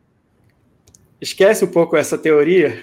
esquece 1.26 1.64
um 1.64 1.68
pouco 1.68 1.96
essa 1.96 2.16
teoria 2.16 2.82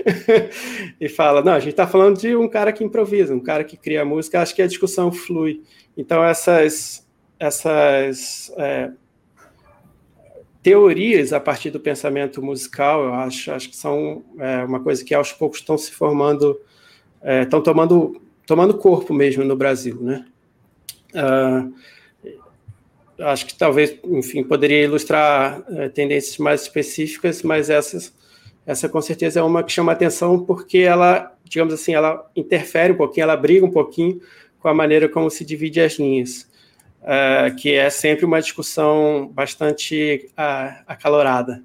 e 1.00 1.08
fala, 1.08 1.41
não, 1.41 1.54
a 1.54 1.60
gente 1.60 1.72
está 1.72 1.88
falando 1.88 2.20
de 2.20 2.36
um 2.36 2.48
cara 2.48 2.74
que 2.74 2.84
improvisa, 2.84 3.34
um 3.34 3.39
cara 3.39 3.64
que 3.64 3.78
cria 3.78 4.04
música, 4.04 4.41
acho 4.41 4.54
que 4.54 4.62
a 4.62 4.68
discussão 4.68 5.12
flui. 5.12 5.62
Então, 5.98 6.24
essas, 6.24 7.08
essas 7.39 8.52
é, 8.58 8.91
teorias 10.62 11.32
a 11.32 11.39
partir 11.39 11.70
do 11.70 11.80
pensamento 11.80 12.41
musical, 12.41 13.06
eu 13.06 13.14
acho, 13.14 13.52
acho 13.52 13.70
que 13.70 13.78
são 13.78 14.24
é, 14.38 14.64
uma 14.64 14.82
coisa 14.82 15.04
que 15.04 15.14
aos 15.14 15.32
poucos 15.32 15.60
estão 15.60 15.78
se 15.78 15.91
formando 15.91 16.60
estão 17.44 17.60
é, 17.60 17.64
tomando, 17.64 18.22
tomando 18.46 18.78
corpo 18.78 19.14
mesmo 19.14 19.46
no 19.46 19.56
Brasil, 19.56 19.98
né? 20.02 20.26
Uh, 21.16 21.74
acho 23.20 23.46
que 23.46 23.56
talvez, 23.56 23.98
enfim, 24.04 24.44
poderia 24.44 24.84
ilustrar 24.84 25.64
é, 25.70 25.88
tendências 25.88 26.38
mais 26.38 26.64
específicas, 26.64 27.44
mas 27.44 27.70
essas, 27.70 28.14
essa 28.66 28.88
com 28.88 29.01
certeza 29.01 29.39
é 29.39 29.43
uma 29.43 29.64
que 29.64 29.72
chama 29.72 29.91
atenção 29.91 30.39
porque 30.39 30.80
ela, 30.80 31.36
digamos 31.43 31.74
assim, 31.74 31.93
ela 31.93 32.30
interfere 32.36 32.93
um 32.93 32.97
pouquinho, 32.97 33.24
ela 33.24 33.36
briga 33.36 33.66
um 33.66 33.72
pouquinho 33.72 34.22
com 34.59 34.68
a 34.68 34.74
maneira 34.74 35.09
como 35.09 35.30
se 35.30 35.43
divide 35.43 35.82
as 35.82 35.93
linhas 35.99 36.47
uh, 37.03 37.55
que 37.55 37.74
é 37.74 37.89
sempre 37.89 38.26
uma 38.26 38.41
discussão 38.41 39.30
bastante 39.34 40.30
uh, 40.32 40.84
acalorada. 40.88 41.64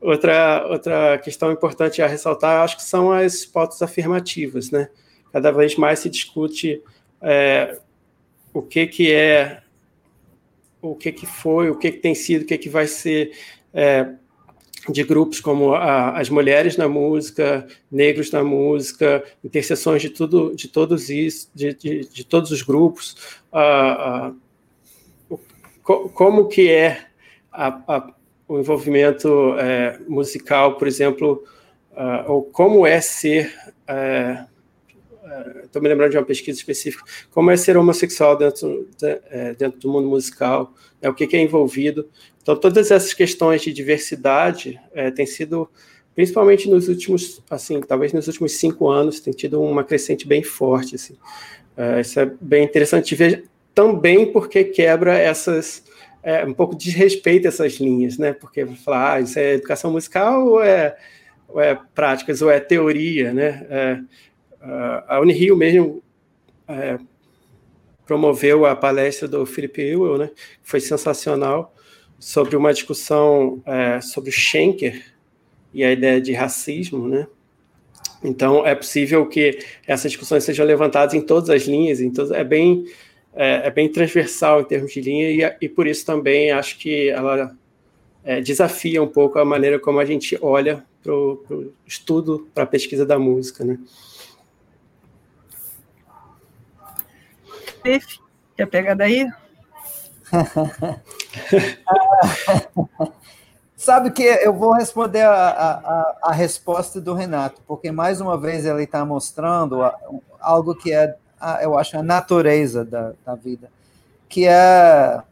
Outra, 0.00 0.66
outra 0.68 1.18
questão 1.18 1.52
importante 1.52 2.02
a 2.02 2.06
ressaltar, 2.06 2.62
acho 2.62 2.76
que 2.76 2.82
são 2.82 3.12
as 3.12 3.44
pautas 3.44 3.80
afirmativas, 3.80 4.70
né? 4.70 4.88
Cada 5.32 5.50
vez 5.50 5.76
mais 5.76 6.00
se 6.00 6.10
discute 6.10 6.80
é, 7.20 7.78
o 8.52 8.62
que, 8.62 8.86
que 8.86 9.12
é, 9.12 9.62
o 10.80 10.94
que, 10.94 11.10
que 11.10 11.26
foi, 11.26 11.70
o 11.70 11.76
que, 11.76 11.90
que 11.90 11.98
tem 11.98 12.14
sido, 12.14 12.42
o 12.42 12.46
que, 12.46 12.56
que 12.56 12.68
vai 12.68 12.86
ser 12.86 13.32
é, 13.72 14.10
de 14.88 15.02
grupos 15.02 15.40
como 15.40 15.74
a, 15.74 16.18
as 16.18 16.28
mulheres 16.28 16.76
na 16.76 16.88
música, 16.88 17.66
negros 17.90 18.30
na 18.30 18.44
música, 18.44 19.24
interseções 19.42 20.02
de 20.02 20.10
tudo, 20.10 20.54
de 20.54 20.68
todos 20.68 21.08
isso, 21.08 21.48
de, 21.54 21.74
de, 21.74 22.00
de 22.06 22.24
todos 22.24 22.50
os 22.50 22.62
grupos, 22.62 23.16
uh, 23.52 24.34
uh, 25.30 25.40
co 25.82 26.08
como 26.10 26.48
que 26.48 26.70
é 26.70 27.06
a, 27.52 27.68
a, 27.88 28.12
o 28.46 28.58
envolvimento 28.58 29.54
é, 29.58 29.98
musical, 30.06 30.76
por 30.76 30.86
exemplo, 30.86 31.42
uh, 31.92 32.30
ou 32.30 32.42
como 32.42 32.86
é 32.86 33.00
ser 33.00 33.54
estou 35.64 35.80
me 35.80 35.88
lembrando 35.88 36.10
de 36.10 36.18
uma 36.18 36.24
pesquisa 36.24 36.58
específica, 36.58 37.04
como 37.30 37.50
é 37.50 37.56
ser 37.56 37.76
homossexual 37.76 38.36
dentro, 38.36 38.88
de, 38.98 39.20
é, 39.30 39.54
dentro 39.54 39.80
do 39.80 39.90
mundo 39.90 40.08
musical, 40.08 40.72
né, 41.00 41.08
o 41.08 41.14
que, 41.14 41.26
que, 41.26 41.36
é 41.36 41.40
envolvido. 41.40 42.08
Então, 42.42 42.56
todas 42.56 42.90
essas 42.90 43.14
questões 43.14 43.62
de 43.62 43.72
diversidade 43.72 44.80
é, 44.92 45.10
têm 45.10 45.26
sido, 45.26 45.68
principalmente 46.14 46.68
nos 46.68 46.88
últimos, 46.88 47.42
assim, 47.48 47.80
talvez 47.80 48.12
nos 48.12 48.26
últimos 48.26 48.52
cinco 48.52 48.88
anos, 48.88 49.20
tem 49.20 49.32
tido 49.32 49.60
uma 49.62 49.82
crescente 49.82 50.26
bem 50.26 50.42
forte. 50.42 50.94
Assim. 50.94 51.16
É, 51.76 52.00
isso 52.00 52.20
é 52.20 52.30
bem 52.40 52.64
interessante 52.64 53.14
ver 53.14 53.44
também 53.74 54.30
porque 54.30 54.62
quebra 54.62 55.18
essas 55.18 55.82
é, 56.24 56.44
um 56.44 56.54
pouco 56.54 56.74
desrespeita 56.74 57.48
essas 57.48 57.74
linhas, 57.74 58.16
né? 58.16 58.32
Porque 58.32 58.64
falar, 58.66 59.14
ah, 59.14 59.20
isso 59.20 59.38
é 59.38 59.54
educação 59.54 59.92
musical 59.92 60.46
ou 60.46 60.62
é, 60.62 60.96
ou 61.46 61.60
é 61.60 61.78
práticas 61.94 62.40
ou 62.40 62.50
é 62.50 62.58
teoria, 62.58 63.32
né? 63.32 63.66
É, 63.68 64.00
a 65.06 65.20
Unirio 65.20 65.56
mesmo 65.56 66.02
é, 66.66 66.98
promoveu 68.06 68.66
a 68.66 68.74
palestra 68.76 69.28
do 69.28 69.44
Philip 69.46 69.80
Ewell, 69.80 70.18
né? 70.18 70.30
Foi 70.62 70.80
sensacional 70.80 71.74
sobre 72.18 72.56
uma 72.56 72.72
discussão 72.72 73.62
é, 73.66 74.00
sobre 74.00 74.30
o 74.30 74.32
Schenker 74.32 75.04
e 75.72 75.84
a 75.84 75.92
ideia 75.92 76.20
de 76.20 76.32
racismo, 76.32 77.08
né? 77.08 77.26
Então 78.22 78.66
é 78.66 78.74
possível 78.74 79.26
que 79.26 79.58
essas 79.86 80.10
discussões 80.10 80.44
sejam 80.44 80.64
levantadas 80.64 81.14
em 81.14 81.20
todas 81.20 81.50
as 81.50 81.64
linhas, 81.64 81.98
todas, 82.14 82.30
é 82.30 82.42
bem 82.42 82.86
é, 83.34 83.66
é, 83.66 83.70
bem 83.70 83.88
transversal 83.90 84.60
em 84.60 84.64
termos 84.64 84.92
de 84.92 85.00
linha 85.00 85.30
e, 85.30 85.56
e 85.66 85.68
por 85.68 85.86
isso 85.86 86.06
também 86.06 86.52
acho 86.52 86.78
que 86.78 87.08
ela 87.08 87.54
é, 88.22 88.40
desafia 88.40 89.02
um 89.02 89.08
pouco 89.08 89.38
a 89.38 89.44
maneira 89.44 89.78
como 89.78 89.98
a 89.98 90.04
gente 90.04 90.38
olha 90.40 90.84
para 91.02 91.12
o 91.12 91.72
estudo, 91.86 92.48
para 92.54 92.62
a 92.62 92.66
pesquisa 92.66 93.04
da 93.04 93.18
música, 93.18 93.64
né? 93.64 93.78
Pef, 97.84 98.18
quer 98.56 98.66
pegar 98.66 98.94
daí? 98.94 99.30
Sabe 103.76 104.10
que 104.10 104.22
eu 104.22 104.54
vou 104.54 104.72
responder 104.72 105.20
a, 105.20 105.50
a, 105.50 106.16
a, 106.22 106.32
resposta 106.32 106.98
do 106.98 107.12
Renato, 107.12 107.60
porque 107.66 107.92
mais 107.92 108.22
uma 108.22 108.40
vez 108.40 108.64
ele 108.64 108.84
está 108.84 109.04
mostrando 109.04 109.82
algo 110.40 110.74
que 110.74 110.94
é 110.94 111.14
eu 111.62 111.78
acho, 111.78 111.98
a 111.98 112.02
natureza 112.02 112.86
da, 112.86 113.12
da 113.22 113.34
vida, 113.34 113.70
que 114.30 114.46
é 114.48 115.22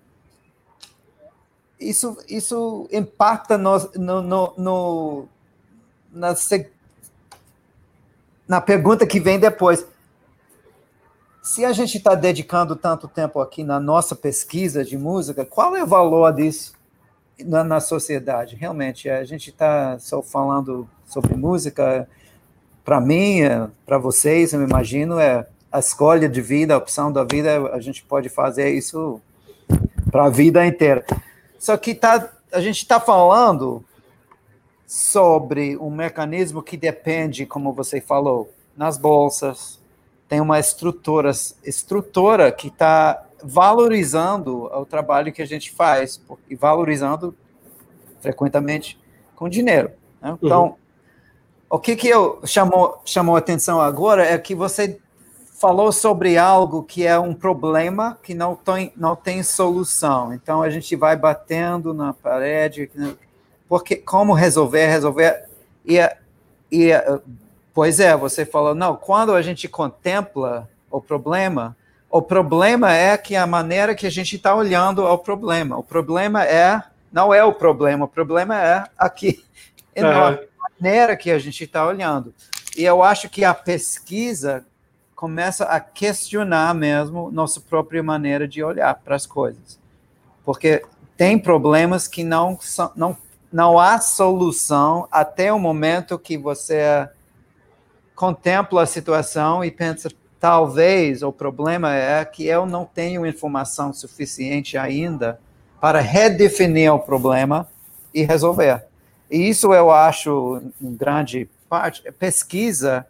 isso, 1.80 2.18
isso 2.28 2.86
impacta 2.92 3.57
no, 3.57 3.78
no, 3.94 4.20
no, 4.20 4.55
no 4.59 5.28
na, 6.12 6.34
na 8.46 8.61
pergunta 8.61 9.07
que 9.07 9.18
vem 9.18 9.38
depois. 9.38 9.86
Se 11.43 11.64
a 11.64 11.72
gente 11.72 11.97
está 11.97 12.14
dedicando 12.14 12.76
tanto 12.76 13.09
tempo 13.09 13.40
aqui 13.40 13.64
na 13.64 13.80
nossa 13.80 14.14
pesquisa 14.14 14.84
de 14.84 14.97
música, 14.97 15.45
qual 15.45 15.74
é 15.74 15.82
o 15.82 15.86
valor 15.86 16.32
disso 16.32 16.72
na, 17.45 17.64
na 17.64 17.80
sociedade? 17.80 18.55
Realmente, 18.55 19.11
a 19.11 19.24
gente 19.24 19.51
está 19.51 19.99
só 19.99 20.22
falando 20.22 20.88
sobre 21.05 21.34
música. 21.34 22.09
Para 22.84 23.01
mim, 23.01 23.40
é, 23.40 23.66
para 23.84 23.99
vocês, 23.99 24.53
eu 24.53 24.62
imagino, 24.62 25.18
é 25.18 25.45
a 25.72 25.80
escolha 25.80 26.28
de 26.28 26.40
vida, 26.40 26.74
a 26.74 26.78
opção 26.78 27.12
da 27.12 27.24
vida, 27.24 27.74
a 27.74 27.80
gente 27.80 28.05
pode 28.05 28.28
fazer 28.28 28.70
isso 28.70 29.20
para 30.12 30.26
a 30.26 30.30
vida 30.30 30.64
inteira. 30.64 31.05
Só 31.59 31.76
que 31.76 31.93
tá, 31.93 32.30
a 32.53 32.61
gente 32.61 32.78
está 32.78 33.01
falando 33.01 33.84
sobre 34.86 35.76
um 35.76 35.90
mecanismo 35.90 36.62
que 36.62 36.76
depende, 36.76 37.47
como 37.47 37.72
você 37.72 38.01
falou, 38.01 38.49
nas 38.76 38.97
bolsas, 38.97 39.82
tem 40.33 40.41
uma 40.41 40.59
estrutura, 40.59 41.30
estrutura 41.62 42.51
que 42.51 42.68
está 42.68 43.22
valorizando 43.45 44.64
o 44.64 44.87
trabalho 44.87 45.30
que 45.30 45.43
a 45.43 45.47
gente 45.47 45.70
faz 45.70 46.18
e 46.49 46.57
valorizando 46.57 47.37
frequentemente 48.18 48.99
com 49.37 49.47
dinheiro. 49.47 49.91
Né? 50.22 50.35
Então, 50.43 50.64
uhum. 50.64 50.74
o 51.68 51.78
que 51.78 51.95
que 51.95 52.09
eu 52.09 52.41
chamou 52.47 52.99
chamou 53.05 53.37
atenção 53.37 53.78
agora 53.78 54.24
é 54.24 54.39
que 54.39 54.55
você 54.55 54.99
falou 55.61 55.93
sobre 55.93 56.39
algo 56.39 56.83
que 56.83 57.07
é 57.07 57.18
um 57.18 57.35
problema 57.35 58.18
que 58.22 58.33
não 58.33 58.57
tem, 58.57 58.91
não 58.97 59.14
tem 59.14 59.43
solução. 59.43 60.33
Então 60.33 60.62
a 60.62 60.70
gente 60.70 60.97
vai 60.97 61.14
batendo 61.14 61.93
na 61.93 62.14
parede, 62.14 62.91
porque 63.68 63.97
como 63.97 64.33
resolver, 64.33 64.87
resolver 64.87 65.45
e, 65.85 65.99
e 66.70 66.91
pois 67.75 68.01
é, 68.01 68.16
você 68.16 68.45
falou 68.45 68.75
não. 68.75 68.97
Quando 68.97 69.35
a 69.35 69.43
gente 69.43 69.68
contempla 69.68 70.68
o 70.91 71.01
problema, 71.01 71.77
o 72.11 72.20
problema 72.20 72.93
é 72.93 73.16
que 73.16 73.35
a 73.35 73.47
maneira 73.47 73.95
que 73.95 74.07
a 74.07 74.11
gente 74.11 74.37
está 74.37 74.55
olhando 74.55 75.07
ao 75.07 75.18
problema. 75.18 75.79
O 75.79 75.83
problema 75.83 76.45
é 76.45 76.83
não 77.12 77.33
é 77.33 77.45
o 77.45 77.53
problema, 77.53 78.07
o 78.07 78.09
problema 78.09 78.59
é 78.59 78.85
aqui, 78.97 79.45
uhum. 79.97 80.07
a 80.07 80.39
maneira 80.81 81.16
que 81.16 81.31
a 81.31 81.39
gente 81.39 81.64
está 81.64 81.87
olhando. 81.87 82.35
E 82.77 82.85
eu 82.85 83.03
acho 83.03 83.29
que 83.29 83.45
a 83.45 83.53
pesquisa 83.53 84.64
começa 85.14 85.64
a 85.64 85.79
questionar 85.79 86.75
mesmo 86.75 87.31
nossa 87.31 87.61
própria 87.61 88.03
maneira 88.03 88.49
de 88.49 88.62
olhar 88.62 88.95
para 88.95 89.14
as 89.14 89.27
coisas. 89.27 89.79
Porque 90.45 90.85
tem 91.16 91.39
problemas 91.39 92.09
que 92.09 92.25
não, 92.25 92.59
não, 92.97 93.16
não 93.53 93.79
há 93.79 94.01
solução 94.01 95.07
até 95.12 95.53
o 95.53 95.59
momento 95.59 96.18
que 96.18 96.37
você 96.37 97.09
contempla 98.14 98.82
a 98.82 98.86
situação 98.86 99.64
e 99.64 99.70
pensa, 99.70 100.10
talvez 100.38 101.22
o 101.22 101.32
problema 101.32 101.94
é 101.94 102.24
que 102.24 102.46
eu 102.46 102.66
não 102.66 102.84
tenho 102.84 103.26
informação 103.26 103.92
suficiente 103.92 104.76
ainda 104.76 105.40
para 105.80 106.00
redefinir 106.00 106.92
o 106.92 106.98
problema 106.98 107.68
e 108.14 108.22
resolver. 108.22 108.84
E 109.30 109.48
isso 109.48 109.72
eu 109.72 109.90
acho, 109.90 110.62
em 110.80 110.94
grande 110.94 111.48
parte, 111.68 112.02
pesquisa 112.12 113.06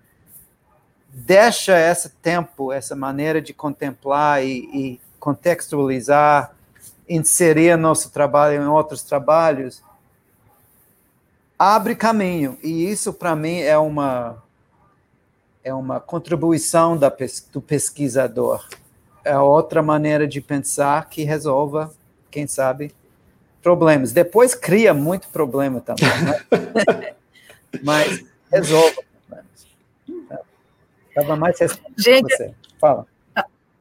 deixa 1.12 1.78
esse 1.78 2.08
tempo, 2.08 2.72
essa 2.72 2.96
maneira 2.96 3.42
de 3.42 3.52
contemplar 3.52 4.42
e, 4.42 4.68
e 4.72 5.00
contextualizar, 5.20 6.54
inserir 7.08 7.76
nosso 7.76 8.10
trabalho 8.10 8.62
em 8.62 8.66
outros 8.66 9.02
trabalhos, 9.02 9.82
abre 11.58 11.94
caminho. 11.94 12.58
E 12.62 12.90
isso, 12.90 13.12
para 13.12 13.36
mim, 13.36 13.60
é 13.60 13.76
uma, 13.76 14.42
é 15.64 15.72
uma 15.72 16.00
contribuição 16.00 16.96
da, 16.96 17.12
do 17.52 17.60
pesquisador. 17.60 18.66
É 19.24 19.38
outra 19.38 19.82
maneira 19.82 20.26
de 20.26 20.40
pensar 20.40 21.08
que 21.08 21.22
resolva, 21.22 21.92
quem 22.30 22.46
sabe, 22.46 22.92
problemas. 23.62 24.12
Depois 24.12 24.54
cria 24.54 24.92
muito 24.92 25.28
problema 25.28 25.80
também, 25.80 26.08
né? 26.24 27.14
mas 27.82 28.24
resolve. 28.50 28.98
Estava 31.08 31.36
mais 31.36 31.56
gente, 31.96 32.34
você. 32.34 32.54
Fala. 32.80 33.06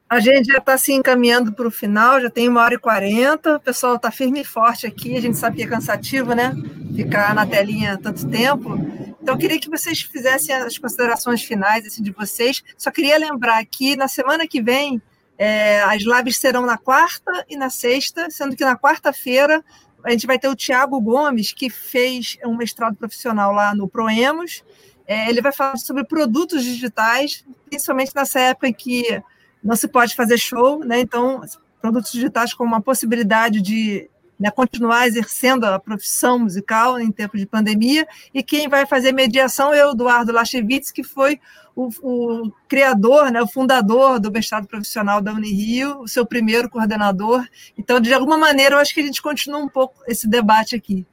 A 0.07 0.19
gente 0.19 0.51
já 0.51 0.57
está 0.57 0.77
se 0.77 0.91
encaminhando 0.91 1.53
para 1.53 1.65
o 1.65 1.71
final, 1.71 2.19
já 2.19 2.29
tem 2.29 2.49
uma 2.49 2.61
hora 2.61 2.73
e 2.73 2.77
quarenta. 2.77 3.55
O 3.55 3.59
pessoal 3.61 3.95
está 3.95 4.11
firme 4.11 4.41
e 4.41 4.45
forte 4.45 4.85
aqui. 4.85 5.15
A 5.15 5.21
gente 5.21 5.37
sabe 5.37 5.55
que 5.55 5.63
é 5.63 5.67
cansativo, 5.67 6.33
né? 6.35 6.53
Ficar 6.93 7.33
na 7.33 7.47
telinha 7.47 7.97
tanto 7.97 8.27
tempo. 8.27 8.77
Então, 9.21 9.37
queria 9.37 9.59
que 9.59 9.69
vocês 9.69 10.01
fizessem 10.01 10.53
as 10.55 10.77
considerações 10.77 11.43
finais 11.43 11.85
assim, 11.85 12.01
de 12.01 12.11
vocês. 12.11 12.63
Só 12.77 12.89
queria 12.89 13.17
lembrar 13.17 13.63
que 13.65 13.95
na 13.95 14.07
semana 14.07 14.47
que 14.47 14.61
vem, 14.61 15.01
é, 15.37 15.81
as 15.81 16.03
lives 16.03 16.37
serão 16.37 16.65
na 16.65 16.77
quarta 16.77 17.45
e 17.49 17.55
na 17.55 17.69
sexta, 17.69 18.29
sendo 18.29 18.55
que 18.55 18.63
na 18.63 18.77
quarta-feira 18.77 19.63
a 20.03 20.11
gente 20.11 20.27
vai 20.27 20.37
ter 20.37 20.47
o 20.47 20.55
Tiago 20.55 20.99
Gomes, 20.99 21.51
que 21.51 21.69
fez 21.69 22.37
um 22.45 22.55
mestrado 22.55 22.95
profissional 22.95 23.51
lá 23.51 23.73
no 23.73 23.87
Proemos. 23.87 24.63
É, 25.07 25.29
ele 25.29 25.41
vai 25.41 25.51
falar 25.51 25.77
sobre 25.77 26.03
produtos 26.03 26.63
digitais, 26.63 27.43
principalmente 27.69 28.15
nessa 28.15 28.39
época 28.39 28.67
em 28.67 28.73
que 28.73 29.21
não 29.63 29.75
se 29.75 29.87
pode 29.87 30.15
fazer 30.15 30.37
show, 30.37 30.79
né? 30.83 30.99
Então, 30.99 31.41
produtos 31.81 32.11
digitais 32.11 32.53
com 32.53 32.63
uma 32.63 32.81
possibilidade 32.81 33.61
de 33.61 34.09
né, 34.41 34.49
continuar 34.49 35.07
exercendo 35.07 35.65
a 35.65 35.77
profissão 35.77 36.39
musical 36.39 36.99
em 36.99 37.11
tempo 37.11 37.37
de 37.37 37.45
pandemia. 37.45 38.07
E 38.33 38.41
quem 38.41 38.67
vai 38.67 38.87
fazer 38.87 39.11
mediação 39.11 39.71
é 39.71 39.85
o 39.85 39.91
Eduardo 39.91 40.31
Lachevitz, 40.31 40.89
que 40.89 41.03
foi 41.03 41.39
o, 41.75 41.89
o, 42.01 42.51
criador, 42.67 43.31
né, 43.31 43.39
o 43.39 43.47
fundador 43.47 44.19
do 44.19 44.31
mestrado 44.31 44.65
profissional 44.65 45.21
da 45.21 45.31
Unirio, 45.31 45.99
o 45.99 46.07
seu 46.07 46.25
primeiro 46.25 46.71
coordenador. 46.71 47.45
Então, 47.77 47.99
de 48.01 48.11
alguma 48.11 48.35
maneira, 48.35 48.75
eu 48.75 48.79
acho 48.79 48.95
que 48.95 49.01
a 49.01 49.05
gente 49.05 49.21
continua 49.21 49.59
um 49.59 49.69
pouco 49.69 50.01
esse 50.07 50.27
debate 50.27 50.75
aqui. 50.75 51.05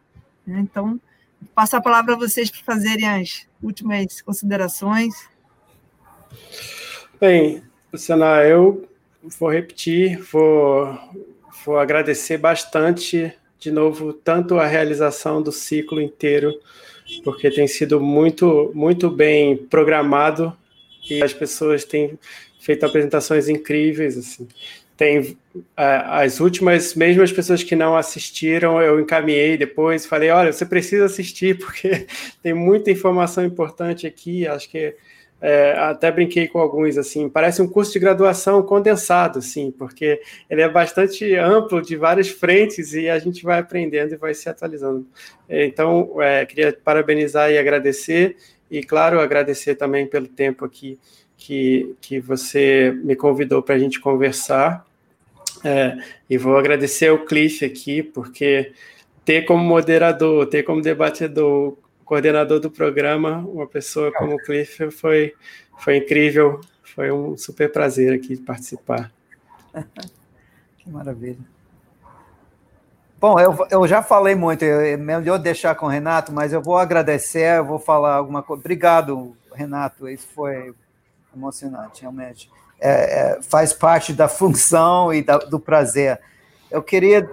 Né? 0.47 0.61
Então, 0.61 0.99
passo 1.55 1.77
a 1.77 1.83
palavra 1.83 2.15
a 2.15 2.19
vocês 2.19 2.51
para 2.51 2.63
fazerem 2.63 3.07
as 3.07 3.47
últimas 3.63 4.23
considerações. 4.23 5.15
Bem, 7.21 7.63
Luciana, 7.93 8.43
eu 8.45 8.89
vou 9.39 9.51
repetir, 9.51 10.19
vou 10.33 10.99
vou 11.65 11.79
agradecer 11.79 12.39
bastante 12.39 13.33
de 13.59 13.71
novo 13.71 14.13
tanto 14.13 14.59
a 14.59 14.67
realização 14.67 15.43
do 15.43 15.51
ciclo 15.51 16.01
inteiro, 16.01 16.55
porque 17.25 17.51
tem 17.51 17.67
sido 17.67 18.01
muito 18.01 18.71
muito 18.75 19.11
bem 19.11 19.57
programado 19.57 20.57
e 21.11 21.23
as 21.23 21.33
pessoas 21.33 21.85
têm 21.85 22.19
feito 22.61 22.85
apresentações 22.85 23.49
incríveis 23.49 24.17
assim. 24.17 24.47
Tem 24.97 25.37
as 25.77 26.41
últimas, 26.41 26.97
mesmo 26.97 27.23
as 27.23 27.31
pessoas 27.31 27.63
que 27.63 27.77
não 27.77 27.97
assistiram, 27.97 28.83
eu 28.83 28.99
encaminhei 28.99 29.57
depois, 29.57 30.05
falei, 30.05 30.29
olha, 30.31 30.53
você 30.53 30.67
precisa 30.67 31.05
assistir 31.05 31.57
porque 31.65 32.07
tem 32.43 32.53
muita 32.53 32.91
informação 32.91 33.45
importante 33.45 34.07
aqui, 34.07 34.47
acho 34.47 34.69
que 34.69 34.97
é, 35.41 35.73
até 35.79 36.11
brinquei 36.11 36.49
com 36.49 36.59
alguns 36.59 36.99
assim, 36.99 37.29
parece 37.29 37.63
um 37.63 37.69
curso 37.69 37.93
de 37.93 37.99
graduação 38.01 38.63
condensado, 38.63 39.39
assim, 39.39 39.71
porque 39.71 40.21
ele 40.51 40.63
é 40.63 40.69
bastante 40.69 41.35
amplo 41.37 41.81
de 41.81 41.95
várias 41.95 42.29
frentes 42.29 42.93
e 42.93 43.09
a 43.09 43.19
gente 43.19 43.45
vai 43.45 43.61
aprendendo 43.61 44.13
e 44.15 44.17
vai 44.17 44.35
se 44.35 44.49
atualizando. 44.49 45.07
Então, 45.49 46.21
é, 46.21 46.45
queria 46.45 46.77
parabenizar 46.85 47.51
e 47.51 47.59
agradecer, 47.59 48.37
e 48.71 48.83
claro, 48.83 49.21
agradecer 49.21 49.77
também 49.77 50.07
pelo 50.07 50.27
tempo 50.27 50.65
aqui 50.65 50.99
que, 51.37 51.95
que 52.01 52.19
você 52.19 52.93
me 53.05 53.15
convidou 53.15 53.63
para 53.63 53.77
a 53.77 53.79
gente 53.79 54.01
conversar. 54.01 54.85
É, 55.65 55.97
e 56.29 56.37
vou 56.37 56.57
agradecer 56.57 57.09
ao 57.09 57.19
Cliff 57.19 57.65
aqui, 57.65 58.03
porque 58.03 58.73
ter 59.25 59.43
como 59.43 59.63
moderador, 59.63 60.47
ter 60.47 60.63
como 60.63 60.83
debatedor 60.83 61.77
coordenador 62.09 62.59
do 62.59 62.71
programa, 62.71 63.45
uma 63.47 63.67
pessoa 63.67 64.11
como 64.11 64.35
o 64.35 64.39
Cliff, 64.39 64.91
foi, 64.91 65.35
foi 65.79 65.99
incrível. 65.99 66.59
Foi 66.95 67.13
um 67.13 67.37
super 67.37 67.71
prazer 67.71 68.15
aqui 68.15 68.35
participar. 68.35 69.13
que 70.79 70.89
maravilha. 70.89 71.39
Bom, 73.21 73.39
eu, 73.39 73.55
eu 73.71 73.87
já 73.87 74.03
falei 74.03 74.35
muito, 74.35 74.65
é 74.65 74.97
melhor 74.97 75.39
deixar 75.39 75.75
com 75.75 75.85
o 75.85 75.89
Renato, 75.89 76.33
mas 76.33 76.53
eu 76.53 76.63
vou 76.63 76.79
agradecer, 76.79 77.59
eu 77.59 77.65
vou 77.65 77.79
falar 77.79 78.15
alguma 78.15 78.43
coisa. 78.43 78.61
Obrigado, 78.61 79.37
Renato, 79.53 80.09
isso 80.09 80.29
foi 80.35 80.75
emocionante, 81.37 82.01
realmente. 82.03 82.51
É, 82.81 82.91
é, 83.33 83.43
faz 83.43 83.73
parte 83.73 84.15
da 84.15 84.29
função 84.29 85.13
e 85.13 85.21
da, 85.21 85.37
do 85.37 85.61
prazer. 85.61 86.19
Eu 86.71 86.83
queria 86.83 87.29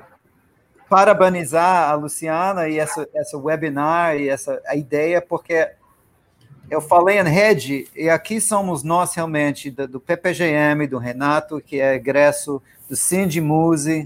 parabenizar 0.95 1.89
a 1.89 1.93
Luciana 1.95 2.69
e 2.69 2.79
essa, 2.79 3.05
essa 3.13 3.37
webinar 3.37 4.15
e 4.15 4.29
essa 4.29 4.61
a 4.65 4.77
ideia, 4.77 5.21
porque 5.21 5.69
eu 6.71 6.79
falei 6.79 7.19
em 7.19 7.23
rede, 7.23 7.89
e 7.93 8.09
aqui 8.09 8.39
somos 8.39 8.81
nós 8.81 9.13
realmente, 9.13 9.69
do, 9.69 9.89
do 9.89 9.99
PPGM, 9.99 10.87
do 10.87 10.97
Renato, 10.97 11.59
que 11.59 11.81
é 11.81 11.95
egresso 11.95 12.61
do 12.89 12.95
Cindy 12.95 13.41
Muse, 13.41 14.05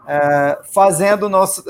uh, 0.00 0.64
fazendo 0.72 1.28
nosso, 1.28 1.62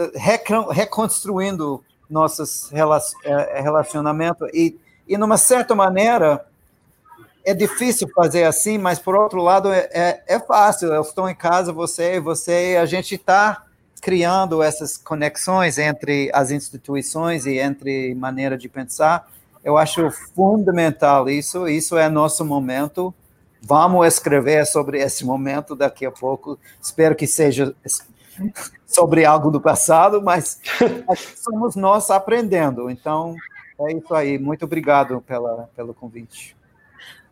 reconstruindo 0.71 1.83
nossos 2.09 2.73
é, 2.73 3.61
relacionamentos, 3.61 4.49
e, 4.55 4.79
e, 5.09 5.19
numa 5.19 5.39
certa 5.39 5.75
maneira, 5.75 6.47
é 7.45 7.53
difícil 7.53 8.09
fazer 8.15 8.45
assim, 8.45 8.79
mas, 8.79 9.01
por 9.01 9.17
outro 9.17 9.43
lado, 9.43 9.73
é, 9.73 9.89
é, 9.93 10.23
é 10.29 10.39
fácil. 10.39 10.95
Eu 10.95 11.03
estou 11.03 11.29
em 11.29 11.35
casa, 11.35 11.73
você 11.73 12.15
e 12.15 12.21
você, 12.21 12.79
a 12.81 12.87
gente 12.87 13.17
está 13.17 13.65
criando 14.01 14.63
essas 14.63 14.97
conexões 14.97 15.79
entre 15.79 16.31
as 16.33 16.51
instituições 16.51 17.47
e 17.47 17.59
entre 17.59 18.15
maneira 18.15 18.57
de 18.57 18.69
pensar. 18.69 19.31
Eu 19.63 19.77
acho 19.77 20.11
fundamental 20.35 21.29
isso. 21.29 21.69
Isso 21.69 21.97
é 21.97 22.09
nosso 22.09 22.45
momento. 22.45 23.15
Vamos 23.63 24.07
escrever 24.07 24.67
sobre 24.67 25.01
esse 25.01 25.25
momento 25.25 25.77
daqui 25.77 26.07
a 26.07 26.11
pouco. 26.11 26.59
Espero 26.81 27.15
que 27.15 27.27
seja 27.27 27.75
sobre 28.87 29.25
algo 29.25 29.51
do 29.51 29.61
passado, 29.61 30.23
mas 30.23 30.61
somos 31.37 31.77
nós 31.77 32.11
aprendendo. 32.11 32.91
Então, 32.91 33.37
é 33.81 33.93
isso 33.93 34.15
aí. 34.15 34.39
Muito 34.39 34.65
obrigado 34.65 35.21
pela, 35.21 35.69
pelo 35.77 35.93
convite. 35.93 36.57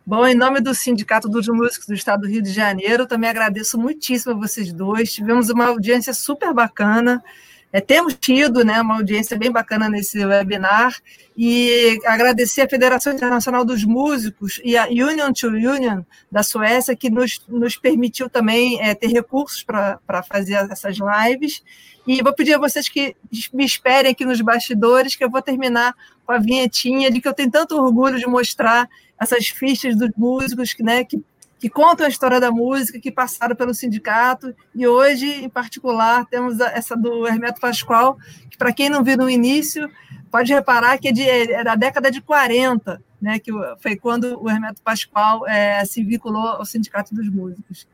Bom, 0.05 0.25
em 0.25 0.33
nome 0.33 0.59
do 0.59 0.73
Sindicato 0.73 1.29
dos 1.29 1.47
Músicos 1.47 1.85
do 1.85 1.93
Estado 1.93 2.21
do 2.21 2.27
Rio 2.27 2.41
de 2.41 2.51
Janeiro, 2.51 3.05
também 3.05 3.29
agradeço 3.29 3.77
muitíssimo 3.77 4.33
a 4.33 4.37
vocês 4.37 4.73
dois. 4.73 5.13
Tivemos 5.13 5.49
uma 5.49 5.67
audiência 5.67 6.13
super 6.13 6.53
bacana. 6.53 7.23
É, 7.71 7.79
temos 7.79 8.15
tido 8.15 8.65
né, 8.65 8.81
uma 8.81 8.95
audiência 8.95 9.37
bem 9.37 9.51
bacana 9.51 9.87
nesse 9.87 10.25
webinar 10.25 10.95
e 11.37 11.99
agradecer 12.03 12.61
a 12.61 12.69
Federação 12.69 13.13
Internacional 13.13 13.63
dos 13.63 13.83
Músicos 13.83 14.59
e 14.63 14.75
a 14.75 14.87
Union 14.87 15.31
to 15.31 15.49
Union 15.49 16.01
da 16.31 16.41
Suécia, 16.41 16.95
que 16.95 17.11
nos, 17.11 17.39
nos 17.47 17.77
permitiu 17.77 18.27
também 18.27 18.81
é, 18.81 18.95
ter 18.95 19.07
recursos 19.07 19.61
para 19.61 20.23
fazer 20.27 20.55
essas 20.71 20.97
lives. 20.97 21.61
E 22.07 22.23
vou 22.23 22.33
pedir 22.33 22.55
a 22.55 22.57
vocês 22.57 22.89
que 22.89 23.15
me 23.53 23.63
esperem 23.63 24.13
aqui 24.13 24.25
nos 24.25 24.41
bastidores, 24.41 25.15
que 25.15 25.23
eu 25.23 25.29
vou 25.29 25.43
terminar 25.43 25.93
com 26.25 26.31
a 26.31 26.39
vinhetinha 26.39 27.11
de 27.11 27.21
que 27.21 27.27
eu 27.27 27.33
tenho 27.35 27.51
tanto 27.51 27.77
orgulho 27.77 28.17
de 28.17 28.25
mostrar 28.25 28.89
essas 29.19 29.47
fichas 29.47 29.95
dos 29.95 30.09
músicos 30.15 30.73
né, 30.79 31.03
que, 31.03 31.21
que 31.59 31.69
contam 31.69 32.05
a 32.05 32.09
história 32.09 32.39
da 32.39 32.51
música, 32.51 32.99
que 32.99 33.11
passaram 33.11 33.55
pelo 33.55 33.73
sindicato, 33.73 34.55
e 34.73 34.87
hoje, 34.87 35.43
em 35.43 35.49
particular, 35.49 36.25
temos 36.25 36.59
essa 36.59 36.95
do 36.95 37.27
Hermeto 37.27 37.59
Pascoal, 37.59 38.17
que, 38.49 38.57
para 38.57 38.71
quem 38.71 38.89
não 38.89 39.03
viu 39.03 39.17
no 39.17 39.29
início, 39.29 39.89
pode 40.31 40.53
reparar 40.53 40.97
que 40.97 41.09
é, 41.09 41.11
de, 41.11 41.29
é 41.29 41.63
da 41.63 41.75
década 41.75 42.09
de 42.09 42.21
40, 42.21 43.01
né, 43.21 43.39
que 43.39 43.51
foi 43.81 43.95
quando 43.97 44.41
o 44.41 44.49
Hermeto 44.49 44.81
Pascoal 44.81 45.45
é, 45.47 45.83
se 45.83 46.03
vinculou 46.03 46.47
ao 46.47 46.65
Sindicato 46.65 47.13
dos 47.13 47.29
Músicos. 47.29 47.85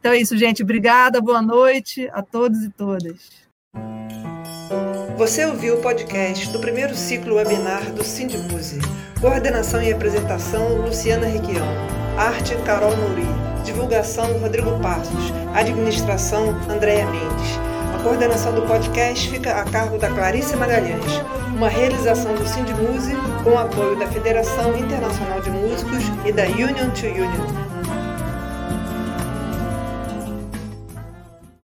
Então 0.00 0.12
é 0.12 0.18
isso, 0.18 0.36
gente. 0.36 0.64
Obrigada, 0.64 1.20
boa 1.20 1.40
noite 1.40 2.10
a 2.12 2.22
todos 2.22 2.64
e 2.64 2.70
todas. 2.70 3.30
Você 5.16 5.44
ouviu 5.44 5.74
o 5.76 5.80
podcast 5.80 6.48
do 6.50 6.58
primeiro 6.58 6.94
ciclo 6.94 7.36
webinar 7.36 7.92
do 7.92 8.02
Sindmuse. 8.02 8.80
Coordenação 9.20 9.82
e 9.82 9.92
apresentação, 9.92 10.76
Luciana 10.76 11.26
Requião. 11.26 11.66
Arte, 12.16 12.56
Carol 12.64 12.96
Nouri. 12.96 13.26
Divulgação, 13.62 14.38
Rodrigo 14.38 14.78
Passos. 14.80 15.32
Administração, 15.54 16.56
Andréia 16.68 17.06
Mendes. 17.06 17.60
A 17.94 18.02
coordenação 18.02 18.54
do 18.54 18.62
podcast 18.62 19.28
fica 19.28 19.60
a 19.60 19.64
cargo 19.64 19.98
da 19.98 20.08
Clarice 20.08 20.56
Magalhães. 20.56 21.22
Uma 21.54 21.68
realização 21.68 22.34
do 22.34 22.48
Sindmuse 22.48 23.14
com 23.44 23.58
apoio 23.58 23.96
da 23.98 24.06
Federação 24.08 24.76
Internacional 24.76 25.40
de 25.40 25.50
Músicos 25.50 26.02
e 26.24 26.32
da 26.32 26.44
Union 26.44 26.90
to 26.90 27.06
Union 27.06 27.71